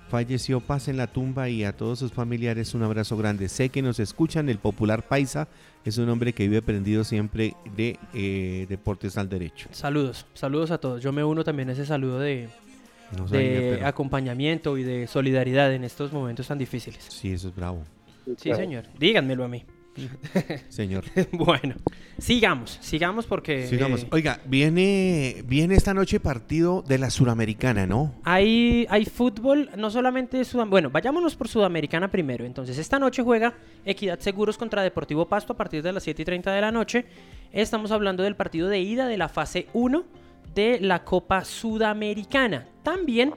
Falleció, 0.07 0.59
paz 0.59 0.87
en 0.87 0.97
la 0.97 1.07
tumba 1.07 1.49
y 1.49 1.63
a 1.63 1.75
todos 1.75 1.97
sus 1.97 2.11
familiares 2.11 2.75
un 2.75 2.83
abrazo 2.83 3.17
grande. 3.17 3.49
Sé 3.49 3.69
que 3.69 3.81
nos 3.81 3.99
escuchan, 3.99 4.49
el 4.49 4.59
popular 4.59 5.07
paisa 5.07 5.47
es 5.83 5.97
un 5.97 6.09
hombre 6.09 6.33
que 6.33 6.43
vive 6.47 6.61
prendido 6.61 7.03
siempre 7.03 7.55
de 7.75 7.97
eh, 8.13 8.67
deportes 8.69 9.17
al 9.17 9.29
derecho. 9.29 9.67
Saludos, 9.71 10.27
saludos 10.35 10.69
a 10.69 10.77
todos. 10.77 11.01
Yo 11.01 11.11
me 11.11 11.23
uno 11.23 11.43
también 11.43 11.69
a 11.69 11.71
ese 11.71 11.87
saludo 11.87 12.19
de, 12.19 12.47
No 13.17 13.27
sabía, 13.27 13.41
de 13.49 13.71
pero- 13.77 13.87
acompañamiento 13.87 14.77
y 14.77 14.83
de 14.83 15.07
solidaridad 15.07 15.73
en 15.73 15.83
estos 15.85 16.13
momentos 16.13 16.47
tan 16.47 16.59
difíciles. 16.59 17.03
Sí, 17.09 17.31
eso 17.31 17.47
es 17.47 17.55
bravo. 17.55 17.81
Sí, 18.27 18.35
Claro. 18.49 18.57
señor. 18.59 18.83
Díganmelo 18.99 19.43
a 19.43 19.47
mí. 19.47 19.65
Señor. 20.69 21.03
bueno, 21.31 21.75
sigamos, 22.17 22.77
sigamos 22.81 23.25
porque 23.25 23.67
Sigamos. 23.67 24.03
eh, 24.03 24.07
Oiga, 24.11 24.39
viene, 24.45 25.43
viene 25.45 25.75
esta 25.75 25.93
noche 25.93 26.19
partido 26.19 26.83
de 26.87 26.97
la 26.97 27.09
Suramericana, 27.09 27.85
¿no? 27.85 28.15
hay, 28.23 28.85
hay 28.89 29.05
fútbol, 29.05 29.69
no 29.77 29.89
solamente 29.91 30.43
Sudam 30.45 30.69
Bueno, 30.69 30.89
vayámonos 30.89 31.35
por 31.35 31.47
Sudamericana 31.47 32.09
primero. 32.09 32.45
Entonces, 32.45 32.77
esta 32.77 32.99
noche 32.99 33.21
juega 33.23 33.53
Equidad 33.85 34.19
Seguros 34.19 34.57
contra 34.57 34.83
Deportivo 34.83 35.27
Pasto 35.27 35.53
a 35.53 35.57
partir 35.57 35.83
de 35.83 35.91
las 35.91 36.03
7 36.03 36.21
y 36.21 36.25
30 36.25 36.51
de 36.51 36.61
la 36.61 36.71
noche. 36.71 37.05
Estamos 37.51 37.91
hablando 37.91 38.23
del 38.23 38.35
partido 38.35 38.69
de 38.69 38.79
ida 38.79 39.07
de 39.07 39.17
la 39.17 39.27
fase 39.29 39.67
1 39.73 40.03
de 40.55 40.79
la 40.79 41.03
Copa 41.03 41.43
Sudamericana. 41.45 42.67
También, 42.83 43.33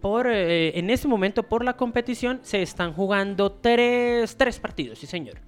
por, 0.00 0.26
eh, 0.26 0.78
en 0.78 0.90
este 0.90 1.08
momento, 1.08 1.42
por 1.44 1.64
la 1.64 1.76
competición, 1.76 2.40
se 2.42 2.62
están 2.62 2.92
jugando 2.92 3.52
tres, 3.52 4.36
tres 4.36 4.58
partidos, 4.58 4.98
sí, 4.98 5.06
señor. 5.06 5.38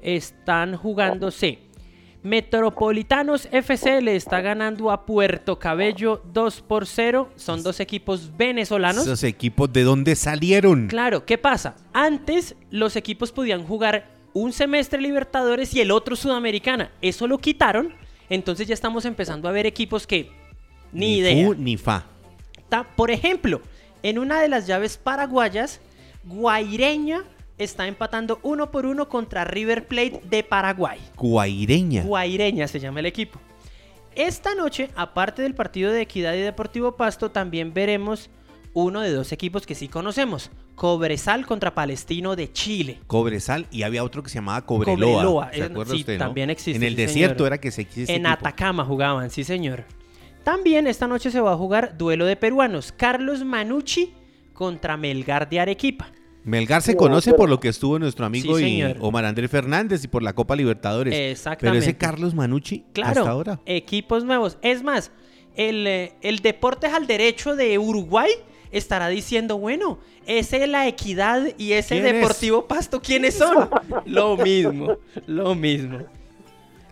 Están 0.00 0.76
jugándose. 0.76 1.58
Metropolitanos 2.22 3.48
FC 3.52 4.02
le 4.02 4.16
está 4.16 4.40
ganando 4.40 4.90
a 4.90 5.06
Puerto 5.06 5.58
Cabello 5.58 6.20
2 6.32 6.62
por 6.62 6.86
0. 6.86 7.30
Son 7.36 7.62
dos 7.62 7.78
equipos 7.78 8.36
venezolanos. 8.36 9.02
Esos 9.04 9.22
equipos, 9.22 9.72
¿de 9.72 9.82
dónde 9.82 10.16
salieron? 10.16 10.88
Claro, 10.88 11.24
¿qué 11.24 11.38
pasa? 11.38 11.76
Antes 11.92 12.56
los 12.70 12.96
equipos 12.96 13.30
podían 13.30 13.64
jugar 13.64 14.10
un 14.32 14.52
semestre 14.52 15.00
Libertadores 15.00 15.72
y 15.74 15.80
el 15.80 15.90
otro 15.90 16.16
Sudamericana. 16.16 16.90
Eso 17.00 17.26
lo 17.26 17.38
quitaron. 17.38 17.94
Entonces 18.28 18.66
ya 18.66 18.74
estamos 18.74 19.04
empezando 19.04 19.48
a 19.48 19.52
ver 19.52 19.66
equipos 19.66 20.06
que 20.06 20.30
ni, 20.92 21.18
idea. 21.18 21.46
fu 21.46 21.54
ni 21.54 21.76
fa. 21.76 22.04
Por 22.96 23.10
ejemplo, 23.10 23.62
en 24.02 24.18
una 24.18 24.40
de 24.40 24.48
las 24.48 24.66
llaves 24.66 24.98
paraguayas, 24.98 25.80
Guaireña 26.24 27.24
está 27.58 27.86
empatando 27.86 28.38
uno 28.42 28.70
por 28.70 28.86
uno 28.86 29.08
contra 29.08 29.44
River 29.44 29.86
Plate 29.86 30.20
de 30.24 30.42
Paraguay. 30.42 30.98
Guaireña. 31.16 32.02
Guaireña 32.04 32.68
se 32.68 32.80
llama 32.80 33.00
el 33.00 33.06
equipo. 33.06 33.38
Esta 34.14 34.54
noche, 34.54 34.90
aparte 34.96 35.42
del 35.42 35.54
partido 35.54 35.92
de 35.92 36.02
Equidad 36.02 36.34
y 36.34 36.38
Deportivo 36.40 36.96
Pasto, 36.96 37.30
también 37.30 37.72
veremos 37.72 38.30
uno 38.74 39.00
de 39.00 39.12
dos 39.12 39.32
equipos 39.32 39.66
que 39.66 39.74
sí 39.74 39.88
conocemos. 39.88 40.50
Cobresal 40.74 41.46
contra 41.46 41.74
Palestino 41.74 42.36
de 42.36 42.52
Chile. 42.52 43.00
Cobresal 43.06 43.66
y 43.70 43.82
había 43.82 44.04
otro 44.04 44.22
que 44.22 44.28
se 44.28 44.36
llamaba 44.36 44.64
Cobreloa. 44.64 45.12
Cobreloa, 45.12 45.50
¿Se 45.52 45.62
acuerda 45.64 45.94
sí, 45.94 46.00
usted, 46.00 46.12
no? 46.14 46.24
también 46.24 46.50
existe, 46.50 46.76
En 46.76 46.82
el 46.84 46.94
sí, 46.94 47.02
desierto 47.02 47.38
señor. 47.38 47.46
era 47.48 47.58
que 47.58 47.70
se 47.70 47.82
existe 47.82 48.14
en 48.14 48.26
Atacama 48.26 48.84
jugaban, 48.84 49.30
sí 49.30 49.42
señor. 49.44 49.84
También 50.44 50.86
esta 50.86 51.06
noche 51.06 51.30
se 51.30 51.40
va 51.40 51.52
a 51.52 51.56
jugar 51.56 51.98
duelo 51.98 52.26
de 52.26 52.36
peruanos. 52.36 52.92
Carlos 52.92 53.44
Manucci 53.44 54.14
contra 54.52 54.96
Melgar 54.96 55.48
de 55.48 55.60
Arequipa. 55.60 56.10
Melgar 56.48 56.82
se 56.82 56.92
No, 56.92 56.98
conoce 56.98 57.30
pero- 57.30 57.36
por 57.38 57.48
lo 57.50 57.60
que 57.60 57.68
estuvo 57.68 57.98
nuestro 57.98 58.24
amigo 58.26 58.56
Sí, 58.58 58.80
y. 58.82 58.94
Omar 59.00 59.24
Andrés 59.24 59.50
Fernández 59.50 60.02
y 60.04 60.08
por 60.08 60.22
la 60.22 60.32
Copa 60.34 60.56
Libertadores. 60.56 61.14
Pero 61.14 61.30
Exactamente. 61.30 61.84
ese 61.86 61.96
Carlos 61.96 62.34
Manucci 62.34 62.84
Claro, 62.92 63.20
hasta 63.20 63.30
ahora. 63.30 63.60
equipos 63.66 64.24
nuevos. 64.24 64.58
Es 64.62 64.82
más, 64.82 65.12
el, 65.56 65.86
eh, 65.86 66.12
el 66.22 66.38
Deportes 66.40 66.92
al 66.92 67.06
Derecho 67.06 67.54
de 67.56 67.78
Uruguay 67.78 68.30
estará 68.70 69.08
diciendo, 69.08 69.58
bueno, 69.58 69.98
ese 70.26 70.66
la 70.66 70.86
Equidad 70.88 71.42
y 71.58 71.72
ese. 71.72 72.00
Deportivo 72.02 72.66
Pasto, 72.66 73.00
¿quiénes 73.02 73.34
son? 73.34 73.68
lo 74.06 74.36
mismo, 74.36 74.96
lo 75.26 75.54
mismo. 75.54 75.98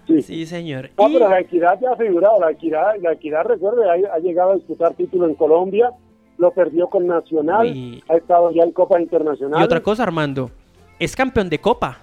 Sí. 0.07 0.23
Sí, 0.23 0.47
señor. 0.47 0.91
No, 0.97 1.09
Y- 1.09 1.15
pero 1.15 1.29
la 1.29 1.41
equidad 1.41 1.79
ya 1.81 1.91
ha 1.93 1.97
figurado. 1.97 2.39
La 2.41 2.53
equidad, 2.53 2.93
la 3.03 3.13
equidad 3.13 3.43
recuerde, 3.45 3.83
ha, 3.91 4.15
ha 4.15 4.19
llegado 4.21 4.53
a 4.53 4.55
disputar 4.55 4.95
título 4.95 5.27
en 5.27 5.35
Colombia, 5.35 5.91
lo 6.39 6.53
perdió 6.53 6.89
con 6.89 7.07
Nacional, 7.07 7.66
Uy. 7.70 8.03
ha 8.09 8.16
estado 8.16 8.51
ya 8.53 8.62
en 8.62 8.72
Copa 8.72 9.01
Internacional. 9.01 9.61
Y 9.61 9.64
otra 9.64 9.82
cosa, 9.82 10.03
Armando, 10.03 10.51
es 10.99 11.14
campeón 11.16 11.49
de 11.49 11.59
Copa. 11.61 11.99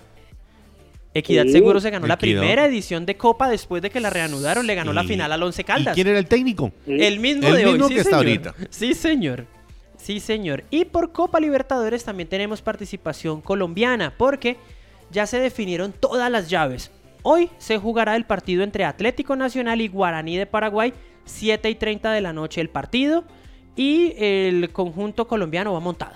Equidad 1.16 1.44
Sí. 1.44 1.52
Seguro 1.52 1.80
se 1.80 1.92
ganó 1.92 2.08
la 2.08 2.18
primera 2.18 2.66
edición 2.66 3.06
de 3.06 3.16
Copa 3.16 3.48
después 3.48 3.84
de 3.84 3.92
que 3.92 4.00
la 4.00 4.10
reanudaron, 4.10 4.66
le 4.66 4.74
ganó 4.74 4.94
la 4.94 5.04
Y- 5.04 5.08
final 5.08 5.32
al 5.32 5.44
Once 5.44 5.62
¿Y 5.62 5.66
Caldas. 5.66 5.94
quién 5.94 6.08
era 6.08 6.18
el 6.18 6.26
técnico? 6.28 6.72
Sí. 6.86 6.98
El 7.00 7.20
mismo 7.20 7.48
El 7.50 7.56
de 7.58 7.66
mismo 7.66 7.86
hoy, 7.86 7.90
sí, 7.90 7.96
que 7.96 8.02
está 8.02 8.18
señor. 8.20 8.26
ahorita. 8.26 8.54
Sí, 8.72 8.94
señor. 8.96 9.46
Sí, 9.98 10.20
señor. 10.20 10.64
Y 10.72 10.86
por 10.86 11.12
Copa 11.12 11.40
Libertadores 11.40 12.04
también 12.04 12.28
tenemos 12.28 12.62
participación 12.64 13.42
colombiana, 13.42 14.14
porque 14.18 14.58
ya 15.12 15.28
se 15.28 15.40
definieron 15.40 15.94
todas 15.94 16.32
las 16.32 16.50
llaves. 16.50 16.92
Hoy 17.22 17.50
se 17.60 17.78
jugará 17.78 18.16
el 18.16 18.26
partido 18.26 18.64
entre 18.64 18.84
Atlético 18.84 19.36
Nacional 19.36 19.82
y 19.82 19.88
Guaraní 19.90 20.36
de 20.36 20.48
Paraguay, 20.48 20.94
7 21.26 21.70
y 21.70 21.76
30 21.76 22.12
de 22.12 22.22
la 22.22 22.34
noche 22.34 22.60
el 22.60 22.70
partido. 22.70 23.24
Y 23.76 24.14
el 24.18 24.72
conjunto 24.72 25.28
colombiano 25.28 25.74
va 25.74 25.80
montado, 25.80 26.16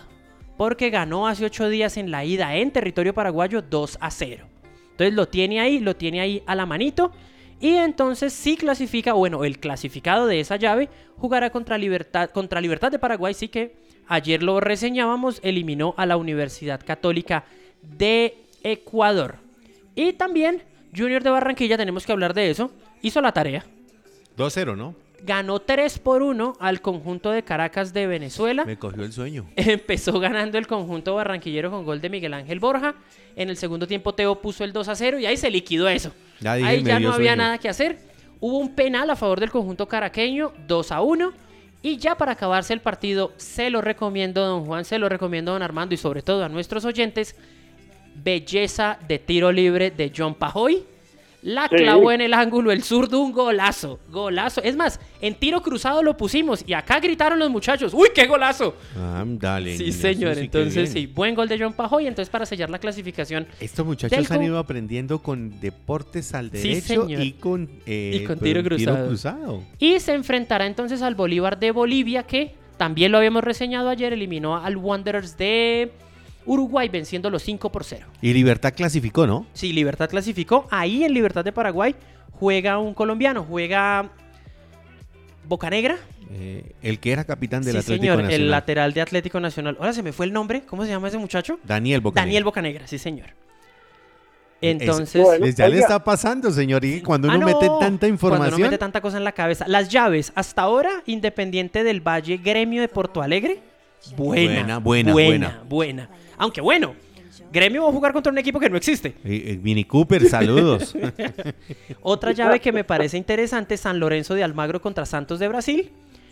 porque 0.58 0.90
ganó 0.90 1.28
hace 1.28 1.46
8 1.46 1.70
días 1.70 1.98
en 1.98 2.12
la 2.12 2.24
ida 2.24 2.56
en 2.56 2.72
territorio 2.72 3.14
paraguayo 3.14 3.62
2 3.62 3.98
a 4.00 4.12
0. 4.12 4.46
Entonces 4.92 5.14
lo 5.14 5.28
tiene 5.28 5.60
ahí, 5.60 5.80
lo 5.80 5.96
tiene 5.96 6.22
ahí 6.22 6.44
a 6.46 6.56
la 6.56 6.66
manito. 6.66 7.12
Y 7.60 7.74
entonces 7.74 8.34
sí 8.34 8.56
clasifica, 8.56 9.14
bueno, 9.14 9.44
el 9.44 9.60
clasificado 9.60 10.28
de 10.28 10.40
esa 10.40 10.58
llave 10.58 10.90
jugará 11.18 11.50
contra 11.50 11.78
Libertad, 11.78 12.30
contra 12.30 12.62
Libertad 12.62 12.92
de 12.92 13.00
Paraguay, 13.00 13.34
sí 13.34 13.48
que 13.48 13.76
ayer 14.08 14.44
lo 14.44 14.60
reseñábamos, 14.60 15.40
eliminó 15.44 15.96
a 15.98 16.06
la 16.06 16.18
Universidad 16.18 16.80
Católica 16.86 17.46
de 17.82 18.38
Ecuador. 18.64 19.38
Y 19.96 20.14
también 20.14 20.62
Junior 20.96 21.24
de 21.24 21.32
Barranquilla, 21.32 21.78
tenemos 21.78 22.06
que 22.06 22.12
hablar 22.12 22.36
de 22.36 22.52
eso, 22.52 22.72
hizo 23.02 23.22
la 23.22 23.32
tarea. 23.32 23.66
2-0, 24.38 24.78
¿no? 24.78 24.94
Ganó 25.24 25.60
3 25.60 26.00
por 26.00 26.22
1 26.22 26.58
al 26.60 26.82
conjunto 26.82 27.32
de 27.32 27.44
Caracas 27.44 27.94
de 27.94 28.08
Venezuela. 28.08 28.66
Me 28.66 28.78
cogió 28.78 29.04
el 29.04 29.12
sueño. 29.12 29.48
Empezó 29.56 30.20
ganando 30.20 30.58
el 30.58 30.68
conjunto 30.68 31.16
barranquillero 31.16 31.72
con 31.72 31.86
gol 31.86 32.02
de 32.02 32.10
Miguel 32.10 32.34
Ángel 32.34 32.60
Borja. 32.60 32.96
En 33.36 33.50
el 33.50 33.58
segundo 33.58 33.88
tiempo 33.88 34.14
Teo 34.14 34.42
puso 34.42 34.64
el 34.64 34.74
2 34.74 34.88
a 34.88 34.96
0 34.96 35.20
y 35.20 35.26
ahí 35.26 35.38
se 35.38 35.50
liquidó 35.50 35.90
eso. 35.90 36.14
Ya 36.40 36.56
dije, 36.56 36.70
ahí 36.70 36.84
ya 36.84 37.00
no 37.00 37.14
había 37.14 37.32
sueño. 37.32 37.44
nada 37.44 37.58
que 37.58 37.70
hacer. 37.70 38.00
Hubo 38.40 38.60
un 38.60 38.76
penal 38.76 39.10
a 39.10 39.16
favor 39.16 39.40
del 39.40 39.50
conjunto 39.50 39.88
caraqueño, 39.88 40.54
2 40.68 40.92
a 40.92 41.02
1. 41.02 41.34
Y 41.82 41.98
ya 41.98 42.16
para 42.16 42.34
acabarse 42.34 42.74
el 42.74 42.82
partido, 42.82 43.34
se 43.38 43.70
lo 43.70 43.82
recomiendo, 43.82 44.46
don 44.46 44.66
Juan, 44.66 44.84
se 44.84 45.00
lo 45.00 45.10
recomiendo, 45.10 45.54
don 45.54 45.62
Armando, 45.62 45.94
y 45.94 45.98
sobre 45.98 46.22
todo 46.22 46.44
a 46.44 46.50
nuestros 46.50 46.86
oyentes, 46.86 47.36
belleza 48.16 49.00
de 49.08 49.20
tiro 49.20 49.52
libre 49.52 49.92
de 49.92 50.12
John 50.16 50.36
Pajoy. 50.36 50.86
La 51.44 51.68
Sí. 51.70 51.76
clavó 51.76 52.12
en 52.12 52.20
el 52.22 52.34
ángulo, 52.34 52.72
el 52.72 52.82
zurdo, 52.84 53.22
un 53.22 53.32
golazo, 53.32 54.00
golazo. 54.10 54.62
Es 54.64 54.76
más, 54.76 55.00
en 55.22 55.36
tiro 55.36 55.62
cruzado 55.62 56.02
lo 56.02 56.18
pusimos 56.18 56.64
y 56.68 56.74
acá 56.74 57.00
gritaron 57.00 57.38
los 57.38 57.50
muchachos, 57.52 57.94
¡Uy, 57.94 58.10
qué 58.14 58.26
golazo! 58.26 58.76
Ah, 58.98 59.24
dale. 59.26 59.78
Sí, 59.78 59.92
señor. 59.92 60.34
sí 60.36 60.42
Entonces, 60.42 60.92
sí, 60.92 61.06
buen 61.06 61.36
gol 61.36 61.48
de 61.48 61.60
John 61.60 61.74
Pajoy. 61.74 62.08
Entonces, 62.08 62.30
para 62.32 62.46
sellar 62.46 62.70
la 62.72 62.80
clasificación 62.80 63.48
Estos 63.60 63.86
muchachos 63.86 64.28
Del 64.28 64.38
han 64.38 64.44
ido 64.46 64.58
aprendiendo 64.58 65.20
con 65.22 65.60
deportes 65.62 66.34
al 66.34 66.50
Sí, 66.52 66.70
derecho 66.70 67.04
señor. 67.06 67.22
y 67.22 67.34
con, 67.34 67.70
eh, 67.86 68.20
Y 68.22 68.26
con 68.26 68.40
pero 68.40 68.62
tiro 68.64 68.64
cruzado. 68.64 69.08
cruzado. 69.08 69.64
Y 69.80 70.00
se 70.00 70.14
enfrentará 70.16 70.66
entonces 70.66 71.02
al 71.04 71.14
Bolívar 71.16 71.60
de 71.60 71.70
Bolivia, 71.72 72.24
que 72.24 72.56
también 72.78 73.12
lo 73.12 73.20
habíamos 73.20 73.44
reseñado 73.44 73.90
ayer, 73.90 74.12
eliminó 74.12 74.58
al 74.58 74.76
Wanderers 74.76 75.38
de 75.38 75.92
Uruguay, 76.48 76.90
venciendo 76.90 77.30
los 77.30 77.44
5 77.44 77.72
por 77.72 77.84
0. 77.84 78.08
Y 78.22 78.34
Libertad 78.34 78.74
clasificó, 78.76 79.28
¿no? 79.28 79.46
Sí, 79.54 79.72
Libertad 79.74 80.10
clasificó. 80.10 80.68
Ahí 80.72 81.04
en 81.04 81.14
Libertad 81.14 81.44
de 81.46 81.52
Paraguay 81.52 81.94
juega 82.32 82.78
un 82.80 82.94
colombiano, 82.96 83.44
juega 83.48 84.10
Bocanegra. 85.48 85.98
Eh, 86.30 86.74
el 86.82 87.00
que 87.00 87.12
era 87.14 87.24
capitán 87.24 87.62
del 87.64 87.74
sí, 87.74 87.78
Atlético 87.80 88.02
señor, 88.02 88.18
Nacional. 88.24 88.42
el 88.42 88.52
lateral 88.52 88.94
de 88.94 89.02
Atlético 89.02 89.40
Nacional. 89.40 89.78
Ahora 89.80 89.94
se 89.94 90.04
me 90.04 90.12
fue 90.12 90.26
el 90.26 90.34
nombre. 90.34 90.64
¿Cómo 90.66 90.84
se 90.84 90.90
llama 90.90 91.08
ese 91.08 91.18
muchacho? 91.18 91.60
Daniel 91.64 92.02
Bocanegra. 92.02 92.26
Daniel 92.26 92.44
Bocanegra, 92.44 92.88
sí, 92.88 92.98
señor. 92.98 93.28
Es- 94.60 94.82
Entonces. 94.82 95.22
Bueno, 95.22 95.40
Pues 95.42 95.56
ya 95.56 95.70
le 95.70 95.80
está 95.80 96.04
pasando, 96.04 96.52
señor. 96.52 96.84
Y 96.84 97.02
cuando 97.02 97.30
Ah, 97.32 97.36
uno 97.38 97.46
no, 97.48 97.54
mete 97.60 97.70
tanta 97.80 98.08
información. 98.08 98.40
Cuando 98.50 98.56
uno 98.58 98.66
mete 98.66 98.78
tanta 98.78 99.00
cosa 99.02 99.18
en 99.18 99.24
la 99.24 99.32
cabeza. 99.32 99.66
Las 99.68 99.88
llaves, 99.88 100.32
hasta 100.36 100.64
ahora, 100.64 101.04
Independiente 101.06 101.84
del 101.84 102.02
Valle, 102.06 102.38
Gremio 102.38 102.82
de 102.82 102.88
Porto 102.90 103.22
Alegre. 103.22 103.60
Buena, 104.16 104.80
Buena, 104.80 104.80
buena, 104.80 105.12
buena, 105.14 105.64
buena. 105.68 106.10
Aunque 106.38 106.62
bueno, 106.62 106.96
Gremio 107.52 107.84
va 107.84 107.90
a 107.90 107.92
jugar 107.94 108.14
contra 108.14 108.32
un 108.32 108.38
equipo 108.38 108.60
que 108.60 108.70
no 108.70 108.78
existe. 108.78 109.16
Mini 109.62 109.84
Cooper, 109.84 110.28
saludos. 110.30 110.96
Otra 112.02 112.32
llave 112.32 112.60
que 112.60 112.72
me 112.72 112.84
parece 112.84 113.18
interesante, 113.18 113.78
San 113.78 114.00
Lorenzo 114.00 114.34
de 114.36 114.44
Almagro 114.44 114.82
contra 114.82 115.06
Santos 115.06 115.40
de 115.40 115.48
Brasil. 115.48 115.92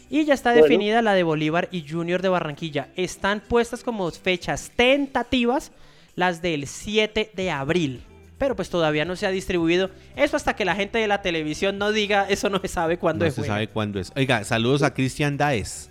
Y 0.09 0.24
ya 0.26 0.34
está 0.36 0.51
Bueno. 0.51 0.63
definida 0.63 1.01
la 1.01 1.13
de 1.13 1.24
Bolívar 1.24 1.68
y 1.72 1.88
Junior 1.88 2.22
de 2.22 2.30
Barranquilla. 2.30 2.89
Están 2.95 3.41
puestas 3.41 3.84
como 3.84 4.09
fechas 4.11 4.72
tentativas 4.76 5.72
las 6.16 6.41
del 6.41 6.68
7 6.68 7.32
de 7.34 7.51
abril. 7.51 8.03
Pero 8.38 8.55
pues 8.55 8.70
todavía 8.70 9.05
no 9.05 9.16
se 9.16 9.26
ha 9.26 9.32
distribuido. 9.32 9.89
Eso 10.16 10.36
hasta 10.38 10.55
que 10.55 10.66
la 10.66 10.76
gente 10.76 10.97
de 10.99 11.07
la 11.07 11.22
televisión 11.22 11.78
no 11.78 11.91
diga, 11.91 12.28
eso 12.30 12.49
no 12.49 12.59
se 12.59 12.68
sabe 12.68 12.97
cuándo 12.97 13.24
no 13.26 13.30
es. 13.30 13.36
se 13.36 13.41
juega. 13.41 13.53
sabe 13.55 13.68
cuándo 13.70 13.99
es. 13.99 14.11
Oiga, 14.16 14.43
saludos 14.43 14.84
a 14.84 14.93
Cristian 14.93 15.38
Daes. 15.38 15.89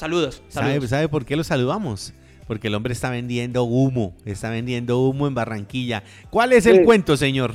Saludos, 0.00 0.42
¿Sabe, 0.48 0.68
saludos. 0.72 0.90
¿Sabe 0.90 1.08
por 1.08 1.24
qué 1.26 1.36
lo 1.36 1.44
saludamos? 1.44 2.14
Porque 2.46 2.68
el 2.68 2.74
hombre 2.74 2.94
está 2.94 3.10
vendiendo 3.10 3.64
humo. 3.64 4.14
Está 4.24 4.48
vendiendo 4.48 4.98
humo 5.00 5.26
en 5.26 5.34
Barranquilla. 5.34 6.02
¿Cuál 6.30 6.52
es 6.54 6.64
el 6.64 6.78
Sí. 6.78 6.84
cuento, 6.84 7.16
señor? 7.18 7.54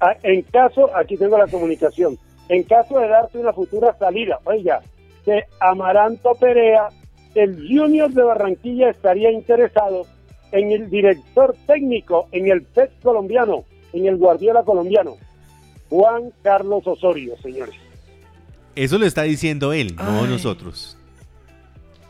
Ah, 0.00 0.16
En 0.22 0.42
caso, 0.42 0.90
aquí 0.96 1.16
tengo 1.18 1.36
la 1.38 1.46
comunicación, 1.46 2.18
en 2.48 2.62
caso 2.64 2.98
de 2.98 3.06
darse 3.08 3.38
una 3.38 3.52
futura 3.52 3.94
salida, 3.98 4.38
oiga, 4.44 4.80
de 5.26 5.44
Amaranto 5.60 6.32
Perea, 6.40 6.88
el 7.34 7.54
Junior 7.68 8.10
de 8.10 8.22
Barranquilla 8.22 8.88
estaría 8.90 9.30
interesado 9.30 10.06
en 10.50 10.72
el 10.72 10.90
director 10.90 11.54
técnico, 11.66 12.28
en 12.32 12.48
el 12.50 12.62
PES 12.62 12.90
colombiano, 13.02 13.64
en 13.92 14.06
el 14.06 14.16
Guardiola 14.16 14.62
colombiano, 14.64 15.16
Juan 15.90 16.32
Carlos 16.42 16.82
Osorio, 16.86 17.36
señores. 17.42 17.74
Eso 18.74 18.98
lo 18.98 19.06
está 19.06 19.22
diciendo 19.22 19.72
él, 19.74 19.94
no 19.96 20.26
nosotros. 20.26 20.96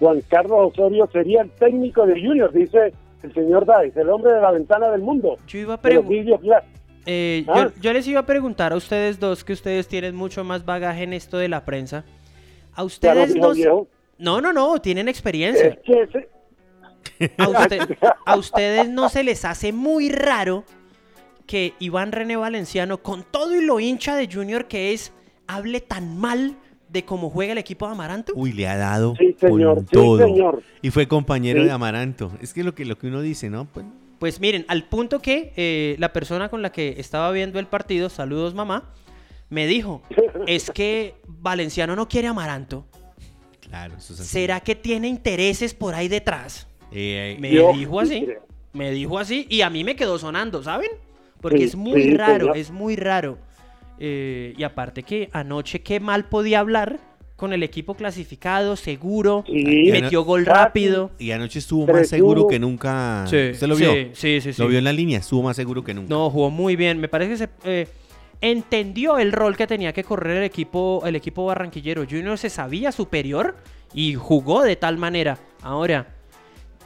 Juan 0.03 0.21
Carlos 0.29 0.73
Osorio 0.73 1.09
sería 1.13 1.43
el 1.43 1.51
técnico 1.53 2.05
de 2.07 2.15
Junior, 2.21 2.53
dice 2.53 2.93
el 3.23 3.33
señor 3.33 3.65
Daes, 3.67 3.97
el 3.97 4.11
hombre 4.11 4.33
de 4.33 4.41
la 4.41 4.51
ventana 4.51 4.91
del 4.91 5.01
mundo, 5.01 5.39
Yo 5.47 5.61
iba 5.61 5.75
a 5.75 5.81
preguntar. 5.81 6.65
Eh, 7.07 7.45
Ah. 7.47 7.69
yo, 7.77 7.81
yo 7.81 7.93
les 7.93 8.09
iba 8.09 8.19
a 8.19 8.27
preguntar 8.27 8.73
a 8.73 8.77
ustedes 8.77 9.21
dos, 9.21 9.45
que 9.45 9.53
ustedes 9.53 9.87
tienen 9.87 10.17
mucho 10.17 10.43
más 10.43 10.65
bagaje 10.65 11.05
en 11.05 11.13
esto 11.13 11.39
de 11.39 11.49
la 11.49 11.65
prensa. 11.65 12.05
A 12.75 12.83
ustedes 12.83 13.33
dijo 13.35 13.47
no. 13.49 13.55
viejo. 13.55 13.87
No, 14.19 14.41
no, 14.41 14.53
no, 14.53 14.81
tienen 14.81 15.07
Es 15.09 15.15
experiencia. 15.17 15.79
que 15.85 16.03
ese- 16.03 16.29
A, 17.39 17.49
usted- 17.49 17.97
a 18.27 18.37
ustedes 18.37 18.89
no 18.89 19.09
se 19.09 19.23
les 19.23 19.45
hace 19.45 19.73
muy 19.73 20.09
raro 20.11 20.65
que 21.47 21.75
Iván 21.79 22.11
René 22.11 22.37
Valenciano, 22.37 22.99
con 22.99 23.23
todo 23.23 23.55
y 23.55 23.65
lo 23.65 23.79
hincha 23.79 24.17
de 24.17 24.29
Junior 24.33 24.67
que 24.67 24.93
es, 24.93 25.13
hable 25.47 25.81
tan 25.81 26.19
mal 26.19 26.57
de 26.93 27.05
cómo 27.05 27.31
juega 27.31 27.53
el 27.53 27.59
equipo 27.59 27.87
de 27.87 27.93
Amaranto. 27.93 28.33
Uy, 28.37 28.53
le 28.53 28.69
ha 28.69 28.77
dado 28.77 29.15
Sí, 29.17 29.35
señor, 29.41 29.77
con 29.77 29.85
sí, 29.87 29.93
todo. 29.93 30.19
señor. 30.19 30.63
Y 30.83 30.91
fue 30.91 31.09
compañero 31.09 31.61
Sí. 31.61 31.67
de 31.67 31.73
Amaranto. 31.73 32.31
Es 32.41 32.53
que 32.53 32.63
lo 32.65 32.75
que 32.75 32.85
lo 32.85 32.99
que 32.99 33.07
uno 33.07 33.21
dice, 33.23 33.49
¿no? 33.51 33.67
Pues, 33.67 33.87
Pues 34.19 34.41
miren, 34.41 34.65
al 34.69 34.85
punto 34.85 35.21
que 35.21 35.53
eh, 35.57 35.97
la 35.99 36.13
persona 36.13 36.49
con 36.49 36.63
la 36.63 36.71
que 36.71 36.95
estaba 36.99 37.31
viendo 37.33 37.59
el 37.59 37.67
partido, 37.67 38.09
saludos 38.09 38.55
mamá, 38.55 38.91
me 39.51 39.67
dijo, 39.67 40.03
es 40.47 40.71
que 40.71 41.15
Valenciano 41.27 41.97
no 41.97 42.09
quiere 42.09 42.29
Amaranto. 42.29 42.85
claro, 43.61 43.95
eso 43.97 44.13
es 44.15 44.21
así. 44.21 44.29
¿Será 44.29 44.61
que 44.61 44.75
tiene 44.77 45.09
intereses 45.09 45.75
por 45.75 45.95
ahí 45.95 46.09
detrás? 46.09 46.67
Eh, 46.93 47.37
Me 47.41 47.51
Yo 47.53 47.73
dijo 47.73 48.05
sí 48.05 48.17
así. 48.17 48.29
Me 48.75 48.91
dijo 48.91 49.19
así 49.19 49.47
y 49.51 49.63
a 49.63 49.71
mí 49.71 49.83
me 49.85 49.97
quedó 49.97 50.19
sonando, 50.19 50.63
¿saben? 50.63 50.91
Porque 51.41 51.59
Sí, 51.59 51.65
es 51.65 51.75
muy 51.77 52.03
sí, 52.05 52.15
raro, 52.17 52.41
señor. 52.41 52.57
es 52.59 52.71
muy 52.71 52.97
raro. 52.97 53.39
Eh, 54.05 54.55
y 54.59 54.65
aparte 54.65 55.05
que 55.05 55.29
anoche 55.33 55.81
qué 55.83 56.01
mal 56.01 56.25
podía 56.25 56.59
hablar 56.59 56.99
con 57.37 57.53
el 57.53 57.63
equipo 57.63 57.95
clasificado, 57.95 58.75
seguro, 58.75 59.45
Sí. 59.47 59.91
metió 59.93 60.25
gol 60.25 60.45
rápido. 60.45 61.13
y 61.21 61.31
anoche 61.31 61.61
estuvo 61.61 61.87
más 61.87 62.09
seguro 62.09 62.49
que 62.49 62.59
nunca. 62.59 63.25
Sí, 63.29 63.51
¿Usted 63.53 63.67
lo 63.69 63.77
vio? 63.77 63.93
Sí, 63.93 64.11
sí, 64.15 64.41
sí. 64.41 64.53
sí. 64.55 64.61
Lo 64.61 64.67
vio 64.67 64.79
en 64.79 64.85
la 64.85 64.93
línea, 64.93 65.19
estuvo 65.21 65.43
más 65.45 65.55
seguro 65.55 65.85
que 65.85 65.95
nunca. 65.95 66.09
No, 66.09 66.31
jugó 66.31 66.51
muy 66.51 66.75
bien. 66.75 66.99
Me 66.99 67.07
parece 67.09 67.31
que 67.31 67.37
se, 67.37 67.49
eh, 67.65 67.89
entendió 68.41 69.19
el 69.19 69.31
rol 69.31 69.57
que 69.57 69.69
tenía 69.69 69.93
que 69.93 70.03
correr 70.03 70.39
el 70.39 70.45
equipo, 70.45 71.03
el 71.07 71.15
equipo 71.15 71.45
barranquillero. 71.47 72.05
Junior 72.09 72.37
se 72.39 72.51
sabía 72.51 72.91
superior 72.91 73.55
y 73.95 74.15
jugó 74.15 74.63
de 74.63 74.75
tal 74.75 74.99
manera. 74.99 75.39
Ahora, 75.63 76.09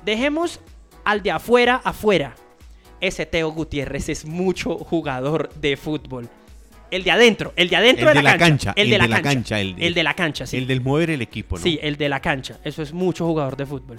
dejemos 0.05 0.61
al 1.05 1.23
de 1.23 1.31
afuera 1.31 1.81
afuera. 1.83 2.35
Ese 3.01 3.25
Teo 3.25 3.51
Gutiérrez 3.53 4.11
es 4.11 4.27
mucho 4.27 4.77
jugador 4.77 5.49
de 5.55 5.77
fútbol. 5.79 6.29
El 6.91 7.03
de 7.03 7.11
adentro, 7.11 7.53
el 7.57 7.69
de 7.69 7.77
adentro 7.77 8.09
El 8.09 8.15
de, 8.15 8.19
de 8.21 8.23
la, 8.25 8.31
la 8.33 8.39
cancha, 8.39 8.75
cancha, 8.75 8.81
El 8.83 8.91
de 8.91 8.99
la 8.99 9.23
cancha. 9.23 9.61
el 9.61 9.75
de- 9.77 9.87
el 9.87 9.95
de 9.95 10.03
la 10.05 10.15
cancha, 10.15 10.47
sí. 10.47 10.57
El 10.57 10.67
del 10.67 10.81
mover 10.81 11.11
el 11.11 11.23
equipo, 11.23 11.57
¿no? 11.57 11.63
Sí, 11.63 11.79
el 11.83 11.97
de 11.97 12.09
la 12.09 12.21
cancha. 12.21 12.59
Eso 12.65 12.83
es 12.83 12.93
mucho 12.93 13.27
jugador 13.27 13.57
de 13.57 13.67
fútbol. 13.67 13.99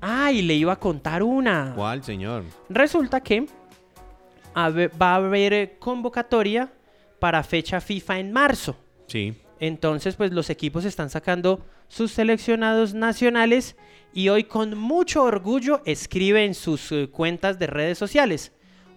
Ah, 0.00 0.32
y 0.32 0.42
le 0.42 0.54
iba 0.54 0.72
a 0.72 0.78
contar 0.78 1.22
una. 1.22 1.72
¿Cuál, 1.76 2.02
señor? 2.02 2.44
Resulta 2.68 3.20
que 3.20 3.46
va 4.56 5.12
a 5.12 5.14
haber 5.16 5.52
eh, 5.52 5.76
convocatoria 5.78 6.70
para 7.18 7.42
fecha 7.42 7.80
FIFA 7.80 8.18
en 8.18 8.32
marzo. 8.32 8.76
Sí. 9.06 9.34
Entonces, 9.60 10.16
pues 10.16 10.32
los 10.32 10.50
equipos 10.50 10.84
están 10.84 11.08
sacando 11.08 11.64
sus 11.88 12.10
seleccionados 12.12 12.94
nacionales 12.94 13.76
y 14.12 14.28
hoy 14.28 14.44
con 14.44 14.76
mucho 14.76 15.22
orgullo 15.22 15.82
escribe 15.84 16.44
en 16.44 16.54
sus 16.54 16.90
eh, 16.90 17.08
cuentas 17.10 17.58
de 17.58 17.66
redes 17.68 17.96
sociales 17.98 18.52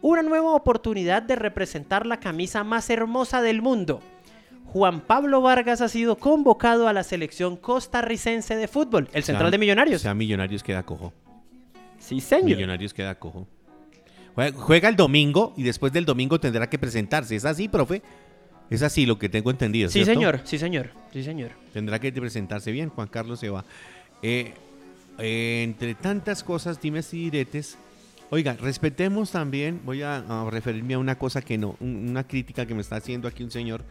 una 0.08 0.22
nueva 0.22 0.52
oportunidad 0.54 1.24
de 1.24 1.36
representar 1.36 2.06
la 2.06 2.20
camisa 2.20 2.64
más 2.64 2.90
hermosa 2.90 3.42
del 3.42 3.62
mundo. 3.62 4.02
Juan 4.66 5.02
Pablo 5.02 5.42
Vargas 5.42 5.82
ha 5.82 5.88
sido 5.90 6.18
convocado 6.18 6.88
a 6.88 6.94
la 6.94 7.04
selección 7.04 7.56
costarricense 7.58 8.56
de 8.56 8.68
fútbol, 8.68 9.10
el 9.14 9.24
central 9.24 9.48
Sea- 9.48 9.52
de 9.52 9.58
Millonarios. 9.58 10.02
sea, 10.02 10.14
Millonarios 10.14 10.62
queda 10.64 10.84
cojo. 10.84 11.14
sí, 11.98 12.20
señor. 12.20 12.46
Millonarios 12.58 12.94
queda 12.94 13.16
cojo. 13.16 13.48
Juega, 14.36 14.58
juega 14.60 14.90
el 14.90 14.96
domingo 14.96 15.54
y 15.58 15.64
después 15.64 15.92
del 15.94 16.06
domingo 16.06 16.40
tendrá 16.40 16.70
que 16.70 16.78
presentarse. 16.78 17.36
¿Es 17.36 17.46
así, 17.46 17.68
profe? 17.70 18.02
Es 18.70 18.82
así 18.84 19.06
lo 19.06 19.18
que 19.18 19.30
tengo 19.30 19.50
entendido. 19.50 19.90
Sí, 19.90 20.04
¿cierto? 20.04 20.12
señor, 20.14 20.42
sí, 20.44 20.58
señor, 20.60 20.90
sí, 21.14 21.24
señor. 21.24 21.52
Tendrá 21.74 22.00
que 22.00 22.12
presentarse 22.12 22.72
bien. 22.72 22.90
Juan 22.90 23.08
Carlos 23.08 23.40
se 23.40 23.50
va. 23.50 23.64
Eh, 24.22 24.54
eh, 25.20 25.62
entre 25.64 25.96
tantas 25.96 26.44
cosas, 26.44 26.82
dimes 26.82 27.14
y 27.14 27.30
diretes. 27.30 27.78
Oiga, 28.32 28.54
respetemos 28.60 29.32
también, 29.32 29.82
voy 29.86 30.02
a, 30.02 30.18
a 30.18 30.50
referirme 30.50 30.96
a 30.96 31.00
una 31.00 31.18
cosa 31.18 31.42
que 31.42 31.58
no, 31.58 31.76
un- 31.80 32.10
una 32.10 32.26
crítica 32.28 32.66
que 32.66 32.74
me 32.74 32.82
está 32.82 32.96
haciendo 32.98 33.28
aquí 33.28 33.44
un 33.44 33.52
señor, 33.52 33.84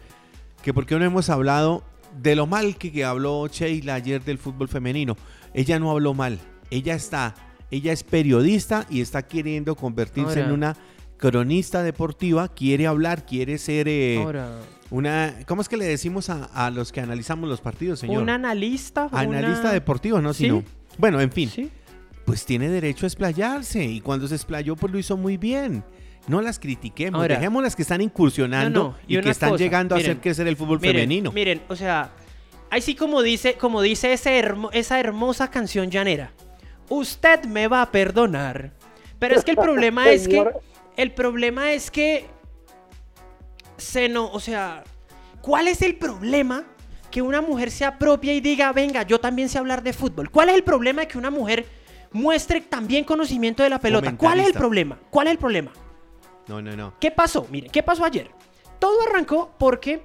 que 0.62 0.74
por 0.74 0.86
qué 0.86 0.98
no 0.98 1.04
hemos 1.04 1.30
hablado 1.30 1.84
de 2.20 2.34
lo 2.36 2.46
mal 2.46 2.76
que, 2.76 2.90
que 2.92 3.04
habló 3.04 3.46
Sheila 3.46 3.94
ayer 3.94 4.22
del 4.22 4.38
fútbol 4.38 4.68
femenino. 4.68 5.16
Ella 5.54 5.78
no 5.78 5.90
habló 5.90 6.14
mal, 6.14 6.38
ella 6.70 6.94
está, 6.94 7.34
ella 7.70 7.92
es 7.92 8.02
periodista 8.02 8.86
y 8.90 9.00
está 9.00 9.22
queriendo 9.26 9.76
convertirse 9.76 10.40
Ahora. 10.40 10.44
en 10.46 10.52
una 10.52 10.76
cronista 11.16 11.82
deportiva, 11.82 12.48
quiere 12.48 12.86
hablar, 12.88 13.24
quiere 13.24 13.56
ser 13.56 13.86
eh, 13.88 14.18
Ahora, 14.20 14.58
una, 14.90 15.32
¿cómo 15.46 15.62
es 15.62 15.68
que 15.68 15.76
le 15.76 15.86
decimos 15.86 16.28
a, 16.28 16.44
a 16.46 16.70
los 16.70 16.90
que 16.92 17.00
analizamos 17.00 17.48
los 17.48 17.60
partidos, 17.60 18.00
señor? 18.00 18.20
un 18.22 18.30
analista. 18.30 19.08
Analista 19.12 19.60
una- 19.60 19.72
deportivo, 19.72 20.20
no, 20.20 20.34
Sí. 20.34 20.44
sino. 20.44 20.64
Bueno, 20.98 21.20
en 21.20 21.30
fin, 21.32 21.48
Sí. 21.48 21.70
Pues 22.24 22.44
tiene 22.46 22.68
derecho 22.68 23.06
a 23.06 23.08
explayarse 23.08 23.84
y 23.84 24.00
cuando 24.00 24.26
se 24.28 24.34
explayó, 24.34 24.76
pues 24.76 24.92
lo 24.92 24.98
hizo 24.98 25.16
muy 25.16 25.36
bien. 25.36 25.84
No 26.26 26.40
las 26.40 26.58
critiquemos, 26.58 27.20
Ahora- 27.20 27.34
dejemos 27.36 27.62
las 27.62 27.76
que 27.76 27.82
están 27.82 28.00
incursionando 28.00 28.82
No, 28.82 28.88
no, 28.90 28.96
y 29.06 29.20
que 29.20 29.28
están 29.30 29.50
cosa, 29.50 29.62
llegando 29.64 29.94
a 29.94 29.98
hacer 29.98 30.18
crecer 30.20 30.46
el 30.48 30.56
fútbol 30.56 30.80
Miren, 30.80 30.94
femenino. 30.96 31.32
Miren, 31.32 31.60
o 31.68 31.76
sea, 31.76 32.10
ahí 32.70 32.80
sí 32.80 32.94
como 32.94 33.20
dice, 33.22 33.54
como 33.54 33.82
dice 33.82 34.12
ese 34.14 34.38
hermo- 34.38 34.70
esa 34.72 34.98
hermosa 34.98 35.50
canción 35.50 35.90
llanera. 35.90 36.32
Usted 36.88 37.44
me 37.44 37.68
va 37.68 37.82
a 37.82 37.90
perdonar. 37.92 38.72
Pero 39.18 39.36
es 39.36 39.44
que 39.44 39.50
el 39.52 39.56
problema 39.58 40.08
es 40.10 40.26
que 40.26 40.44
el 40.96 41.12
problema 41.12 41.72
es 41.72 41.90
que 41.90 42.26
se 43.76 44.08
no, 44.08 44.30
o 44.30 44.40
sea, 44.40 44.84
¿cuál 45.42 45.68
es 45.68 45.82
el 45.82 45.96
problema 45.96 46.64
que 47.10 47.20
una 47.22 47.40
mujer 47.42 47.70
se 47.70 47.84
apropie 47.84 48.34
y 48.34 48.40
diga, 48.40 48.72
"Venga, 48.72 49.02
yo 49.02 49.20
también 49.20 49.48
sé 49.48 49.58
hablar 49.58 49.82
de 49.82 49.92
fútbol"? 49.92 50.30
¿Cuál 50.30 50.48
es 50.48 50.54
el 50.54 50.62
problema 50.64 51.02
de 51.02 51.08
que 51.08 51.18
una 51.18 51.30
mujer 51.30 51.66
muestre 52.14 52.62
también 52.62 53.04
conocimiento 53.04 53.62
de 53.62 53.68
la 53.68 53.78
pelota? 53.78 54.16
¿Cuál 54.16 54.40
es 54.40 54.46
el 54.46 54.52
problema? 54.54 54.98
¿Cuál 55.10 55.26
es 55.26 55.32
el 55.32 55.38
problema? 55.38 55.72
No, 56.48 56.62
no, 56.62 56.74
no. 56.74 56.94
¿Qué 56.98 57.10
pasó? 57.10 57.46
Miren, 57.50 57.70
¿qué 57.70 57.82
pasó 57.82 58.04
ayer? 58.04 58.30
Todo 58.78 59.02
arrancó 59.02 59.54
porque, 59.58 60.02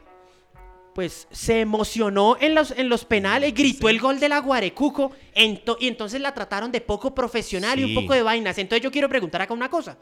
pues, 0.95 1.27
se 1.31 1.59
emocionó 1.61 2.35
en 2.39 2.55
los, 2.55 2.71
en 2.71 2.89
los 2.89 3.05
penales, 3.05 3.53
gritó 3.53 3.89
el 3.89 3.99
gol 3.99 4.19
de 4.19 4.29
la 4.29 4.39
Guarecuco 4.39 5.11
ento- 5.35 5.77
y 5.79 5.87
entonces 5.87 6.19
la 6.21 6.33
trataron 6.33 6.71
de 6.71 6.81
poco 6.81 7.13
profesional 7.13 7.79
y 7.79 7.83
un 7.83 8.01
poco 8.01 8.13
de 8.13 8.23
vainas. 8.23 8.57
Entonces 8.57 8.83
yo 8.83 8.91
quiero 8.91 9.07
preguntar 9.09 9.41
acá 9.41 9.53
una 9.53 9.69
cosa. 9.69 9.97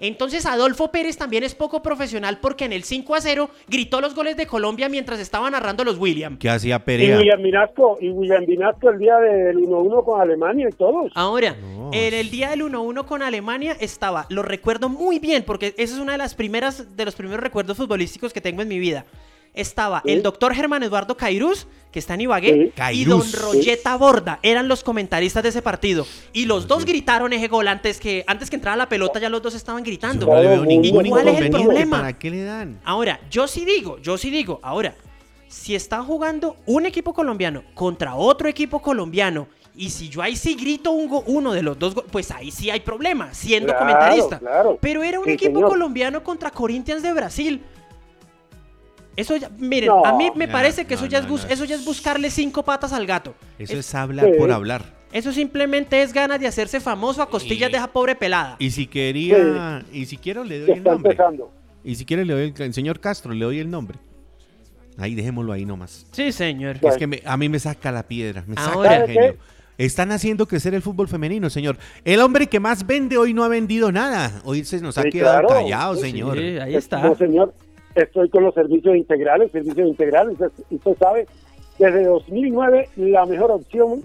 Entonces 0.00 0.46
Adolfo 0.46 0.90
Pérez 0.90 1.16
también 1.16 1.44
es 1.44 1.54
poco 1.54 1.82
profesional 1.82 2.38
porque 2.40 2.64
en 2.64 2.72
el 2.72 2.84
5 2.84 3.14
a 3.14 3.20
0 3.20 3.50
gritó 3.68 4.00
los 4.00 4.14
goles 4.14 4.36
de 4.36 4.46
Colombia 4.46 4.88
mientras 4.88 5.20
estaban 5.20 5.52
narrando 5.52 5.84
los 5.84 5.98
William. 5.98 6.38
¿Qué 6.38 6.48
hacía 6.50 6.76
Y 6.76 6.78
Perea? 6.80 7.18
William 7.18 7.42
Vinasco, 7.42 7.98
y 8.00 8.10
William 8.10 8.44
Vinasco 8.46 8.90
el 8.90 8.98
día 8.98 9.16
del 9.18 9.56
1-1 9.56 10.04
con 10.04 10.20
Alemania 10.20 10.68
y 10.70 10.74
todos. 10.74 11.10
Ahora, 11.14 11.56
No, 11.60 11.90
en 11.92 12.14
el 12.14 12.30
día 12.30 12.50
del 12.50 12.62
1-1 12.62 13.04
con 13.04 13.22
Alemania 13.22 13.76
estaba, 13.80 14.26
lo 14.28 14.42
recuerdo 14.42 14.88
muy 14.88 15.18
bien, 15.18 15.42
porque 15.44 15.74
esa 15.76 15.94
es 15.94 16.00
una 16.00 16.12
de 16.12 16.18
las 16.18 16.34
primeras, 16.34 16.96
de 16.96 17.04
los 17.04 17.14
primeros 17.14 17.42
recuerdos 17.42 17.76
futbolísticos 17.76 18.32
que 18.32 18.40
tengo 18.40 18.62
en 18.62 18.68
mi 18.68 18.78
vida. 18.78 19.04
Estaba 19.58 20.02
Sí. 20.04 20.12
el 20.12 20.22
doctor 20.22 20.54
Germán 20.54 20.82
Eduardo 20.84 21.16
Cairuz, 21.16 21.66
que 21.90 21.98
está 21.98 22.14
en 22.14 22.20
Ibagué, 22.22 22.72
Sí. 22.76 23.00
y 23.00 23.04
don. 23.04 23.22
Royeta 23.32 23.96
Borda, 23.96 24.38
eran 24.42 24.68
los 24.68 24.84
comentaristas 24.84 25.42
de 25.42 25.48
ese 25.48 25.62
partido. 25.62 26.06
Y 26.32 26.44
los 26.46 26.68
dos 26.68 26.84
gritaron 26.84 27.32
ese 27.32 27.48
gol 27.48 27.66
antes 27.66 27.98
que, 27.98 28.22
antes 28.26 28.50
que 28.50 28.56
entrara 28.56 28.76
la 28.76 28.88
pelota, 28.88 29.18
ya 29.18 29.28
los 29.28 29.42
dos 29.42 29.54
estaban 29.54 29.82
gritando. 29.82 30.26
no 30.26 30.34
le 30.40 30.46
veo 30.48 30.64
¿Y 30.64 30.78
ningún 30.78 31.08
cuál 31.08 31.28
es 31.28 31.40
el 31.40 31.50
problema? 31.50 31.98
¿Para 31.98 32.12
qué 32.18 32.30
le 32.30 32.44
dan? 32.44 32.78
Ahora, 32.84 33.20
yo 33.30 33.48
sí 33.48 33.64
digo, 33.64 33.98
yo 33.98 34.16
sí 34.16 34.30
digo, 34.30 34.60
ahora, 34.62 34.94
si 35.48 35.74
está 35.74 36.02
jugando 36.02 36.56
un 36.66 36.86
equipo 36.86 37.12
colombiano 37.12 37.62
contra 37.74 38.14
otro 38.14 38.48
equipo 38.48 38.80
colombiano, 38.80 39.48
y 39.74 39.90
si 39.90 40.08
yo 40.08 40.22
ahí 40.22 40.36
sí 40.36 40.54
grito 40.56 40.90
un 40.90 41.08
go- 41.08 41.24
uno 41.26 41.52
de 41.52 41.62
los 41.62 41.78
dos, 41.78 41.94
go- 41.94 42.04
pues 42.10 42.30
ahí 42.32 42.50
sí 42.50 42.68
hay 42.68 42.80
problema, 42.80 43.32
siendo 43.32 43.72
Claro, 43.72 43.86
comentarista. 43.86 44.38
claro. 44.40 44.78
Pero 44.80 45.02
era 45.02 45.18
un 45.20 45.24
Sí, 45.24 45.30
equipo 45.32 45.54
señor. 45.54 45.70
colombiano 45.70 46.22
contra 46.22 46.50
Corinthians 46.50 47.02
de 47.02 47.12
Brasil. 47.12 47.62
Eso 49.18 49.36
ya, 49.36 49.50
miren, 49.58 49.88
No. 49.88 50.04
a 50.06 50.16
mí 50.16 50.30
me 50.36 50.46
No, 50.46 50.52
parece 50.52 50.84
que 50.84 50.94
no, 50.94 51.00
eso 51.00 51.06
ya, 51.06 51.18
no, 51.18 51.24
es 51.24 51.30
bus- 51.30 51.44
no. 51.44 51.50
eso 51.50 51.64
ya 51.64 51.74
es 51.74 51.84
buscarle 51.84 52.30
cinco 52.30 52.62
patas 52.62 52.92
al 52.92 53.04
gato. 53.04 53.34
Eso 53.58 53.72
Es- 53.72 53.80
es 53.80 53.94
hablar 53.94 54.26
Sí. 54.26 54.38
por 54.38 54.52
hablar. 54.52 54.96
eso 55.12 55.32
simplemente 55.32 56.00
es 56.02 56.12
ganas 56.12 56.38
de 56.38 56.46
hacerse 56.46 56.78
famoso 56.80 57.20
a 57.20 57.28
costillas 57.28 57.68
Y- 57.68 57.72
de 57.72 57.78
esa 57.78 57.88
pobre 57.88 58.14
pelada. 58.14 58.54
Y 58.60 58.70
si 58.70 58.86
quería, 58.86 59.84
y 59.92 60.06
si 60.06 60.16
quiero 60.18 60.44
le 60.44 60.58
doy 60.60 60.68
Ya 60.68 60.72
el 60.74 60.78
está 60.78 60.90
nombre. 60.92 61.12
empezando. 61.12 61.50
Y 61.82 61.94
si 61.96 62.04
quiere 62.04 62.24
le 62.24 62.32
doy 62.32 62.52
el, 62.56 62.62
el 62.62 62.74
señor 62.74 63.00
Castro, 63.00 63.32
le 63.32 63.44
doy 63.44 63.58
el 63.58 63.68
nombre. 63.70 63.98
Ahí 64.98 65.14
dejémoslo 65.14 65.52
ahí 65.52 65.64
nomás. 65.64 66.06
Sí, 66.12 66.30
señor. 66.32 66.78
Bueno. 66.80 66.94
Es 66.94 66.98
que 66.98 67.06
me- 67.06 67.22
a 67.24 67.36
mí 67.36 67.48
me 67.48 67.58
saca 67.58 67.90
la 67.92 68.02
piedra, 68.04 68.44
me 68.46 68.54
saca 68.54 68.72
Ahora- 68.72 68.94
el 68.96 69.00
¿Sabe 69.02 69.12
genio. 69.14 69.36
Están 69.78 70.10
haciendo 70.10 70.46
crecer 70.48 70.74
el 70.74 70.82
fútbol 70.82 71.06
femenino, 71.08 71.48
señor. 71.50 71.76
El 72.04 72.20
hombre 72.20 72.48
que 72.48 72.58
más 72.58 72.84
vende 72.84 73.16
hoy 73.16 73.32
no 73.32 73.44
ha 73.44 73.48
vendido 73.48 73.92
nada. 73.92 74.42
Hoy 74.44 74.64
se 74.64 74.80
nos 74.80 74.98
ha 74.98 75.02
Sí, 75.02 75.10
quedado 75.10 75.46
claro. 75.46 75.48
callado, 75.62 75.94
Sí, 75.94 76.00
señor. 76.00 76.36
Sí, 76.36 76.58
ahí 76.58 76.72
No, 76.72 76.78
está. 76.78 77.14
señor, 77.14 77.54
estoy 78.02 78.28
con 78.28 78.42
los 78.44 78.54
servicios 78.54 78.94
integrales, 78.96 79.50
servicios 79.52 79.88
integrales. 79.88 80.36
Usted, 80.70 80.96
sabe, 80.98 81.26
desde 81.78 82.04
2009 82.04 82.88
la 82.96 83.24
mejor 83.26 83.50
opción 83.52 84.02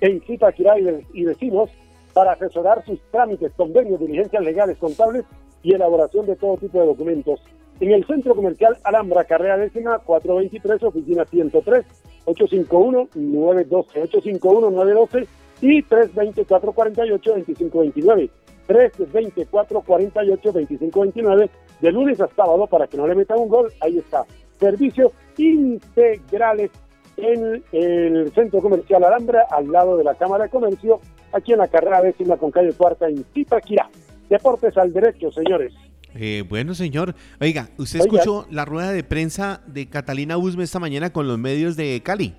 en 0.00 0.20
Zipaquirá 0.22 0.78
y, 0.78 0.82
ve- 0.84 1.04
y 1.12 1.24
vecinos 1.24 1.70
para 2.12 2.32
asesorar 2.32 2.84
sus 2.84 3.00
trámites, 3.10 3.52
convenios, 3.56 3.98
diligencias 4.00 4.42
legales, 4.44 4.76
contables 4.78 5.24
y 5.62 5.74
elaboración 5.74 6.26
de 6.26 6.36
todo 6.36 6.56
tipo 6.58 6.78
de 6.80 6.86
documentos. 6.86 7.40
En 7.80 7.90
el 7.90 8.06
Centro 8.06 8.36
Comercial 8.36 8.76
Alhambra, 8.84 9.24
carrera 9.24 9.56
décima 9.56 9.98
423, 9.98 10.80
oficina 10.84 11.24
103, 11.24 11.84
851-912, 12.26 14.38
851-912 14.38 15.26
y 15.60 15.82
320-448-2529. 15.82 18.30
320-448-2529 18.68 21.48
de 21.84 21.92
lunes 21.92 22.18
a 22.18 22.28
sábado 22.34 22.66
para 22.66 22.86
que 22.86 22.96
no 22.96 23.06
le 23.06 23.14
metan 23.14 23.38
un 23.38 23.48
gol. 23.48 23.70
Ahí 23.80 23.98
está. 23.98 24.24
Servicios 24.58 25.12
integrales 25.36 26.70
en 27.18 27.62
el 27.72 28.32
Centro 28.34 28.60
Comercial 28.60 29.04
Alhambra, 29.04 29.44
al 29.50 29.70
lado 29.70 29.96
de 29.98 30.04
la 30.04 30.14
Cámara 30.14 30.44
de 30.44 30.50
Comercio, 30.50 31.00
aquí 31.32 31.52
en 31.52 31.58
la 31.58 31.68
carrera 31.68 32.00
décima 32.00 32.36
con 32.38 32.50
calle 32.50 32.72
cuarta 32.72 33.06
en 33.06 33.22
Zipaquirá. 33.34 33.88
Deportes 34.30 34.76
al 34.78 34.92
derecho, 34.94 35.30
señores. 35.30 35.74
Eh, 36.14 36.42
bueno, 36.48 36.74
señor. 36.74 37.14
Oiga, 37.40 37.68
¿usted 37.76 38.00
Oiga. 38.00 38.14
escuchó 38.14 38.46
la 38.50 38.64
rueda 38.64 38.92
de 38.92 39.04
prensa 39.04 39.60
de 39.66 39.86
Catalina 39.90 40.38
Usme 40.38 40.64
esta 40.64 40.78
mañana 40.78 41.12
con 41.12 41.28
los 41.28 41.38
medios 41.38 41.76
de 41.76 42.00
Cali? 42.02 42.34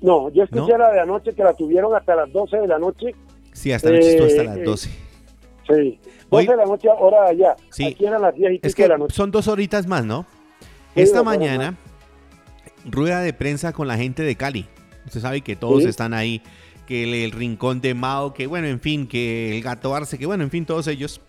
No, 0.00 0.28
yo 0.30 0.42
escuché 0.42 0.72
¿No? 0.72 0.78
la 0.78 0.92
de 0.92 1.00
anoche 1.00 1.32
que 1.34 1.44
la 1.44 1.54
tuvieron 1.54 1.94
hasta 1.94 2.16
las 2.16 2.32
12 2.32 2.56
de 2.58 2.66
la 2.66 2.78
noche. 2.78 3.14
Sí, 3.52 3.72
hasta 3.72 3.94
estuvo 3.96 4.26
hasta 4.26 4.42
Eh, 4.42 4.44
las 4.44 4.56
eh, 4.56 4.62
12. 4.64 4.90
Sí, 6.30 6.36
12 6.36 6.36
Hoy- 6.36 6.46
de 6.46 6.56
la 6.56 6.64
noche, 6.66 6.88
hora 6.88 7.22
de 7.24 7.30
allá. 7.30 7.56
Sí. 7.70 7.84
Aquí 7.86 8.04
eran 8.06 8.22
las 8.22 8.34
10 8.34 8.52
y 8.52 8.60
Es 8.62 8.74
que 8.74 8.82
de 8.82 8.88
la 8.90 8.98
noche. 8.98 9.14
son 9.14 9.30
dos 9.30 9.48
horitas 9.48 9.86
más, 9.86 10.04
¿no? 10.04 10.26
Sí, 10.94 11.00
Esta 11.02 11.22
mañana, 11.22 11.74
rueda 12.84 13.20
de 13.20 13.32
prensa 13.32 13.72
con 13.72 13.86
la 13.88 13.96
gente 13.96 14.22
de 14.22 14.36
Cali. 14.36 14.66
Usted 15.06 15.20
sabe 15.20 15.40
que 15.40 15.56
todos 15.56 15.82
Sí. 15.82 15.88
están 15.88 16.12
ahí, 16.14 16.42
que 16.86 17.04
el, 17.04 17.14
el 17.14 17.32
Rincón 17.32 17.80
de 17.80 17.94
Mao, 17.94 18.34
que 18.34 18.46
bueno, 18.46 18.66
en 18.66 18.80
fin, 18.80 19.06
que 19.06 19.56
el 19.56 19.62
Gato 19.62 19.94
Arce, 19.94 20.18
que 20.18 20.26
bueno, 20.26 20.44
en 20.44 20.50
fin, 20.50 20.66
todos 20.66 20.86
ellos. 20.86 21.20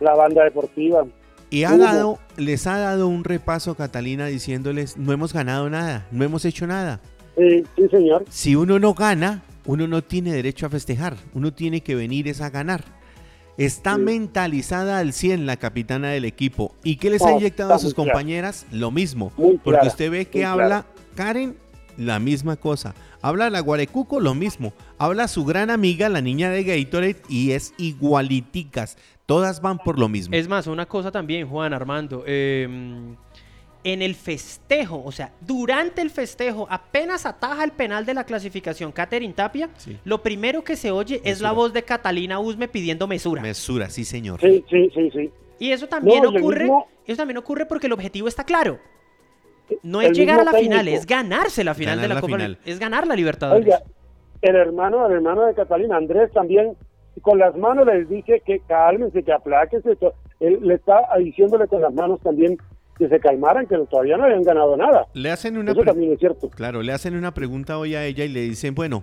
La 0.00 0.14
banda 0.14 0.44
deportiva. 0.44 1.04
Y 1.50 1.64
ha 1.64 1.76
dado, 1.76 2.18
les 2.38 2.66
ha 2.66 2.78
dado 2.78 3.08
un 3.08 3.24
repaso 3.24 3.74
Catalina 3.74 4.26
diciéndoles, 4.26 4.96
no 4.96 5.12
hemos 5.12 5.34
ganado 5.34 5.68
nada, 5.68 6.06
no 6.10 6.24
hemos 6.24 6.44
hecho 6.46 6.66
nada. 6.66 7.00
Sí, 7.36 7.64
sí, 7.76 7.88
señor. 7.90 8.24
Si 8.30 8.56
uno 8.56 8.78
no 8.78 8.94
gana, 8.94 9.42
uno 9.66 9.86
no 9.86 10.02
tiene 10.02 10.32
derecho 10.32 10.64
a 10.66 10.70
festejar, 10.70 11.16
uno 11.34 11.52
tiene 11.52 11.82
que 11.82 11.94
venir 11.94 12.28
es 12.28 12.40
a 12.40 12.48
ganar. 12.48 12.82
Está 13.58 13.96
Sí. 13.96 14.00
mentalizada 14.02 14.98
al 14.98 15.12
100 15.12 15.44
la 15.46 15.56
capitana 15.56 16.08
del 16.10 16.24
equipo. 16.24 16.74
¿Y 16.82 16.96
qué 16.96 17.10
les 17.10 17.22
ha 17.22 17.32
inyectado 17.32 17.74
a 17.74 17.78
sus 17.78 17.94
compañeras? 17.94 18.66
Lo 18.72 18.90
mismo. 18.90 19.32
Muy 19.36 19.58
Porque 19.58 19.78
clara, 19.78 19.88
usted 19.88 20.10
ve 20.10 20.24
que 20.26 20.44
habla 20.44 20.86
Karen, 21.14 21.56
la 21.98 22.18
misma 22.18 22.56
cosa. 22.56 22.94
Habla 23.20 23.50
la 23.50 23.60
Guarecuco, 23.60 24.18
lo 24.20 24.34
mismo. 24.34 24.72
Habla 24.98 25.28
su 25.28 25.44
gran 25.44 25.70
amiga, 25.70 26.08
la 26.08 26.20
niña 26.22 26.50
de 26.50 26.64
Gatorade, 26.64 27.22
y 27.28 27.52
es 27.52 27.74
igualiticas. 27.78 28.96
Todas 29.26 29.60
van 29.60 29.78
por 29.78 29.98
lo 29.98 30.08
mismo. 30.08 30.34
Es 30.34 30.48
más, 30.48 30.66
una 30.66 30.86
cosa 30.86 31.12
también, 31.12 31.46
Juan 31.46 31.72
Armando. 31.72 32.24
eh, 32.26 33.14
en 33.84 34.00
el 34.02 34.14
festejo, 34.14 35.02
o 35.04 35.10
sea, 35.10 35.32
durante 35.40 36.02
el 36.02 36.10
festejo, 36.10 36.66
apenas 36.70 37.26
ataja 37.26 37.64
el 37.64 37.72
penal 37.72 38.06
de 38.06 38.14
la 38.14 38.24
clasificación 38.24 38.92
Catherine 38.92 39.34
Tapia, 39.34 39.70
Sí. 39.76 39.98
lo 40.04 40.22
primero 40.22 40.62
que 40.62 40.76
se 40.76 40.90
oye 40.92 41.20
es 41.24 41.40
la 41.40 41.50
voz 41.52 41.72
de 41.72 41.82
Catalina 41.82 42.38
Usme 42.38 42.68
pidiendo 42.68 43.08
mesura. 43.08 43.42
Mesura, 43.42 43.90
sí, 43.90 44.04
señor. 44.04 44.40
Sí, 44.40 44.64
sí, 44.70 44.88
sí, 44.94 45.10
sí. 45.10 45.30
Y 45.58 45.72
eso 45.72 45.88
también 45.88 46.22
No, 46.22 46.30
ocurre, 46.30 46.60
mismo- 46.64 46.86
eso 47.06 47.16
también 47.16 47.38
ocurre 47.38 47.66
porque 47.66 47.86
el 47.88 47.92
objetivo 47.92 48.28
está 48.28 48.44
claro. 48.44 48.78
No 49.82 50.00
El 50.00 50.12
es 50.12 50.18
llegar 50.18 50.38
a 50.38 50.44
la 50.44 50.52
final, 50.52 50.86
es 50.88 51.06
ganarse 51.06 51.64
la 51.64 51.74
final 51.74 51.96
Ganar 51.96 52.02
de 52.02 52.08
la, 52.08 52.14
la 52.14 52.20
Copa, 52.20 52.34
final. 52.36 52.58
es 52.64 52.78
ganar 52.78 53.06
la 53.06 53.16
Libertadores. 53.16 53.64
Oiga, 53.64 53.82
el 54.42 54.56
hermano, 54.56 55.06
el 55.06 55.12
hermano 55.14 55.44
de 55.46 55.54
Catalina, 55.54 55.96
Andrés, 55.96 56.30
también 56.32 56.76
con 57.22 57.38
las 57.38 57.56
manos 57.56 57.86
les 57.86 58.08
dice 58.08 58.42
que 58.44 58.60
cálmense, 58.60 59.22
que 59.22 59.32
apláquense. 59.32 59.96
Él 60.40 60.58
le 60.62 60.74
está 60.74 61.00
diciéndole 61.18 61.66
con 61.68 61.80
las 61.80 61.92
manos 61.94 62.20
también 62.20 62.58
que 62.98 63.08
se 63.08 63.18
calmaran, 63.20 63.66
que 63.66 63.76
todavía 63.90 64.16
no 64.16 64.24
habían 64.24 64.42
ganado 64.42 64.76
nada. 64.76 65.06
Le 65.14 65.30
hacen 65.30 65.56
una 65.56 65.72
Eso 65.72 65.82
también 65.82 66.12
es 66.12 66.18
cierto. 66.18 66.48
Claro, 66.50 66.82
le 66.82 66.92
hacen 66.92 67.16
una 67.16 67.32
pregunta 67.34 67.78
hoy 67.78 67.94
a 67.94 68.04
ella 68.04 68.24
y 68.24 68.28
le 68.28 68.42
dicen, 68.42 68.74
bueno, 68.74 69.02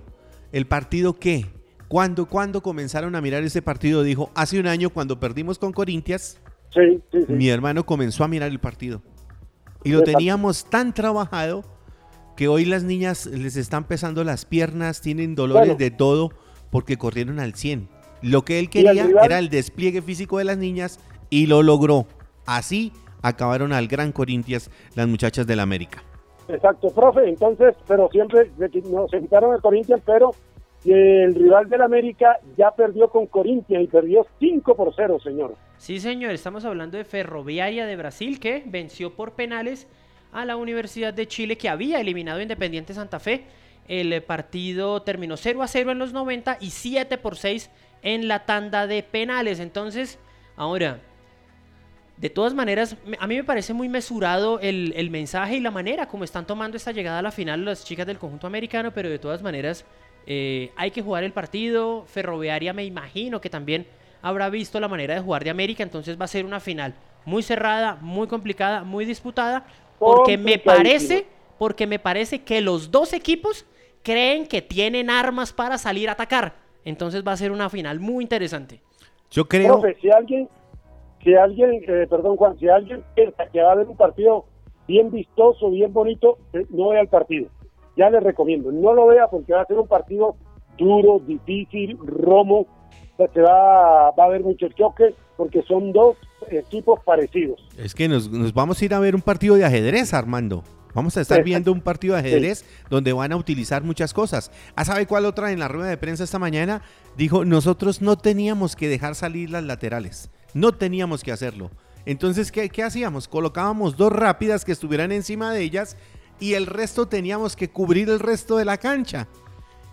¿el 0.52 0.66
partido 0.68 1.14
qué? 1.20 1.46
¿Cuándo, 1.88 2.28
¿Cuándo 2.28 2.62
comenzaron 2.62 3.16
a 3.16 3.22
mirar 3.22 3.44
ese 3.44 3.62
partido? 3.62 4.04
Dijo, 4.04 4.30
hace 4.36 4.60
un 4.60 4.68
año 4.68 4.90
cuando 4.92 5.20
perdimos 5.20 5.58
con 5.58 5.72
Corintias, 5.74 6.40
Sí, 6.74 7.02
sí, 7.12 7.20
sí. 7.26 7.34
mi 7.34 7.50
hermano 7.50 7.84
comenzó 7.86 8.24
a 8.24 8.28
mirar 8.28 8.52
el 8.52 8.60
partido. 8.60 9.02
Y 9.84 9.90
lo 9.92 10.00
Exacto. 10.00 10.18
teníamos 10.20 10.66
tan 10.66 10.94
trabajado 10.94 11.64
que 12.38 12.48
hoy 12.48 12.66
las 12.66 12.84
niñas 12.84 13.26
les 13.26 13.56
están 13.56 13.86
pesando 13.86 14.24
las 14.24 14.46
piernas, 14.46 15.02
tienen 15.02 15.34
dolores 15.36 15.62
Bueno. 15.70 15.80
de 15.80 15.90
todo 15.92 16.30
porque 16.70 16.98
corrieron 16.98 17.40
al 17.40 17.56
100. 17.56 17.90
Lo 18.22 18.44
que 18.46 18.60
él 18.60 18.66
¿Y 18.72 18.78
el 18.78 18.86
quería 18.86 19.08
rival? 19.08 19.26
era 19.26 19.40
el 19.40 19.50
despliegue 19.50 20.02
físico 20.04 20.38
de 20.38 20.44
las 20.44 20.58
niñas 20.60 21.00
y 21.32 21.48
lo 21.48 21.64
logró. 21.64 22.06
Así 22.46 22.94
acabaron 23.22 23.74
al 23.74 23.88
Gran 23.88 24.11
Corintias 24.11 24.70
las 24.95 25.07
muchachas 25.07 25.45
del 25.47 25.59
América. 25.59 26.03
Exacto, 26.47 26.89
profe. 26.89 27.28
Entonces, 27.30 27.76
pero 27.88 28.09
siempre 28.11 28.49
se 28.57 28.72
qui- 28.72 28.84
no, 28.86 29.07
se 29.07 29.20
quitaron 29.20 29.53
el 29.53 29.61
Corinthians, 29.61 30.01
pero 30.05 30.32
el 30.86 31.36
rival 31.36 31.70
del 31.70 31.82
América 31.82 32.38
ya 32.57 32.72
perdió 32.72 33.09
con 33.09 33.28
Corinthians 33.28 33.84
y 33.84 33.88
perdió 33.88 34.26
5 34.39 34.76
por 34.76 34.93
0, 34.95 35.20
señor. 35.22 35.55
Sí, 35.78 35.99
señor, 35.99 36.32
estamos 36.32 36.65
hablando 36.65 36.97
de 36.97 37.03
Ferroviaria 37.05 37.86
de 37.86 37.95
Brasil 37.95 38.39
que 38.39 38.63
venció 38.65 39.13
por 39.15 39.34
penales 39.34 39.88
a 40.32 40.45
la 40.45 40.55
Universidad 40.55 41.13
de 41.13 41.28
Chile 41.28 41.57
que 41.57 41.70
había 41.70 41.99
eliminado 41.99 42.39
a 42.39 42.41
Independiente 42.43 42.93
Santa 42.93 43.20
Fe. 43.20 43.43
El 43.88 44.13
eh, 44.13 44.22
partido 44.22 45.01
terminó 45.01 45.36
0 45.38 45.61
a 45.63 45.67
0 45.67 45.91
en 45.91 45.99
los 45.99 46.13
90 46.13 46.57
y 46.61 46.70
7 46.70 47.17
por 47.17 47.36
6 47.36 47.70
en 48.01 48.28
la 48.28 48.45
tanda 48.45 48.88
de 48.88 49.03
penales. 49.03 49.59
Entonces, 49.59 50.20
ahora, 50.55 50.99
de 52.20 52.30
todas 52.30 52.53
maneras, 52.53 52.97
a 53.17 53.28
mí 53.28 53.38
me 53.38 53.45
parece 53.45 53.74
muy 53.74 53.88
mesurado 53.88 54.59
el, 54.59 54.93
el 54.97 55.09
mensaje 55.09 55.55
y 55.55 55.59
la 55.61 55.72
manera 55.72 56.09
como 56.09 56.26
están 56.26 56.45
tomando 56.45 56.76
esta 56.76 56.91
llegada 56.91 57.20
a 57.20 57.22
la 57.22 57.32
final 57.32 57.63
las 57.63 57.86
chicas 57.86 58.05
del 58.05 58.20
conjunto 58.20 58.45
americano, 58.45 58.91
pero 58.93 59.09
de 59.09 59.20
todas 59.20 59.41
maneras 59.41 59.86
eh, 60.28 60.72
hay 60.76 60.91
que 60.91 61.01
jugar 61.01 61.24
el 61.24 61.32
partido. 61.32 62.03
Ferroviaria 62.07 62.74
me 62.74 62.84
imagino 62.84 63.39
que 63.39 63.49
también 63.49 63.88
habrá 64.22 64.49
visto 64.49 64.82
la 64.82 64.89
manera 64.89 65.13
de 65.13 65.22
jugar 65.22 65.45
de 65.45 65.49
América, 65.49 65.82
entonces 65.82 66.20
va 66.20 66.26
a 66.26 66.28
ser 66.28 66.43
una 66.43 66.59
final 66.59 66.93
muy 67.24 67.41
cerrada, 67.41 67.97
muy 68.01 68.28
complicada, 68.28 68.84
muy 68.84 69.05
disputada, 69.05 69.65
porque 69.97 70.38
me 70.38 70.59
parece, 70.59 71.26
porque 71.57 71.88
me 71.88 71.99
parece 71.99 72.43
que 72.43 72.59
los 72.59 72.91
dos 72.91 73.13
equipos 73.13 73.65
creen 74.03 74.45
que 74.45 74.61
tienen 74.61 75.09
armas 75.09 75.53
para 75.53 75.78
salir 75.78 76.09
a 76.09 76.13
atacar. 76.13 76.55
Entonces 76.84 77.24
va 77.26 77.32
a 77.34 77.38
ser 77.38 77.51
una 77.51 77.70
final 77.70 77.99
muy 77.99 78.24
interesante. 78.24 78.82
Yo 79.32 79.47
creo... 79.47 79.80
Profe, 79.80 79.97
si 80.01 80.09
alguien, 80.09 80.49
si 81.24 81.36
alguien, 81.36 81.82
eh, 81.88 82.07
perdón 82.09 82.38
Juan, 82.38 82.57
si 82.57 82.70
alguien 82.70 83.03
piensa 83.15 83.45
que 83.47 83.61
va 83.61 83.70
a 83.70 83.72
haber 83.74 83.88
un 83.88 83.97
partido 83.97 84.45
bien 84.88 85.11
vistoso, 85.11 85.70
bien 85.70 85.93
bonito, 85.93 86.38
eh, 86.53 86.65
no 86.70 86.89
vea 86.89 87.01
el 87.01 87.07
partido. 87.07 87.49
Ya 87.97 88.09
le 88.09 88.20
recomiendo, 88.20 88.72
no 88.72 88.93
lo 88.93 89.07
vea 89.07 89.28
porque 89.28 89.53
va 89.53 89.61
a 89.61 89.65
ser 89.65 89.78
un 89.78 89.88
partido 89.88 90.36
duro, 90.78 91.20
difícil, 91.20 91.97
romo, 92.05 92.65
se 93.17 93.41
va, 93.41 94.11
va 94.11 94.24
a 94.24 94.28
haber 94.28 94.41
mucho 94.41 94.70
choque 94.70 95.13
porque 95.36 95.61
son 95.63 95.91
dos 95.91 96.15
equipos 96.49 97.01
parecidos. 97.03 97.59
Es 97.78 97.93
que 97.93 98.07
nos, 98.07 98.30
nos 98.32 98.53
vamos 98.53 98.82
a 98.82 98.86
ir 98.86 98.93
a 98.93 98.99
ver 98.99 99.15
un 99.15 99.22
partido 99.22 99.55
de 99.55 99.65
ajedrez, 99.65 100.13
Armando. 100.13 100.63
Vamos 100.93 101.17
a 101.17 101.22
estar 101.22 101.43
viendo 101.43 101.72
un 101.72 101.82
partido 101.82 102.15
de 102.15 102.22
ajedrez 102.22 102.65
donde 102.89 103.13
van 103.13 103.32
a 103.32 103.36
utilizar 103.36 103.84
muchas 103.84 104.13
cosas. 104.13 104.51
¿Ah, 104.76 104.86
sabe 104.86 105.05
cuál 105.05 105.26
otra 105.26 105.51
en 105.51 105.59
la 105.59 105.67
rueda 105.67 105.89
de 105.89 105.97
prensa 105.97 106.24
esta 106.24 106.39
mañana? 106.39 106.82
Dijo, 107.15 107.45
nosotros 107.45 108.01
no 108.01 108.17
teníamos 108.17 108.76
que 108.76 108.88
dejar 108.88 109.15
salir 109.15 109.51
las 109.51 109.63
laterales. 109.63 110.32
No 110.54 110.72
teníamos 110.74 111.24
que 111.24 111.32
hacerlo. 111.32 111.72
Entonces, 112.06 112.52
¿qué, 112.52 112.70
qué 112.70 112.84
hacíamos? 112.84 113.28
Colocábamos 113.28 113.95
dos 113.97 114.12
rápidas 114.12 114.66
que 114.66 114.72
estuvieran 114.72 115.12
encima 115.12 115.54
de 115.54 115.62
ellas 115.62 115.95
y 116.39 116.54
el 116.54 116.66
resto 116.66 117.08
teníamos 117.08 117.56
que 117.56 117.70
cubrir 117.70 118.10
el 118.10 118.20
resto 118.20 118.58
de 118.58 118.66
la 118.66 118.78
cancha. 118.78 119.28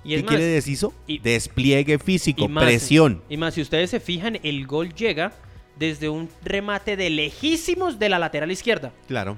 Y 0.05 0.17
¿Qué 0.17 0.23
más, 0.23 0.29
quiere 0.29 0.45
decir 0.45 0.75
eso? 0.75 0.95
y- 1.07 1.19
Despliegue 1.19 1.99
físico, 1.99 2.45
y 2.45 2.49
más- 2.49 2.65
presión. 2.65 3.23
Y 3.29 3.37
más, 3.37 3.55
si 3.55 3.61
ustedes 3.63 3.91
se 3.91 3.99
fijan, 4.01 4.39
el 4.45 4.67
gol 4.67 4.95
llega 4.95 5.33
desde 5.79 6.09
un 6.09 6.29
remate 6.45 6.97
de 6.97 7.11
lejísimos 7.11 7.99
de 7.99 8.09
la 8.09 8.19
lateral 8.19 8.51
izquierda. 8.51 8.93
Claro. 9.09 9.37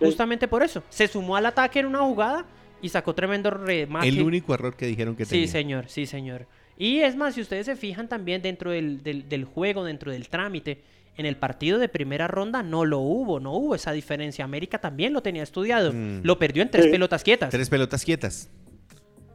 Sí. 0.00 0.06
Justamente 0.06 0.48
por 0.48 0.62
eso. 0.62 0.82
Se 0.88 1.06
sumó 1.06 1.36
al 1.36 1.46
ataque 1.46 1.78
en 1.80 1.86
una 1.86 2.00
jugada 2.00 2.44
y 2.82 2.88
sacó 2.88 3.14
tremendo 3.14 3.50
remate. 3.50 4.08
El 4.08 4.22
único 4.22 4.52
error 4.54 4.74
que 4.74 4.86
dijeron 4.86 5.14
que 5.16 5.24
Sí, 5.26 5.30
tenía. 5.32 5.48
señor, 5.48 5.84
sí, 5.88 6.06
señor. 6.06 6.46
Y 6.78 6.98
es 7.00 7.16
más, 7.16 7.34
si 7.34 7.40
ustedes 7.40 7.66
se 7.66 7.76
fijan 7.76 8.08
también 8.08 8.42
dentro 8.42 8.70
del, 8.70 9.02
del- 9.02 9.28
del 9.28 9.44
juego, 9.44 9.84
dentro 9.84 10.12
del 10.12 10.28
trámite, 10.28 10.82
en 11.16 11.24
el 11.24 11.36
partido 11.36 11.78
de 11.78 11.88
primera 11.88 12.28
ronda 12.28 12.62
no 12.62 12.84
lo 12.84 12.98
hubo, 12.98 13.40
no 13.40 13.52
hubo 13.54 13.74
esa 13.74 13.92
diferencia. 13.92 14.44
América 14.44 14.78
también 14.78 15.12
lo 15.14 15.22
tenía 15.22 15.42
estudiado. 15.42 15.92
Mm. 15.92 16.20
Lo 16.22 16.38
perdió 16.38 16.62
en 16.62 16.70
tres 16.70 16.84
Sí. 16.86 16.90
pelotas 16.90 17.22
quietas. 17.24 17.48
Tres 17.50 17.70
pelotas 17.70 18.04
quietas. 18.04 18.50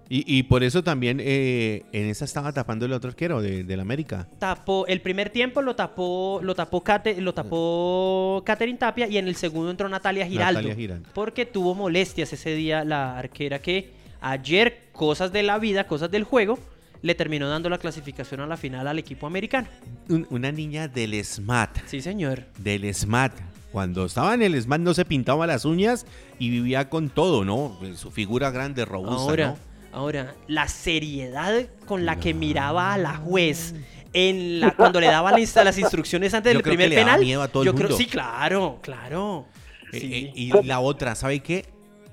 Y, 0.08 0.26
y 0.28 0.44
por 0.44 0.62
eso 0.62 0.84
también 0.84 1.20
eh, 1.22 1.84
en 1.94 2.08
esa 2.10 2.26
estaba 2.26 2.52
tapando 2.52 2.86
el 2.86 2.92
otro 2.92 3.10
arquero 3.10 3.42
de, 3.42 3.64
del 3.64 3.80
América. 3.80 4.28
Tapó, 4.40 4.86
el 4.88 5.00
primer 5.02 5.30
tiempo 5.30 5.62
lo 5.62 5.74
tapó, 5.76 6.42
lo 6.44 6.54
tapó 6.54 6.84
Cate- 6.84 7.20
lo 7.22 7.34
tapó 7.34 8.44
Catherine 8.46 8.78
Tapia 8.78 9.08
y 9.08 9.18
en 9.18 9.28
el 9.30 9.36
segundo 9.36 9.72
entró 9.72 9.88
Natalia 9.88 10.28
Giraldo. 10.28 10.60
Natalia 10.62 10.76
Giraldo. 10.76 11.10
Porque 11.14 11.46
tuvo 11.46 11.74
molestias 11.76 12.34
ese 12.34 12.54
día 12.56 12.84
la 12.84 13.18
arquera 13.18 13.60
que 13.60 13.90
ayer, 14.20 14.90
cosas 14.92 15.32
de 15.32 15.44
la 15.44 15.58
vida, 15.60 15.88
cosas 15.88 16.12
del 16.12 16.26
juego, 16.26 16.60
le 17.02 17.16
terminó 17.16 17.50
dando 17.50 17.70
la 17.70 17.78
clasificación 17.78 18.42
a 18.42 18.48
la 18.48 18.58
final 18.58 18.88
al 18.88 19.00
equipo 19.00 19.28
americano. 19.28 19.68
Un- 20.10 20.28
una 20.30 20.52
niña 20.52 20.88
del 20.88 21.14
SMAT. 21.24 21.78
Sí, 21.88 22.02
señor. 22.02 22.46
Del 22.58 22.94
SMAT. 22.94 23.34
Cuando 23.72 24.06
estaba 24.06 24.34
en 24.34 24.42
el 24.42 24.62
SMAT 24.62 24.82
no 24.82 24.94
se 24.94 25.06
pintaba 25.06 25.48
las 25.48 25.64
uñas 25.66 26.06
y 26.40 26.50
vivía 26.50 26.90
con 26.90 27.10
todo, 27.10 27.46
¿no? 27.46 27.78
Su 27.96 28.12
figura 28.12 28.52
grande, 28.52 28.84
robusta, 28.86 29.22
Ahora, 29.22 29.48
¿no? 29.48 29.58
ahora, 29.98 30.36
la 30.48 30.68
seriedad 30.68 31.68
con 31.86 32.06
la 32.06 32.20
que 32.20 32.34
miraba 32.34 32.94
a 32.94 32.98
la 32.98 33.16
juez 33.16 33.74
en 34.14 34.60
la 34.60 34.72
cuando 34.72 35.00
le 35.00 35.08
daba 35.08 35.32
la 35.32 35.40
insta- 35.40 35.64
las 35.64 35.78
instrucciones 35.78 36.34
antes 36.34 36.52
Yo 36.52 36.58
del 36.58 36.64
creo 36.64 36.74
primer 36.74 36.90
que 36.90 36.96
le 36.96 37.02
daba 37.02 37.12
penal. 37.14 37.26
miedo 37.26 37.42
a 37.42 37.48
todo 37.48 37.64
el 37.64 37.68
yo 37.68 37.76
creo, 37.76 37.96
sí, 37.96 38.08
claro, 38.08 38.80
claro. 38.82 39.46
Eh, 39.94 40.00
Sí. 40.00 40.10
eh, 40.14 40.32
y 40.36 40.64
la 40.68 40.82
otra, 40.82 41.16
¿sabe 41.16 41.40
qué? 41.40 41.66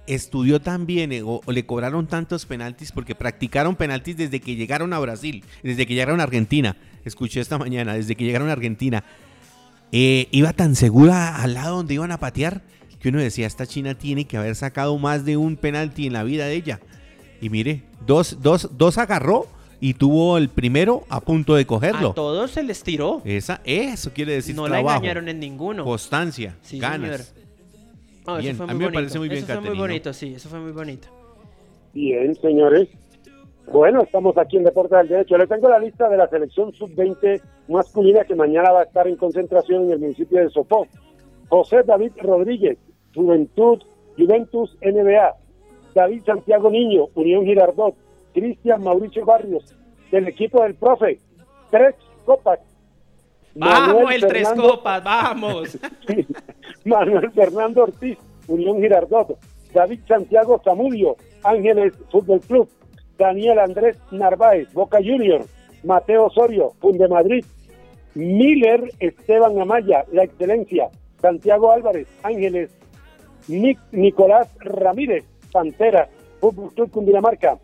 Estudió 0.08 0.60
también 0.60 1.12
eh, 1.12 1.22
o, 1.22 1.40
o 1.44 1.52
le 1.52 1.64
cobraron 1.66 2.06
tantos 2.06 2.46
penaltis 2.46 2.90
porque 2.92 3.14
practicaron 3.14 3.76
penaltis 3.76 4.16
desde 4.16 4.40
que 4.40 4.56
llegaron 4.56 4.92
a 4.92 4.98
Brasil, 4.98 5.44
desde 5.62 5.86
que 5.86 5.94
llegaron 5.94 6.20
a 6.20 6.24
Argentina. 6.24 6.76
Escuché 7.04 7.40
esta 7.40 7.58
mañana, 7.58 7.94
desde 7.94 8.16
que 8.16 8.24
llegaron 8.24 8.48
a 8.48 8.52
Argentina. 8.52 9.04
Eh, 9.92 10.28
iba 10.30 10.52
tan 10.52 10.74
segura 10.76 11.36
al 11.42 11.54
lado 11.54 11.76
donde 11.76 11.94
iban 11.94 12.12
a 12.12 12.18
patear 12.18 12.62
que 13.00 13.10
uno 13.10 13.20
decía, 13.20 13.46
esta 13.46 13.64
China 13.66 13.94
tiene 13.94 14.24
que 14.26 14.36
haber 14.36 14.56
sacado 14.56 14.98
más 14.98 15.24
de 15.24 15.36
un 15.36 15.56
penalti 15.56 16.06
en 16.08 16.12
la 16.14 16.24
vida 16.24 16.46
de 16.46 16.54
ella. 16.54 16.80
Y 17.40 17.48
mire, 17.48 17.82
dos, 18.06 18.38
dos, 18.42 18.70
dos 18.76 18.98
agarró 18.98 19.46
y 19.80 19.94
tuvo 19.94 20.36
el 20.36 20.48
primero 20.48 21.04
a 21.08 21.20
punto 21.20 21.54
de 21.54 21.64
cogerlo. 21.64 22.10
a 22.10 22.14
todos 22.14 22.50
se 22.50 22.64
les 22.64 22.82
tiró. 22.82 23.22
Esa, 23.24 23.60
eso 23.64 24.12
quiere 24.12 24.32
decir 24.32 24.56
no 24.56 24.64
la 24.66 24.76
trabajo, 24.78 24.96
engañaron 24.96 25.28
en 25.28 25.38
ninguno. 25.38 25.84
constancia, 25.84 26.56
Sí, 26.62 26.80
ganas. 26.80 27.20
señor. 27.22 27.37
No, 28.28 28.34
eso 28.34 28.42
Bien, 28.42 28.56
fue 28.56 28.64
a 28.64 28.66
muy 28.66 28.74
mí 28.74 28.78
me 28.80 28.84
bonito. 28.84 28.98
parece 28.98 29.18
muy 29.18 29.28
bien, 29.30 29.44
Eso 29.44 29.52
fue 29.54 29.70
muy 29.70 29.78
bonito, 29.78 30.12
sí, 30.12 30.34
eso 30.34 30.48
fue 30.50 30.58
muy 30.60 30.72
bonito. 30.72 31.08
Bien, 31.94 32.34
señores. 32.34 32.88
Bueno, 33.72 34.02
estamos 34.02 34.36
aquí 34.36 34.58
en 34.58 34.64
Deportes 34.64 34.98
del 34.98 35.08
Derecho. 35.08 35.38
Le 35.38 35.46
tengo 35.46 35.68
la 35.70 35.78
lista 35.78 36.10
de 36.10 36.18
la 36.18 36.28
selección 36.28 36.72
sub-20 36.74 37.40
masculina 37.68 38.24
que 38.24 38.34
mañana 38.34 38.70
va 38.70 38.80
a 38.80 38.84
estar 38.84 39.08
en 39.08 39.16
concentración 39.16 39.84
en 39.84 39.92
el 39.92 39.98
municipio 40.00 40.40
de 40.40 40.50
Sopó. 40.50 40.86
José 41.48 41.82
David 41.84 42.12
Rodríguez, 42.18 42.76
Juventud, 43.14 43.82
Juventus 44.18 44.76
NBA, 44.82 45.34
David 45.94 46.22
Santiago 46.26 46.70
Niño, 46.70 47.06
Unión 47.14 47.44
Girardot, 47.46 47.94
Cristian 48.34 48.82
Mauricio 48.82 49.24
Barrios, 49.24 49.74
del 50.12 50.28
equipo 50.28 50.62
del 50.62 50.74
profe, 50.74 51.18
tres 51.70 51.94
copas. 52.26 52.60
Vamos, 53.54 53.94
Manuel 53.94 54.22
el 54.22 54.28
tres 54.28 54.48
copas, 54.50 55.02
vamos. 55.02 55.78
Manuel 56.88 57.30
Fernando 57.32 57.82
Ortiz, 57.84 58.18
Unión 58.48 58.80
Girardot, 58.80 59.38
David 59.72 60.00
Santiago 60.08 60.60
Zamudio, 60.64 61.16
Ángeles 61.44 61.92
Fútbol 62.10 62.40
Club, 62.40 62.68
Daniel 63.18 63.58
Andrés 63.58 63.98
Narváez, 64.10 64.72
Boca 64.72 64.98
Junior, 64.98 65.44
Mateo 65.84 66.26
Osorio, 66.26 66.72
Funde 66.80 67.06
Madrid, 67.08 67.44
Miller 68.14 68.90
Esteban 69.00 69.60
Amaya, 69.60 70.04
La 70.12 70.24
Excelencia, 70.24 70.88
Santiago 71.20 71.70
Álvarez, 71.72 72.08
Ángeles, 72.22 72.70
Nic- 73.48 73.78
Nicolás 73.92 74.48
Ramírez, 74.60 75.24
Pantera, 75.52 76.08
Fútbol 76.40 76.72
Club 76.74 76.90
Cundinamarca, 76.90 77.58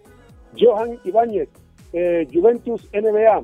Johan 0.58 0.98
Ibáñez, 1.04 1.48
eh, 1.92 2.26
Juventus 2.32 2.88
NBA, 2.92 3.42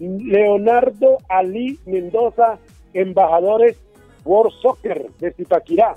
Leonardo 0.00 1.18
Ali 1.28 1.78
Mendoza, 1.86 2.58
embajadores 2.92 3.76
World 4.24 4.52
Soccer 4.60 5.10
de 5.18 5.32
Zipaquirá, 5.32 5.96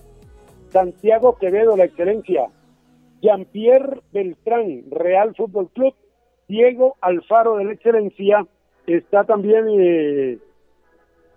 Santiago 0.69 1.37
Quevedo, 1.37 1.77
La 1.77 1.85
Excelencia, 1.85 2.47
Jean-Pierre 3.21 4.01
Beltrán, 4.11 4.83
Real 4.91 5.33
Fútbol 5.35 5.69
Club, 5.69 5.93
Diego 6.47 6.95
Alfaro 7.01 7.57
de 7.57 7.65
la 7.65 7.73
Excelencia, 7.73 8.45
está 8.85 9.23
también 9.23 9.65
eh, 9.69 10.37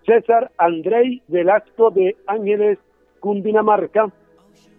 César 0.05 0.51
Andrei 0.57 1.21
Velasco 1.27 1.91
de 1.91 2.15
Ángeles, 2.27 2.79
Cundinamarca, 3.19 4.11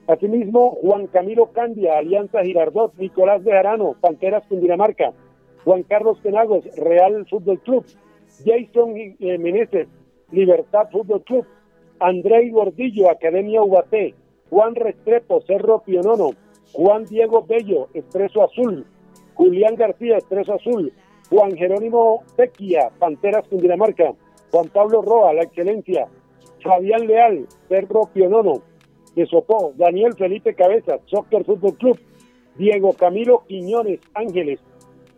asimismo 0.08 0.76
Juan 0.82 1.06
Camilo 1.06 1.52
Candia, 1.52 1.98
Alianza 1.98 2.42
Girardot, 2.42 2.94
Nicolás 2.96 3.44
Bejarano, 3.44 3.94
Panteras 4.00 4.44
Cundinamarca, 4.48 5.12
Juan 5.64 5.84
Carlos 5.84 6.18
Penagos, 6.20 6.64
Real 6.76 7.26
Fútbol 7.28 7.60
Club, 7.60 7.84
Jason 8.44 8.96
eh, 8.96 9.38
Meneses, 9.38 9.88
Libertad 10.30 10.88
Fútbol 10.90 11.22
Club, 11.22 11.46
Andrei 12.02 12.50
Gordillo, 12.50 13.10
Academia 13.10 13.62
Ubaté, 13.62 14.14
Juan 14.50 14.74
Restrepo, 14.74 15.40
Cerro 15.42 15.82
Pionono, 15.84 16.30
Juan 16.72 17.04
Diego 17.04 17.42
Bello, 17.42 17.88
Expreso 17.94 18.42
Azul, 18.42 18.84
Julián 19.34 19.76
García, 19.76 20.16
Expreso 20.18 20.54
Azul, 20.54 20.92
Juan 21.30 21.56
Jerónimo 21.56 22.24
Tequia, 22.36 22.90
Panteras 22.98 23.46
Cundinamarca, 23.46 24.14
Juan 24.50 24.68
Pablo 24.70 25.00
Roa, 25.02 25.32
La 25.32 25.44
Excelencia, 25.44 26.08
Fabián 26.62 27.06
Leal, 27.06 27.46
Cerro 27.68 28.10
Pionono, 28.12 28.62
de 29.14 29.24
Sopó, 29.26 29.72
Daniel 29.76 30.14
Felipe 30.14 30.54
Cabezas, 30.54 31.00
Soccer 31.06 31.44
Fútbol 31.44 31.76
Club, 31.76 32.00
Diego 32.56 32.94
Camilo 32.94 33.44
Quiñones, 33.46 34.00
Ángeles, 34.14 34.58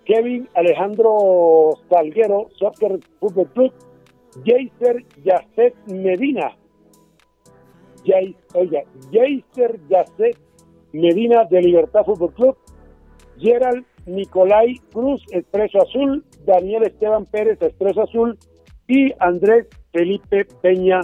Kevin 0.04 0.48
Alejandro 0.54 1.70
Salguero, 1.88 2.48
Soccer 2.58 3.00
Fútbol 3.20 3.48
Club, 3.54 3.72
Jaser 4.44 5.02
Yacet 5.24 5.74
Medina, 5.86 6.52
Jay, 8.04 8.36
oiga, 8.54 8.82
Yacet 9.10 10.36
Medina 10.92 11.44
de 11.44 11.60
Libertad 11.60 12.04
Fútbol 12.04 12.32
Club, 12.34 12.56
Gerald 13.38 13.84
Nicolai 14.06 14.76
Cruz, 14.92 15.22
Expreso 15.32 15.82
Azul, 15.82 16.24
Daniel 16.44 16.84
Esteban 16.84 17.24
Pérez, 17.26 17.60
Expreso 17.60 18.02
Azul, 18.02 18.38
y 18.86 19.12
Andrés 19.18 19.66
Felipe 19.92 20.46
Peña 20.62 21.00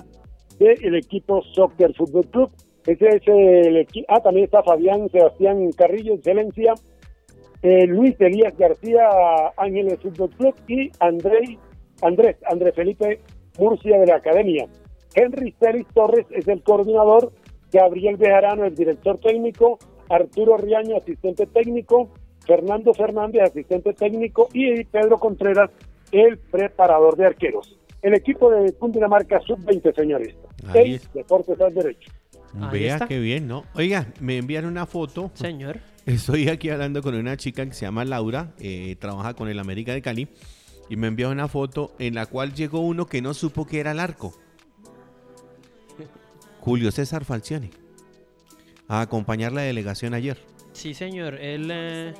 del 0.58 0.94
equipo 0.94 1.42
Soccer 1.54 1.94
Fútbol 1.94 2.26
Club. 2.26 2.50
Ese 2.86 3.08
es 3.08 3.22
el 3.26 3.76
equipo. 3.78 4.06
Ah, 4.08 4.20
también 4.20 4.44
está 4.44 4.62
Fabián 4.62 5.08
Sebastián 5.10 5.70
Carrillo, 5.72 6.14
Excelencia, 6.14 6.74
eh, 7.62 7.86
Luis 7.86 8.14
Elías 8.20 8.56
García, 8.56 9.08
Ángeles 9.56 9.98
Fútbol 10.00 10.30
Club 10.30 10.54
y 10.68 10.90
Andrés, 11.00 11.58
Andrés, 12.02 12.36
Andrés 12.46 12.74
Felipe 12.74 13.20
Murcia 13.58 13.98
de 13.98 14.06
la 14.06 14.16
Academia. 14.16 14.66
Henry 15.14 15.54
Celis 15.58 15.86
Torres 15.94 16.26
es 16.30 16.46
el 16.48 16.62
coordinador, 16.62 17.32
Gabriel 17.72 18.16
Bejarano, 18.16 18.64
el 18.64 18.74
director 18.74 19.18
técnico, 19.18 19.78
Arturo 20.08 20.56
Riaño, 20.56 20.96
asistente 20.96 21.46
técnico, 21.46 22.10
Fernando 22.46 22.94
Fernández, 22.94 23.42
asistente 23.42 23.92
técnico, 23.92 24.48
y 24.52 24.84
Pedro 24.84 25.18
Contreras, 25.18 25.70
el 26.12 26.38
preparador 26.38 27.16
de 27.16 27.26
arqueros. 27.26 27.78
El 28.02 28.14
equipo 28.14 28.50
de 28.50 28.72
Cundinamarca 28.72 29.40
Sub-20, 29.40 29.94
señores. 29.94 30.34
Ahí 30.66 30.98
Seis 30.98 31.10
Deportes 31.12 31.60
al 31.60 31.74
derecho. 31.74 32.10
Vea 32.72 32.98
qué 33.06 33.20
bien, 33.20 33.46
¿no? 33.46 33.64
Oiga, 33.74 34.06
me 34.20 34.38
envían 34.38 34.64
una 34.64 34.86
foto. 34.86 35.30
Señor. 35.34 35.78
Estoy 36.06 36.48
aquí 36.48 36.70
hablando 36.70 37.02
con 37.02 37.14
una 37.14 37.36
chica 37.36 37.64
que 37.66 37.72
se 37.72 37.84
llama 37.84 38.04
Laura, 38.04 38.52
eh, 38.58 38.96
trabaja 38.98 39.34
con 39.34 39.48
el 39.48 39.58
América 39.58 39.92
de 39.92 40.02
Cali, 40.02 40.28
y 40.88 40.96
me 40.96 41.06
envía 41.06 41.28
una 41.28 41.46
foto 41.46 41.92
en 41.98 42.14
la 42.14 42.26
cual 42.26 42.54
llegó 42.54 42.80
uno 42.80 43.06
que 43.06 43.22
no 43.22 43.34
supo 43.34 43.66
que 43.66 43.80
era 43.80 43.92
el 43.92 44.00
arco. 44.00 44.34
Julio 46.60 46.90
César 46.90 47.24
Falcione, 47.24 47.70
a 48.88 49.00
acompañar 49.00 49.52
la 49.52 49.62
delegación 49.62 50.14
ayer. 50.14 50.38
Sí, 50.72 50.94
señor. 50.94 51.34
Él, 51.40 51.68
eh, 51.72 52.14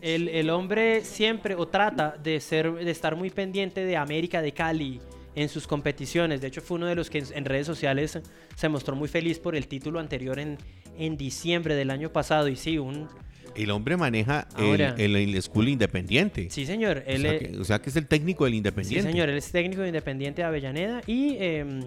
el, 0.00 0.28
el 0.28 0.50
hombre 0.50 1.04
siempre 1.04 1.54
o 1.54 1.66
trata 1.68 2.16
de 2.22 2.40
ser 2.40 2.72
de 2.72 2.90
estar 2.90 3.16
muy 3.16 3.30
pendiente 3.30 3.84
de 3.84 3.96
América 3.96 4.40
de 4.40 4.52
Cali 4.52 5.00
en 5.34 5.48
sus 5.48 5.66
competiciones. 5.66 6.40
De 6.40 6.48
hecho, 6.48 6.60
fue 6.60 6.76
uno 6.76 6.86
de 6.86 6.94
los 6.94 7.10
que 7.10 7.22
en, 7.34 7.44
redes 7.44 7.66
sociales 7.66 8.18
se 8.54 8.68
mostró 8.68 8.94
muy 8.96 9.08
feliz 9.08 9.38
por 9.38 9.56
el 9.56 9.66
título 9.66 9.98
anterior 10.00 10.38
en, 10.38 10.58
en 10.98 11.16
diciembre 11.16 11.74
del 11.74 11.90
año 11.90 12.10
pasado. 12.12 12.48
Y 12.48 12.56
sí, 12.56 12.78
un 12.78 13.08
El 13.54 13.70
hombre 13.70 13.96
maneja 13.96 14.46
el, 14.58 14.64
Ahora- 14.64 14.94
el, 14.98 15.16
el 15.16 15.42
School 15.42 15.68
Independiente. 15.68 16.48
sí, 16.50 16.66
señor. 16.66 16.98
o, 17.06 17.10
Él, 17.10 17.22
sea 17.22 17.38
que, 17.38 17.56
o 17.58 17.64
sea 17.64 17.78
que 17.82 17.90
es 17.90 17.96
el 17.96 18.06
técnico 18.06 18.44
del 18.44 18.52
Sí, 18.52 18.56
Independiente. 18.58 19.10
señor, 19.10 19.28
él 19.28 19.38
es 19.38 19.50
técnico 19.50 19.82
de 19.82 19.88
Independiente 19.88 20.42
de 20.42 20.48
Avellaneda 20.48 21.00
y, 21.06 21.36
eh, 21.40 21.80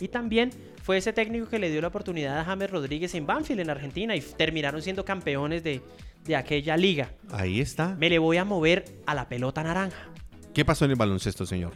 y 0.00 0.08
también 0.08 0.50
fue 0.88 0.96
ese 0.96 1.12
técnico 1.12 1.50
que 1.50 1.58
le 1.58 1.70
dio 1.70 1.82
la 1.82 1.88
oportunidad 1.88 2.38
a 2.38 2.44
James 2.46 2.70
Rodríguez 2.70 3.14
en 3.14 3.26
Banfield, 3.26 3.60
en 3.60 3.68
Argentina, 3.68 4.16
y 4.16 4.22
terminaron 4.22 4.80
siendo 4.80 5.04
campeones 5.04 5.62
de, 5.62 5.82
de 6.24 6.34
aquella 6.34 6.78
liga. 6.78 7.12
Ahí 7.30 7.60
está. 7.60 7.94
Me 7.96 8.08
le 8.08 8.18
voy 8.18 8.38
a 8.38 8.46
mover 8.46 8.86
a 9.04 9.14
la 9.14 9.28
pelota 9.28 9.62
naranja. 9.62 10.08
¿Qué 10.54 10.64
pasó 10.64 10.86
en 10.86 10.92
el 10.92 10.96
baloncesto, 10.96 11.44
señor? 11.44 11.74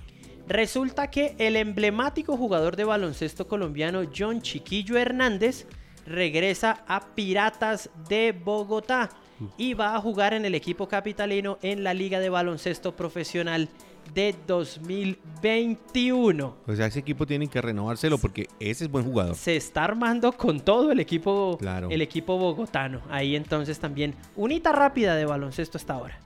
Resulta 0.48 1.10
que 1.10 1.36
el 1.36 1.56
emblemático 1.56 2.38
jugador 2.38 2.74
de 2.74 2.84
baloncesto 2.84 3.46
colombiano 3.48 4.00
John 4.16 4.40
Chiquillo 4.40 4.96
Hernández 4.96 5.66
regresa 6.06 6.82
a 6.88 7.14
Piratas 7.14 7.90
de 8.08 8.32
Bogotá 8.32 9.10
y 9.58 9.74
va 9.74 9.94
a 9.96 10.00
jugar 10.00 10.34
en 10.34 10.44
el 10.44 10.54
equipo 10.54 10.88
capitalino 10.88 11.58
en 11.62 11.82
la 11.84 11.94
Liga 11.94 12.20
de 12.20 12.28
Baloncesto 12.30 12.94
Profesional 12.96 13.68
de 14.14 14.34
2021. 14.46 16.54
O 16.66 16.74
sea, 16.74 16.86
ese 16.86 16.98
equipo 17.00 17.26
tiene 17.26 17.46
que 17.48 17.60
renovárselo 17.60 18.18
porque 18.18 18.48
ese 18.60 18.84
es 18.84 18.90
buen 18.90 19.04
jugador. 19.04 19.34
Se 19.36 19.56
está 19.56 19.84
armando 19.84 20.32
con 20.32 20.60
todo 20.60 20.92
el 20.92 21.00
equipo, 21.00 21.56
Claro. 21.58 21.88
el 21.90 22.02
equipo 22.02 22.38
bogotano. 22.38 23.00
Ahí 23.10 23.36
entonces 23.36 23.78
también 23.78 24.14
unita 24.36 24.72
rápida 24.72 25.14
de 25.16 25.24
baloncesto 25.24 25.78
hasta 25.78 25.94
ahora. 25.94 26.18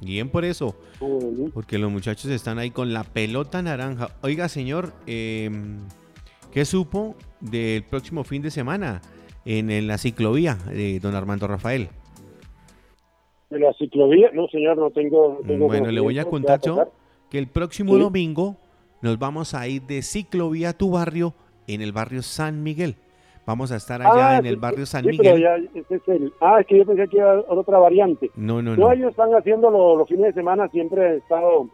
Bien 0.00 0.28
por 0.28 0.44
eso. 0.44 0.76
Porque 1.54 1.78
los 1.78 1.90
muchachos 1.90 2.30
están 2.30 2.58
ahí 2.58 2.70
con 2.70 2.92
la 2.92 3.04
pelota 3.04 3.62
naranja. 3.62 4.10
Oiga, 4.22 4.48
señor, 4.48 4.92
eh, 5.06 5.50
¿qué 6.52 6.64
supo 6.64 7.16
del 7.40 7.84
próximo 7.84 8.24
fin 8.24 8.42
de 8.42 8.50
semana 8.50 9.00
en, 9.44 9.70
en 9.70 9.86
la 9.86 9.98
ciclovía 9.98 10.56
de 10.66 11.00
don 11.00 11.14
Armando 11.14 11.46
Rafael? 11.46 11.88
De 13.54 13.60
la 13.60 13.72
ciclovía, 13.74 14.30
no 14.32 14.46
señor, 14.48 14.76
no 14.76 14.90
tengo. 14.90 15.38
no 15.40 15.46
tengo 15.48 15.66
Bueno, 15.66 15.90
le 15.90 16.00
voy 16.00 16.18
a 16.18 16.24
contar 16.24 16.60
¿qué 16.60 16.70
va 16.70 16.84
yo 16.84 16.92
que 17.30 17.38
el 17.38 17.46
próximo 17.48 17.94
Sí. 17.94 18.00
domingo 18.00 18.56
nos 19.02 19.18
vamos 19.18 19.54
a 19.54 19.66
ir 19.68 19.82
de 19.82 20.02
ciclovía 20.02 20.70
a 20.70 20.72
tu 20.72 20.90
barrio 20.90 21.34
en 21.66 21.80
el 21.80 21.92
barrio 21.92 22.22
San 22.22 22.62
Miguel. 22.62 22.96
Vamos 23.46 23.70
a 23.72 23.76
estar 23.76 24.00
allá 24.00 24.36
Ah, 24.36 24.38
en 24.38 24.46
el 24.46 24.56
barrio 24.56 24.86
San 24.86 25.04
sí, 25.04 25.10
pero 25.18 25.34
Miguel. 25.36 25.42
ya, 25.42 25.80
ese 25.80 25.94
es 25.96 26.08
el. 26.08 26.32
Ah, 26.40 26.60
es 26.60 26.66
que 26.66 26.78
yo 26.78 26.86
pensé 26.86 27.06
que 27.08 27.18
iba 27.18 27.40
otra 27.48 27.78
variante. 27.78 28.30
No, 28.36 28.62
no, 28.62 28.74
No, 28.76 28.86
no. 28.88 28.92
ellos 28.92 29.10
están 29.10 29.34
haciendo 29.34 29.70
lo- 29.70 29.96
los 29.96 30.08
fines 30.08 30.26
de 30.26 30.32
semana, 30.32 30.68
siempre 30.68 31.06
han 31.08 31.16
estado. 31.16 31.68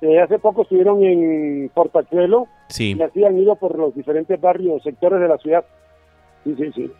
eh, 0.00 0.20
hace 0.20 0.38
poco 0.38 0.62
estuvieron 0.62 1.02
en 1.02 1.70
Portachuelo 1.74 2.46
Sí. 2.68 2.94
y 2.98 3.00
así 3.02 3.24
han 3.24 3.38
ido 3.38 3.56
por 3.56 3.78
los 3.78 3.94
diferentes 3.94 4.38
barrios, 4.38 4.82
sectores 4.82 5.18
de 5.18 5.28
la 5.28 5.38
ciudad. 5.38 5.64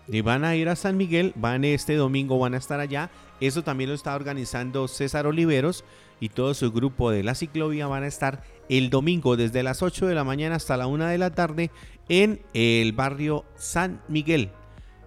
Y 0.08 0.20
van 0.20 0.44
a 0.44 0.56
ir 0.56 0.68
a 0.68 0.76
San 0.76 0.96
Miguel, 0.96 1.32
van 1.36 1.64
este 1.64 1.94
domingo, 1.96 2.38
van 2.38 2.54
a 2.54 2.58
estar 2.58 2.80
allá. 2.80 3.10
Eso 3.40 3.62
también 3.62 3.90
lo 3.90 3.94
está 3.94 4.14
organizando 4.14 4.88
César 4.88 5.26
Oliveros 5.26 5.84
y 6.20 6.28
todo 6.28 6.54
su 6.54 6.72
grupo 6.72 7.10
de 7.10 7.22
la 7.22 7.34
ciclovía 7.34 7.86
van 7.86 8.04
a 8.04 8.06
estar 8.06 8.42
el 8.68 8.90
domingo 8.90 9.36
desde 9.36 9.62
las 9.62 9.82
8 9.82 10.06
de 10.06 10.14
la 10.14 10.24
mañana 10.24 10.56
hasta 10.56 10.76
la 10.76 10.86
1 10.86 11.06
de 11.06 11.18
la 11.18 11.30
tarde 11.30 11.70
en 12.08 12.40
el 12.54 12.92
barrio 12.92 13.44
San 13.56 14.00
Miguel. 14.08 14.50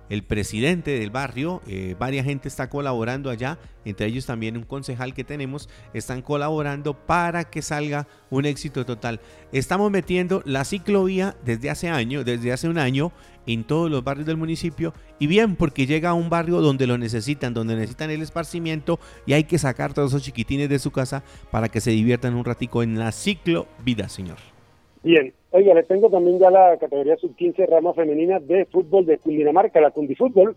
el 0.09 0.23
presidente 0.23 0.97
del 0.97 1.09
barrio, 1.09 1.61
eh, 1.67 1.93
varias 1.99 2.25
gente 2.25 2.47
está 2.47 2.69
colaborando 2.69 3.29
allá, 3.29 3.59
entre 3.83 4.07
ellos 4.07 4.25
también 4.25 4.55
un 4.55 4.63
concejal 4.63 5.13
que 5.13 5.25
tenemos, 5.25 5.67
están 5.93 6.21
colaborando 6.21 6.93
para 6.93 7.43
que 7.43 7.61
salga 7.61 8.07
un 8.29 8.45
éxito 8.45 8.85
total. 8.85 9.19
Estamos 9.51 9.91
metiendo 9.91 10.41
la 10.45 10.63
ciclovía 10.63 11.35
desde 11.43 11.69
hace 11.69 11.89
año, 11.89 12.23
desde 12.23 12.53
hace 12.53 12.69
un 12.69 12.77
año, 12.77 13.11
en 13.47 13.63
todos 13.63 13.89
los 13.89 14.03
barrios 14.03 14.27
del 14.27 14.37
municipio, 14.37 14.93
y 15.19 15.27
bien 15.27 15.55
porque 15.55 15.87
llega 15.87 16.09
a 16.09 16.13
un 16.13 16.29
barrio 16.29 16.61
donde 16.61 16.85
lo 16.85 16.97
necesitan, 16.97 17.53
donde 17.53 17.75
necesitan 17.75 18.11
el 18.11 18.21
esparcimiento, 18.21 18.99
y 19.25 19.33
hay 19.33 19.45
que 19.45 19.57
sacar 19.57 19.93
todos 19.93 20.11
esos 20.11 20.23
chiquitines 20.23 20.69
de 20.69 20.79
su 20.79 20.91
casa 20.91 21.23
para 21.49 21.69
que 21.69 21.81
se 21.81 21.91
diviertan 21.91 22.35
un 22.35 22.45
ratico 22.45 22.83
en 22.83 22.99
la 22.99 23.11
ciclovida, 23.11 24.09
señor. 24.09 24.37
Bien, 25.03 25.33
oiga, 25.51 25.73
le 25.73 25.83
tengo 25.83 26.09
también 26.09 26.39
ya 26.39 26.51
la 26.51 26.77
categoría 26.77 27.15
sub-15 27.17 27.67
rama 27.67 27.93
femenina 27.93 28.39
de 28.39 28.65
fútbol 28.65 29.05
de 29.05 29.17
Cundinamarca, 29.17 29.79
la 29.79 29.91
Cundifútbol. 29.91 30.55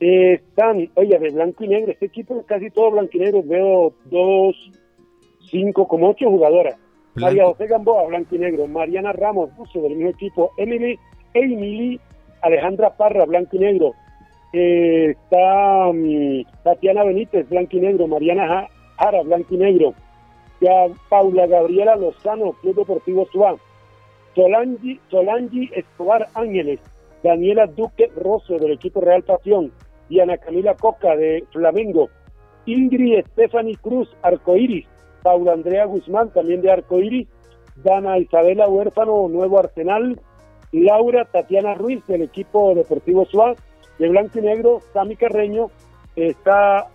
Eh, 0.00 0.34
están, 0.34 0.90
oiga, 0.94 1.18
de 1.18 1.30
blanco 1.30 1.62
y 1.62 1.68
negro, 1.68 1.92
este 1.92 2.06
equipo 2.06 2.40
es 2.40 2.46
casi 2.46 2.70
todo 2.70 2.90
blanco 2.90 3.10
y 3.12 3.18
negro, 3.18 3.42
veo 3.44 3.92
dos, 4.06 4.56
cinco, 5.50 5.86
como 5.86 6.10
ocho 6.10 6.28
jugadoras. 6.28 6.76
María 7.14 7.44
José 7.44 7.66
Gamboa, 7.66 8.06
blanco 8.06 8.34
y 8.34 8.38
negro, 8.38 8.66
Mariana 8.66 9.12
Ramos, 9.12 9.54
buzo 9.56 9.80
del 9.82 9.96
mismo 9.96 10.10
equipo, 10.10 10.52
Emily, 10.56 10.98
Emily, 11.34 12.00
Alejandra 12.42 12.96
Parra, 12.96 13.24
blanco 13.24 13.56
y 13.56 13.60
negro, 13.60 13.94
eh, 14.52 15.10
está 15.10 15.88
um, 15.88 16.44
Tatiana 16.64 17.04
Benítez, 17.04 17.48
blanco 17.48 17.76
y 17.76 17.80
negro, 17.80 18.06
Mariana 18.06 18.68
Jara, 18.98 19.22
blanco 19.22 19.54
y 19.54 19.58
negro, 19.58 19.94
ya 20.60 20.86
Paula 21.08 21.46
Gabriela 21.46 21.96
Lozano, 21.96 22.52
Club 22.60 22.76
Deportivo 22.76 23.26
Suá, 23.32 23.56
Solangi, 24.34 25.00
Solangi 25.10 25.70
Escobar 25.74 26.28
Ángeles, 26.34 26.80
Daniela 27.22 27.66
Duque 27.66 28.10
Rosso 28.16 28.58
del 28.58 28.72
equipo 28.72 29.00
Real 29.00 29.22
Pasión, 29.22 29.72
y 30.08 30.18
Ana 30.20 30.36
Camila 30.36 30.74
Coca 30.74 31.16
de 31.16 31.44
Flamengo, 31.52 32.10
Ingrid 32.66 33.24
Stephanie 33.32 33.76
Cruz, 33.76 34.08
Arcoiris, 34.22 34.86
Paula 35.22 35.52
Andrea 35.52 35.84
Guzmán, 35.86 36.30
también 36.30 36.60
de 36.60 36.72
Arcoiris, 36.72 37.28
Dana 37.76 38.18
Isabela 38.18 38.68
Huérfano, 38.68 39.28
Nuevo 39.28 39.58
Arsenal, 39.58 40.20
Laura 40.72 41.24
Tatiana 41.24 41.74
Ruiz 41.74 42.06
del 42.06 42.22
equipo 42.22 42.74
Deportivo 42.74 43.24
Suá, 43.26 43.54
de 43.98 44.08
Blanco 44.08 44.38
y 44.38 44.42
Negro, 44.42 44.80
Sami 44.92 45.16
Carreño, 45.16 45.70
está 46.16 46.88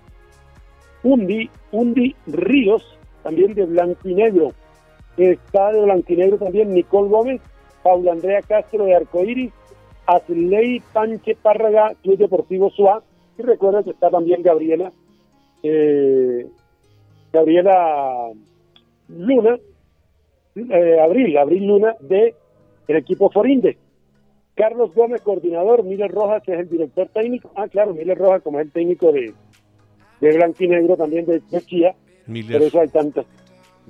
Undi, 1.03 1.49
Undi 1.71 2.15
Ríos, 2.26 2.97
también 3.23 3.53
de 3.53 3.65
blanco 3.65 4.07
y 4.07 4.15
negro. 4.15 4.53
Está 5.17 5.71
de 5.71 5.82
blanco 5.82 6.13
y 6.13 6.17
negro 6.17 6.38
también 6.38 6.73
Nicole 6.73 7.09
Gómez, 7.09 7.41
Paula 7.84 8.13
Andrea 8.13 8.41
Castro 8.41 8.86
de 8.86 8.95
Arcoíris, 8.95 9.51
Asley 10.05 10.82
Panche 10.93 11.36
Párraga, 11.36 11.93
Club 12.01 12.17
Deportivo 12.17 12.69
Suá, 12.71 13.03
y 13.38 13.41
recuerda 13.41 13.84
que 13.84 13.91
está 13.91 14.09
también 14.09 14.41
Gabriela, 14.41 14.91
eh, 15.63 16.47
Gabriela 17.34 18.32
Luna, 19.09 19.57
eh, 20.55 20.99
Abril, 21.01 21.38
Abril 21.38 21.67
Luna 21.67 21.95
de 21.99 22.34
el 22.88 22.97
equipo 22.97 23.29
Forinde. 23.29 23.77
Carlos 24.55 24.93
Gómez, 24.95 25.21
coordinador, 25.21 25.83
Miller 25.83 26.11
Rojas, 26.11 26.41
que 26.43 26.53
es 26.53 26.59
el 26.59 26.69
director 26.69 27.09
técnico. 27.09 27.51
Ah, 27.55 27.67
claro, 27.67 27.93
Miller 27.93 28.17
Rojas 28.17 28.41
como 28.41 28.59
es 28.59 28.67
el 28.67 28.71
técnico 28.71 29.11
de, 29.11 29.33
de 30.21 30.38
Blanco 30.38 30.63
y 30.63 30.67
Negro 30.69 30.95
también 30.95 31.25
de, 31.25 31.41
de 31.41 31.61
Chía. 31.61 31.95
Por 32.25 32.61
eso 32.61 32.79
hay 32.79 32.88
tantas. 32.88 33.25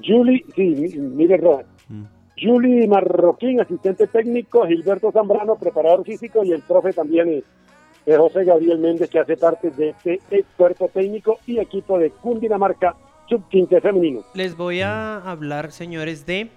Julie, 0.03 0.43
sí, 0.55 0.97
Miguel 0.99 1.41
Rojas. 1.41 1.65
Mm. 1.87 2.03
Julie 2.37 2.87
Marroquín, 2.87 3.61
asistente 3.61 4.07
técnico, 4.07 4.65
Gilberto 4.67 5.11
Zambrano, 5.11 5.55
preparador 5.55 6.03
físico, 6.03 6.43
y 6.43 6.51
el 6.51 6.61
profe 6.61 6.91
también 6.91 7.29
es, 7.29 8.17
José 8.17 8.43
Gabriel 8.43 8.77
Méndez, 8.79 9.09
que 9.09 9.19
hace 9.19 9.37
parte 9.37 9.71
de 9.71 9.95
este 10.03 10.45
cuerpo 10.57 10.89
técnico 10.89 11.39
y 11.47 11.57
equipo 11.59 11.97
de 11.97 12.11
Cundinamarca 12.11 12.95
Sub-15 13.27 13.81
femenino. 13.81 14.21
Les 14.35 14.55
voy 14.55 14.81
a 14.81 15.17
hablar, 15.17 15.71
señores, 15.71 16.25
de 16.25 16.49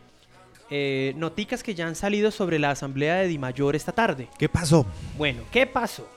eh, 0.71 1.14
noticas 1.16 1.62
que 1.62 1.75
ya 1.75 1.87
han 1.87 1.95
salido 1.95 2.31
sobre 2.31 2.59
la 2.59 2.71
asamblea 2.71 3.16
de 3.16 3.29
Dimayor 3.29 3.75
esta 3.75 3.93
tarde. 3.93 4.29
¿Qué 4.39 4.49
pasó? 4.49 4.87
Bueno, 5.16 5.43
¿qué 5.51 5.66
pasó? 5.66 6.09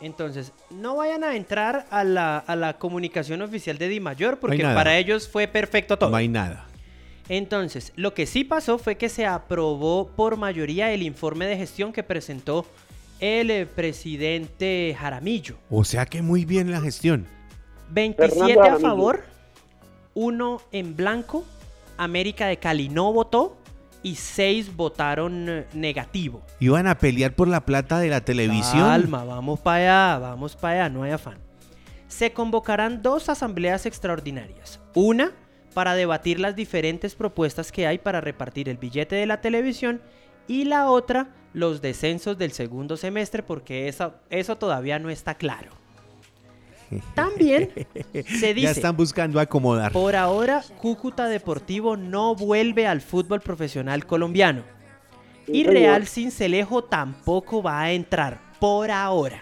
Entonces, 0.00 0.52
no 0.70 0.96
vayan 0.96 1.24
a 1.24 1.36
entrar 1.36 1.86
a 1.90 2.04
la, 2.04 2.38
a 2.38 2.56
la 2.56 2.78
comunicación 2.78 3.42
oficial 3.42 3.76
de 3.76 3.88
Di 3.88 4.00
Mayor 4.00 4.38
porque 4.38 4.62
para 4.62 4.96
ellos 4.96 5.28
fue 5.28 5.46
perfecto 5.46 5.98
todo. 5.98 6.10
No 6.10 6.16
hay 6.16 6.28
nada. 6.28 6.66
Entonces, 7.28 7.92
lo 7.96 8.14
que 8.14 8.26
sí 8.26 8.42
pasó 8.42 8.78
fue 8.78 8.96
que 8.96 9.08
se 9.08 9.26
aprobó 9.26 10.08
por 10.08 10.36
mayoría 10.36 10.92
el 10.92 11.02
informe 11.02 11.46
de 11.46 11.56
gestión 11.56 11.92
que 11.92 12.02
presentó 12.02 12.66
el 13.20 13.50
eh, 13.50 13.66
presidente 13.66 14.96
Jaramillo. 14.98 15.56
O 15.68 15.84
sea 15.84 16.06
que 16.06 16.22
muy 16.22 16.44
bien 16.44 16.72
la 16.72 16.80
gestión. 16.80 17.26
27 17.90 18.58
a 18.60 18.78
favor, 18.78 19.22
1 20.14 20.62
en 20.72 20.96
blanco. 20.96 21.44
América 21.98 22.46
de 22.46 22.56
Cali 22.56 22.88
no 22.88 23.12
votó 23.12 23.59
y 24.02 24.14
seis 24.14 24.74
votaron 24.74 25.48
eh, 25.48 25.66
negativo. 25.72 26.42
¿Iban 26.58 26.86
a 26.86 26.98
pelear 26.98 27.34
por 27.34 27.48
la 27.48 27.64
plata 27.64 27.98
de 27.98 28.08
la 28.08 28.22
televisión? 28.22 28.88
Calma, 28.88 29.24
vamos 29.24 29.60
para 29.60 30.12
allá, 30.12 30.18
vamos 30.18 30.56
para 30.56 30.74
allá, 30.74 30.88
no 30.88 31.02
hay 31.02 31.12
afán. 31.12 31.38
Se 32.08 32.32
convocarán 32.32 33.02
dos 33.02 33.28
asambleas 33.28 33.86
extraordinarias. 33.86 34.80
Una 34.94 35.32
para 35.74 35.94
debatir 35.94 36.40
las 36.40 36.56
diferentes 36.56 37.14
propuestas 37.14 37.70
que 37.70 37.86
hay 37.86 37.98
para 37.98 38.20
repartir 38.20 38.68
el 38.68 38.76
billete 38.76 39.14
de 39.14 39.26
la 39.26 39.40
televisión 39.40 40.00
y 40.48 40.64
la 40.64 40.90
otra 40.90 41.28
los 41.52 41.80
descensos 41.80 42.38
del 42.38 42.52
segundo 42.52 42.96
semestre 42.96 43.42
porque 43.42 43.88
eso, 43.88 44.14
eso 44.30 44.56
todavía 44.56 44.98
no 44.98 45.10
está 45.10 45.34
claro. 45.34 45.70
También 47.14 47.70
se 48.12 48.54
dice. 48.54 48.60
Ya 48.60 48.70
están 48.70 48.96
buscando 48.96 49.40
acomodar. 49.40 49.92
Por 49.92 50.16
ahora, 50.16 50.62
Cúcuta 50.78 51.28
Deportivo 51.28 51.96
no 51.96 52.34
vuelve 52.34 52.86
al 52.86 53.00
fútbol 53.00 53.40
profesional 53.40 54.06
colombiano. 54.06 54.62
Y 55.46 55.64
Real 55.64 56.06
Cincelejo 56.06 56.84
tampoco 56.84 57.62
va 57.62 57.80
a 57.80 57.92
entrar. 57.92 58.40
Por 58.60 58.90
ahora. 58.90 59.40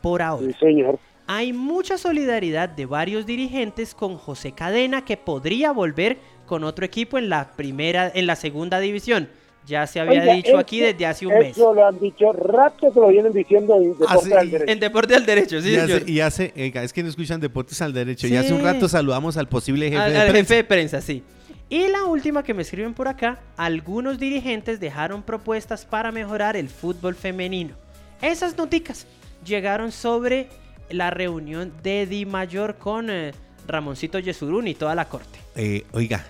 Por 0.00 0.22
ahora. 0.22 0.46
Sí, 0.46 0.54
señor. 0.60 0.98
Hay 1.26 1.52
mucha 1.52 1.98
solidaridad 1.98 2.68
de 2.68 2.86
varios 2.86 3.26
dirigentes 3.26 3.94
con 3.94 4.16
José 4.16 4.52
Cadena 4.52 5.04
que 5.04 5.16
podría 5.16 5.72
volver 5.72 6.18
con 6.46 6.64
otro 6.64 6.84
equipo 6.84 7.16
en 7.18 7.28
la 7.28 7.52
primera, 7.52 8.10
en 8.14 8.26
la 8.26 8.36
segunda 8.36 8.80
división. 8.80 9.28
Ya 9.66 9.86
se 9.86 10.00
había 10.00 10.24
dicho 10.34 10.58
aquí 10.58 10.80
desde 10.80 11.06
hace 11.06 11.26
un 11.26 11.34
mes. 11.34 11.52
Eso 11.52 11.72
lo 11.72 11.86
han 11.86 11.98
dicho 12.00 12.32
rato 12.32 12.92
que 12.92 12.98
lo 12.98 13.08
vienen 13.08 13.32
diciendo 13.32 13.76
en 13.76 13.96
Deporte 13.96 14.34
al 14.34 14.50
Derecho. 14.50 14.72
En 14.72 14.80
Deporte 14.80 15.14
al 15.14 15.26
Derecho, 15.26 15.62
sí, 15.62 15.70
y 15.70 15.76
señor. 15.76 16.02
Hace, 16.02 16.10
y 16.10 16.20
hace, 16.20 16.52
es 16.56 16.92
que 16.92 17.02
no 17.02 17.08
escuchan 17.08 17.40
Deportes 17.40 17.80
al 17.80 17.92
Derecho. 17.92 18.26
Y 18.26 18.36
hace 18.36 18.52
un 18.52 18.62
rato 18.62 18.88
saludamos 18.88 19.36
al 19.36 19.48
posible 19.48 19.88
jefe 19.88 19.98
al, 19.98 20.12
de 20.12 20.18
al 20.18 20.30
prensa. 20.30 20.40
jefe 20.40 20.54
de 20.54 20.64
prensa, 20.64 21.00
sí. 21.00 21.22
Y 21.68 21.88
la 21.88 22.04
última 22.04 22.42
que 22.42 22.54
me 22.54 22.62
escriben 22.62 22.92
por 22.92 23.08
acá, 23.08 23.40
algunos 23.56 24.18
dirigentes 24.18 24.80
dejaron 24.80 25.22
propuestas 25.22 25.86
para 25.86 26.12
mejorar 26.12 26.56
el 26.56 26.68
fútbol 26.68 27.14
femenino. 27.14 27.74
Esas 28.20 28.58
noticas 28.58 29.06
llegaron 29.44 29.90
sobre 29.90 30.48
la 30.90 31.10
reunión 31.10 31.72
de 31.82 32.06
Di 32.06 32.26
Mayor 32.26 32.76
con 32.76 33.08
eh, 33.10 33.32
Ramoncito 33.66 34.18
Yesurún 34.18 34.68
y 34.68 34.74
toda 34.74 34.94
la 34.94 35.08
corte. 35.08 35.38
Eh, 35.56 35.84
oiga, 35.92 36.26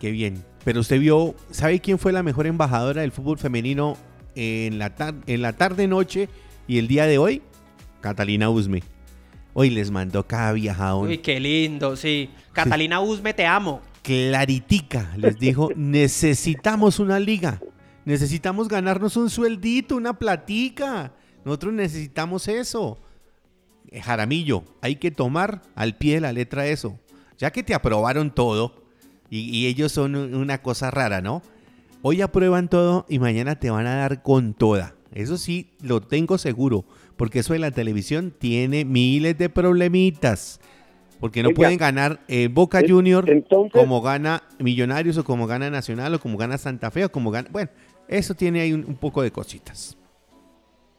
qué 0.00 0.10
bien. 0.10 0.42
Pero 0.64 0.80
usted 0.80 1.00
vio, 1.00 1.34
¿sabe 1.50 1.80
quién 1.80 1.98
fue 1.98 2.12
la 2.12 2.22
mejor 2.22 2.46
embajadora 2.46 3.00
del 3.00 3.12
fútbol 3.12 3.38
femenino 3.38 3.96
en 4.34 4.78
la, 4.78 4.94
en 5.26 5.42
la 5.42 5.52
tarde, 5.54 5.88
noche 5.88 6.28
y 6.68 6.78
el 6.78 6.88
día 6.88 7.06
de 7.06 7.18
hoy? 7.18 7.42
Catalina 8.00 8.50
Usme. 8.50 8.82
Hoy 9.52 9.70
les 9.70 9.90
mandó 9.90 10.26
cada 10.26 10.52
viajadón. 10.52 11.08
Uy, 11.08 11.18
qué 11.18 11.40
lindo, 11.40 11.96
sí. 11.96 12.30
Catalina 12.52 13.00
Usme, 13.00 13.34
te 13.34 13.46
amo. 13.46 13.80
Claritica, 14.02 15.12
les 15.16 15.38
dijo, 15.38 15.70
necesitamos 15.76 16.98
una 16.98 17.18
liga. 17.18 17.60
Necesitamos 18.04 18.68
ganarnos 18.68 19.16
un 19.16 19.28
sueldito, 19.28 19.96
una 19.96 20.18
platica. 20.18 21.12
Nosotros 21.44 21.72
necesitamos 21.72 22.48
eso. 22.48 22.98
Eh, 23.90 24.00
Jaramillo, 24.00 24.64
hay 24.80 24.96
que 24.96 25.10
tomar 25.10 25.62
al 25.74 25.96
pie 25.96 26.14
de 26.14 26.20
la 26.20 26.32
letra 26.32 26.66
eso. 26.66 26.98
Ya 27.38 27.50
que 27.50 27.62
te 27.62 27.74
aprobaron 27.74 28.30
todo, 28.30 28.82
y, 29.30 29.40
y, 29.56 29.66
ellos 29.66 29.92
son 29.92 30.16
una 30.16 30.60
cosa 30.62 30.90
rara, 30.90 31.20
¿no? 31.20 31.42
Hoy 32.02 32.20
aprueban 32.20 32.68
todo 32.68 33.06
y 33.08 33.18
mañana 33.18 33.56
te 33.56 33.70
van 33.70 33.86
a 33.86 33.96
dar 33.96 34.22
con 34.22 34.54
toda. 34.54 34.94
Eso 35.12 35.36
sí, 35.36 35.70
lo 35.82 36.00
tengo 36.00 36.38
seguro, 36.38 36.84
porque 37.16 37.40
eso 37.40 37.52
de 37.52 37.58
la 37.58 37.70
televisión 37.70 38.32
tiene 38.36 38.84
miles 38.84 39.36
de 39.38 39.48
problemitas. 39.48 40.60
Porque 41.20 41.42
no 41.42 41.50
Oiga, 41.50 41.56
pueden 41.56 41.76
ganar 41.76 42.20
eh, 42.28 42.48
Boca 42.50 42.80
Junior 42.86 43.28
entonces- 43.28 43.78
como 43.78 44.00
gana 44.00 44.42
Millonarios 44.58 45.18
o 45.18 45.24
como 45.24 45.46
gana 45.46 45.68
Nacional 45.68 46.14
o 46.14 46.18
como 46.18 46.38
gana 46.38 46.56
Santa 46.56 46.90
Fe 46.90 47.04
o 47.04 47.12
como 47.12 47.30
gana... 47.30 47.48
Bueno, 47.52 47.70
eso 48.08 48.34
tiene 48.34 48.60
ahí 48.62 48.72
un, 48.72 48.86
un 48.86 48.96
poco 48.96 49.20
de 49.20 49.30
cositas. 49.30 49.98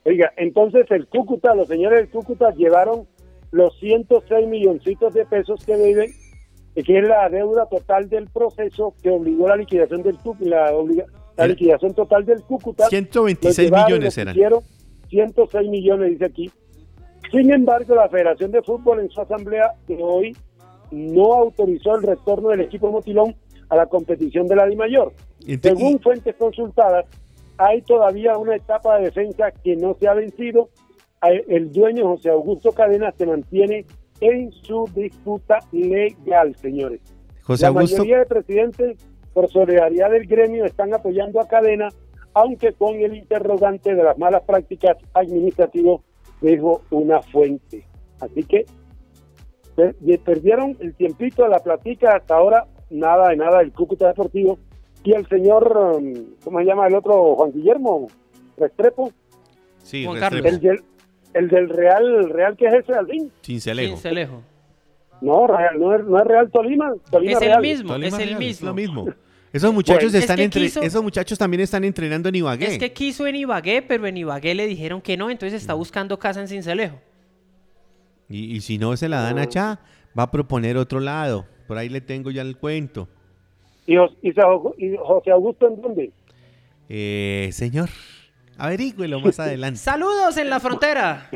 Oiga, 0.05 0.31
entonces 0.37 0.85
el 0.91 1.07
Cúcuta, 1.07 1.55
los 1.55 1.67
señores 1.67 1.99
del 1.99 2.09
Cúcuta 2.09 2.53
llevaron 2.55 3.07
los 3.51 3.77
106 3.79 4.47
milloncitos 4.47 5.13
de 5.13 5.25
pesos 5.25 5.65
que 5.65 5.75
deben, 5.75 6.11
que 6.75 6.99
es 6.99 7.07
la 7.07 7.27
deuda 7.29 7.65
total 7.67 8.07
del 8.09 8.29
proceso 8.29 8.93
que 9.03 9.09
obligó 9.09 9.47
la 9.47 9.55
liquidación 9.57 10.03
del 10.03 10.17
la, 10.39 10.71
obliga- 10.73 11.05
la 11.37 11.47
liquidación 11.47 11.93
total 11.93 12.25
del 12.25 12.41
Cúcuta. 12.43 12.87
126 12.87 13.57
Los 13.57 13.65
llevaron, 13.79 13.85
millones 13.93 14.17
eran. 14.17 14.33
pusieron, 14.33 14.59
106 15.09 15.69
millones, 15.69 16.09
dice 16.11 16.25
aquí. 16.25 16.51
Sin 17.31 17.51
embargo, 17.51 17.95
la 17.95 18.09
Federación 18.09 18.51
de 18.51 18.61
Fútbol 18.61 18.99
en 19.01 19.09
su 19.09 19.21
asamblea 19.21 19.73
de 19.87 19.97
hoy 20.01 20.35
no 20.91 21.33
autorizó 21.33 21.95
el 21.95 22.03
retorno 22.03 22.49
del 22.49 22.61
equipo 22.61 22.91
Motilón 22.91 23.35
a 23.69 23.75
la 23.75 23.85
competición 23.85 24.47
de 24.47 24.55
la 24.55 24.65
DIMAYOR. 24.65 25.13
Según 25.61 25.99
fuentes 26.01 26.35
consultadas, 26.35 27.05
hay 27.57 27.81
todavía 27.83 28.37
una 28.37 28.55
etapa 28.55 28.97
de 28.97 29.05
defensa 29.05 29.51
que 29.51 29.75
no 29.75 29.95
se 29.99 30.07
ha 30.07 30.13
vencido. 30.13 30.69
El 31.47 31.71
dueño 31.71 32.07
José 32.07 32.29
Augusto 32.31 32.71
Cadena 32.71 33.13
se 33.17 33.25
mantiene 33.25 33.85
en 34.21 34.51
su 34.51 34.89
disputa 34.95 35.59
legal, 35.71 36.55
señores. 36.55 37.01
José 37.43 37.63
la 37.63 37.67
Augusto... 37.69 37.97
mayoría 37.97 38.19
de 38.19 38.25
presidentes, 38.25 38.97
por 39.33 39.49
solidaridad 39.49 40.11
del 40.11 40.27
gremio, 40.27 40.65
están 40.65 40.93
apoyando 40.93 41.41
a 41.41 41.47
Cadena, 41.47 41.89
aunque 42.33 42.71
con 42.73 42.95
el 42.95 43.15
interrogante 43.15 43.93
de 43.93 44.03
las 44.03 44.17
malas 44.17 44.43
prácticas 44.43 44.97
administrativas, 45.13 45.99
dijo 46.39 46.81
una 46.91 47.21
fuente. 47.21 47.85
Así 48.19 48.43
que 48.43 48.65
perdieron 50.23 50.77
el 50.79 50.93
tiempito 50.95 51.43
de 51.43 51.49
la 51.49 51.59
platica 51.59 52.15
hasta 52.15 52.35
ahora, 52.35 52.67
nada 52.89 53.29
de 53.29 53.37
nada 53.37 53.59
del 53.59 53.71
Cúcuta 53.71 54.07
Deportivo. 54.07 54.59
Y 55.03 55.13
el 55.13 55.27
señor, 55.27 55.75
um, 55.75 56.13
¿cómo 56.43 56.59
se 56.59 56.65
llama 56.65 56.87
el 56.87 56.93
otro? 56.93 57.35
Juan 57.35 57.51
Guillermo 57.51 58.07
Restrepo. 58.57 59.11
Sí, 59.79 60.05
Juan 60.05 60.19
Restrepo. 60.19 60.43
Carlos. 60.43 60.63
El 60.63 60.83
el 61.33 61.47
del 61.49 61.69
Real, 61.69 62.05
el 62.05 62.29
Real 62.29 62.55
que 62.57 62.65
es 62.67 62.73
ese, 62.73 62.93
Aldín. 62.93 63.31
Cincelejo. 63.43 63.93
Cincelejo. 63.95 64.41
No, 65.21 65.45
Real, 65.47 65.79
no, 65.79 65.95
es, 65.95 66.03
no 66.03 66.17
es 66.19 66.25
Real 66.25 66.49
Tolima. 66.51 66.93
Tolima 67.11 67.31
Es 67.33 67.41
el 67.41 67.47
Real. 67.47 67.61
mismo, 67.61 67.89
Tolima 67.93 68.07
es 68.17 68.23
el 68.23 68.29
Real, 68.29 68.39
mismo. 68.39 68.67
lo 68.67 68.73
mismo. 68.73 69.07
Esos 69.53 69.73
muchachos 69.73 70.03
Bueno, 70.05 70.17
es 70.17 70.23
están 70.23 70.37
que 70.37 70.43
entre, 70.45 70.61
quiso- 70.61 70.81
esos 70.81 71.03
muchachos 71.03 71.37
también 71.37 71.61
están 71.61 71.83
entrenando 71.83 72.29
en 72.29 72.35
Ibagué. 72.35 72.67
Es 72.67 72.77
que 72.79 72.93
quiso 72.93 73.27
en 73.27 73.35
Ibagué, 73.35 73.81
pero 73.81 74.07
en 74.07 74.15
Ibagué 74.17 74.55
le 74.55 74.65
dijeron 74.65 75.01
que 75.01 75.17
no, 75.17 75.29
entonces 75.29 75.59
Mm. 75.59 75.63
está 75.63 75.73
buscando 75.73 76.17
casa 76.17 76.39
en 76.41 76.47
Cincelejo. 76.47 76.97
Y, 78.29 78.55
y 78.55 78.61
si 78.61 78.77
no 78.77 78.95
se 78.95 79.09
la 79.09 79.21
dan 79.21 79.37
allá, 79.39 79.79
va 80.17 80.23
a 80.23 80.31
proponer 80.31 80.77
otro 80.77 80.99
lado. 81.01 81.45
Por 81.67 81.77
ahí 81.77 81.89
le 81.89 81.99
tengo 82.01 82.31
ya 82.31 82.41
el 82.43 82.55
cuento. 82.57 83.07
¿Y, 83.85 83.95
y 83.97 84.29
y 84.77 84.95
José 84.97 85.31
Augusto 85.31 85.67
en 85.67 85.81
dónde? 85.81 86.11
Eh, 86.87 87.49
señor, 87.51 87.89
averígüelo 88.57 89.19
más 89.19 89.39
adelante. 89.39 89.79
¡Saludos 89.79 90.37
en 90.37 90.49
la 90.49 90.59
frontera! 90.59 91.29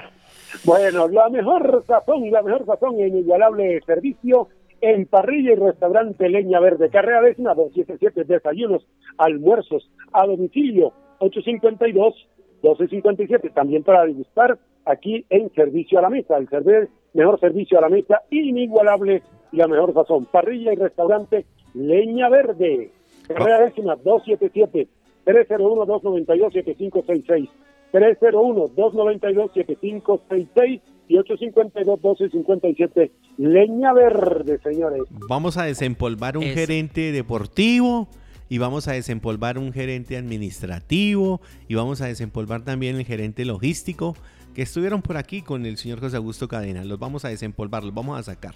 Bueno, 0.64 1.08
la 1.08 1.30
mejor 1.30 1.84
sazón, 1.86 2.32
la 2.32 2.42
mejor 2.42 2.66
sazón 2.66 3.00
en 3.00 3.10
inigualable 3.10 3.80
servicio 3.86 4.48
en 4.82 5.06
parrilla 5.06 5.52
y 5.54 5.56
restaurante 5.56 6.28
Leña 6.30 6.60
Verde. 6.60 6.90
Carrera 6.90 7.22
décima 7.22 7.54
277 7.54 8.26
desayunos, 8.26 8.86
almuerzos 9.18 9.90
a 10.14 10.26
domicilio 10.26 10.94
852-1257. 11.20 13.54
También 13.54 13.84
para 13.84 14.06
degustar 14.06 14.58
aquí 14.86 15.26
en 15.30 15.54
servicio 15.54 16.00
a 16.00 16.04
la 16.04 16.10
mesa. 16.10 16.38
El 16.38 16.48
server, 16.50 16.88
mejor 17.14 17.40
servicio 17.40 17.78
a 17.78 17.82
la 17.82 17.90
mesa, 17.90 18.22
inigualable 18.30 19.22
y 19.52 19.58
la 19.58 19.68
mejor 19.68 19.94
sazón. 19.94 20.26
Parrilla 20.26 20.74
y 20.74 20.78
restaurante 20.78 21.46
Leña 21.74 22.30
Verde. 22.30 22.92
Carrera 23.28 23.66
décima 23.66 23.96
277 23.96 24.88
301-292-7566. 25.26 27.50
301-292-7566 27.94 30.82
y 31.08 31.16
852-1257. 31.18 33.12
Leña 33.38 33.94
Verde, 33.94 34.60
señores. 34.64 35.04
Vamos 35.30 35.58
a 35.58 35.64
desempolvar 35.66 36.38
un 36.38 36.44
Es- 36.44 36.56
gerente 36.56 37.12
deportivo 37.12 38.08
y 38.50 38.58
vamos 38.58 38.88
a 38.88 38.94
desempolvar 38.94 39.58
un 39.58 39.72
gerente 39.74 40.18
administrativo 40.18 41.42
y 41.68 41.76
vamos 41.76 42.02
a 42.02 42.06
desempolvar 42.08 42.64
también 42.64 42.96
el 42.96 43.06
gerente 43.06 43.44
logístico 43.46 44.16
que 44.54 44.62
estuvieron 44.64 45.02
por 45.02 45.18
aquí 45.18 45.42
con 45.42 45.66
el 45.66 45.78
señor 45.78 46.00
José 46.00 46.18
Augusto 46.18 46.48
Cadena. 46.48 46.84
Los 46.86 47.00
vamos 47.00 47.26
a 47.26 47.30
desempolvar, 47.30 47.84
los 47.84 47.94
vamos 47.94 48.18
a 48.20 48.24
sacar. 48.24 48.54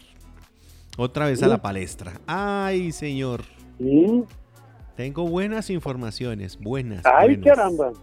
Otra 0.98 1.28
vez 1.28 1.42
a 1.44 1.48
la 1.48 1.62
palestra. 1.62 2.14
Ay, 2.28 2.92
señor. 2.92 3.42
¿Mm? 3.80 4.22
Tengo 5.00 5.26
buenas 5.26 5.70
informaciones, 5.70 6.60
buenas. 6.60 7.06
Ay, 7.06 7.38
buenas. 7.38 7.56
caramba. 7.56 7.94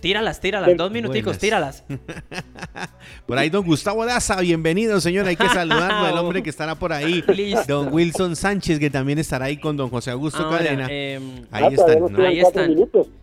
Tíralas, 0.00 0.38
tíralas, 0.38 0.76
dos 0.76 0.90
minuticos, 0.90 1.38
buenas. 1.38 1.40
tíralas. 1.40 1.84
Por 3.26 3.38
ahí 3.38 3.48
don 3.48 3.64
Gustavo 3.64 4.04
Daza, 4.04 4.38
bienvenido 4.42 5.00
señor, 5.00 5.26
hay 5.26 5.36
que 5.36 5.48
saludarlo, 5.48 6.06
el 6.08 6.18
hombre 6.18 6.42
que 6.42 6.50
estará 6.50 6.74
por 6.74 6.92
ahí. 6.92 7.24
Listo. 7.34 7.64
Don 7.84 7.94
Wilson 7.94 8.36
Sánchez, 8.36 8.78
que 8.78 8.90
también 8.90 9.18
estará 9.18 9.46
ahí 9.46 9.56
con 9.56 9.78
don 9.78 9.88
José 9.88 10.10
Augusto 10.10 10.42
Ahora, 10.42 10.58
Cadena. 10.58 10.88
em, 10.90 11.22
Ahí 11.50 11.64
Ah, 11.64 11.68
están, 11.72 12.20
Ahí 12.20 12.38
están. 12.40 12.74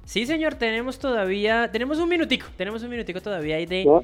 sí, 0.06 0.26
señor, 0.26 0.56
tenemos 0.56 0.98
todavía, 0.98 1.70
tenemos 1.72 2.00
un 2.00 2.10
minutico, 2.10 2.48
tenemos 2.58 2.82
un 2.82 2.90
minutico 2.90 3.22
todavía 3.22 3.58
ahí 3.58 3.68
de... 3.68 3.86
No, 3.86 4.02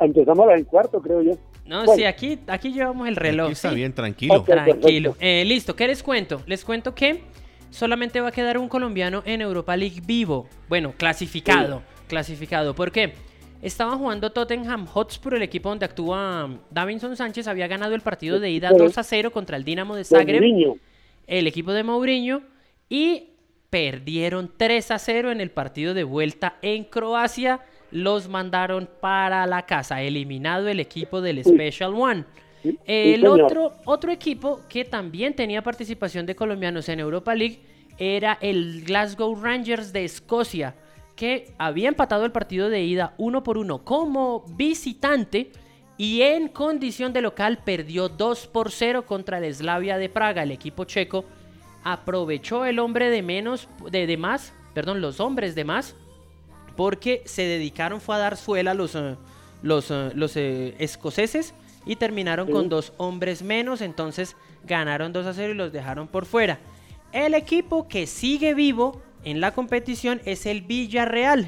empezamos 0.00 0.46
a 0.46 0.56
las 0.58 0.64
cuarto, 0.66 1.00
creo 1.00 1.22
yo. 1.22 1.38
No, 1.64 1.78
Bueno. 1.86 1.94
sí, 1.94 2.04
aquí, 2.04 2.38
aquí 2.48 2.70
llevamos 2.70 3.08
el 3.08 3.16
reloj. 3.16 3.46
Aquí 3.46 3.52
está 3.54 3.70
¿sí? 3.70 3.76
bien, 3.76 3.94
tranquilo. 3.94 4.42
Tranquilo. 4.42 5.16
Eh, 5.20 5.42
listo, 5.46 5.74
¿qué 5.74 5.86
les 5.86 6.02
cuento? 6.02 6.42
Les 6.44 6.62
cuento 6.66 6.94
que 6.94 7.22
solamente 7.74 8.20
va 8.20 8.28
a 8.28 8.32
quedar 8.32 8.56
un 8.56 8.68
colombiano 8.68 9.22
en 9.26 9.40
Europa 9.40 9.76
League 9.76 10.00
vivo. 10.06 10.48
Bueno, 10.68 10.94
clasificado. 10.96 11.82
Clasificado. 12.08 12.74
¿Por 12.74 12.92
qué? 12.92 13.14
Estaba 13.62 13.96
jugando 13.96 14.30
Tottenham 14.30 14.86
Hotspur, 14.86 15.34
el 15.34 15.42
equipo 15.42 15.70
donde 15.70 15.86
actúa 15.86 16.50
Davinson 16.70 17.16
Sánchez. 17.16 17.48
Había 17.48 17.66
ganado 17.66 17.94
el 17.94 18.00
partido 18.02 18.38
de 18.38 18.50
ida 18.50 18.68
Pero- 18.70 18.84
2 18.84 18.98
a 18.98 19.02
0 19.02 19.32
contra 19.32 19.56
el 19.56 19.64
Dinamo 19.64 19.96
de 19.96 20.04
Zagreb, 20.04 20.42
el 21.26 21.46
equipo 21.46 21.72
de 21.72 21.82
Mourinho. 21.82 22.42
Y 22.88 23.30
perdieron 23.70 24.52
3 24.56 24.90
a 24.92 24.98
0 24.98 25.32
en 25.32 25.40
el 25.40 25.50
partido 25.50 25.94
de 25.94 26.04
vuelta 26.04 26.56
en 26.62 26.84
Croacia. 26.84 27.60
Los 27.90 28.28
mandaron 28.28 28.88
para 29.00 29.46
la 29.46 29.62
casa. 29.66 30.02
Eliminado 30.02 30.68
el 30.68 30.78
equipo 30.78 31.20
del 31.20 31.42
Special 31.42 31.94
One. 31.94 32.24
Sí, 32.64 32.78
El 32.86 33.20
señor. 33.20 33.42
otro, 33.42 33.74
otro 33.84 34.10
equipo 34.10 34.62
que 34.68 34.84
también 34.84 35.36
tenía 35.36 35.62
participación 35.62 36.24
de 36.26 36.34
colombianos 36.34 36.88
en 36.88 36.98
Europa 36.98 37.34
League 37.34 37.60
era 37.98 38.38
el 38.40 38.82
Glasgow 38.84 39.36
Rangers 39.36 39.92
de 39.92 40.04
Escocia, 40.04 40.74
que 41.14 41.52
había 41.58 41.88
empatado 41.88 42.24
el 42.24 42.32
partido 42.32 42.70
de 42.70 42.82
ida 42.82 43.14
uno 43.18 43.42
por 43.42 43.58
uno 43.58 43.84
como 43.84 44.44
visitante 44.56 45.52
y 45.98 46.22
en 46.22 46.48
condición 46.48 47.12
de 47.12 47.20
local 47.20 47.58
perdió 47.64 48.08
2 48.08 48.46
por 48.48 48.72
0 48.72 49.04
contra 49.06 49.38
el 49.38 49.54
Slavia 49.54 49.98
de 49.98 50.08
Praga. 50.08 50.42
El 50.42 50.50
equipo 50.50 50.84
checo 50.84 51.24
aprovechó 51.84 52.64
el 52.64 52.78
hombre 52.78 53.10
de 53.10 53.22
menos, 53.22 53.68
de, 53.90 54.06
de 54.06 54.16
más, 54.16 54.54
perdón, 54.72 55.00
los 55.00 55.20
hombres 55.20 55.54
de 55.54 55.64
más, 55.64 55.94
porque 56.76 57.22
se 57.26 57.42
dedicaron 57.42 58.00
fue 58.00 58.16
a 58.16 58.18
dar 58.18 58.36
suela 58.36 58.72
a 58.72 58.74
los, 58.74 58.94
eh, 58.96 59.16
los, 59.62 59.90
eh, 59.90 60.10
los 60.14 60.36
eh, 60.36 60.74
escoceses 60.78 61.54
y 61.86 61.96
terminaron 61.96 62.50
con 62.50 62.68
dos 62.68 62.92
hombres 62.96 63.42
menos, 63.42 63.80
entonces 63.80 64.36
ganaron 64.64 65.12
2 65.12 65.26
a 65.26 65.34
0 65.34 65.52
y 65.52 65.56
los 65.56 65.72
dejaron 65.72 66.08
por 66.08 66.26
fuera. 66.26 66.58
El 67.12 67.34
equipo 67.34 67.86
que 67.88 68.06
sigue 68.06 68.54
vivo 68.54 69.00
en 69.24 69.40
la 69.40 69.52
competición 69.52 70.20
es 70.24 70.46
el 70.46 70.62
Villarreal, 70.62 71.40
el 71.40 71.44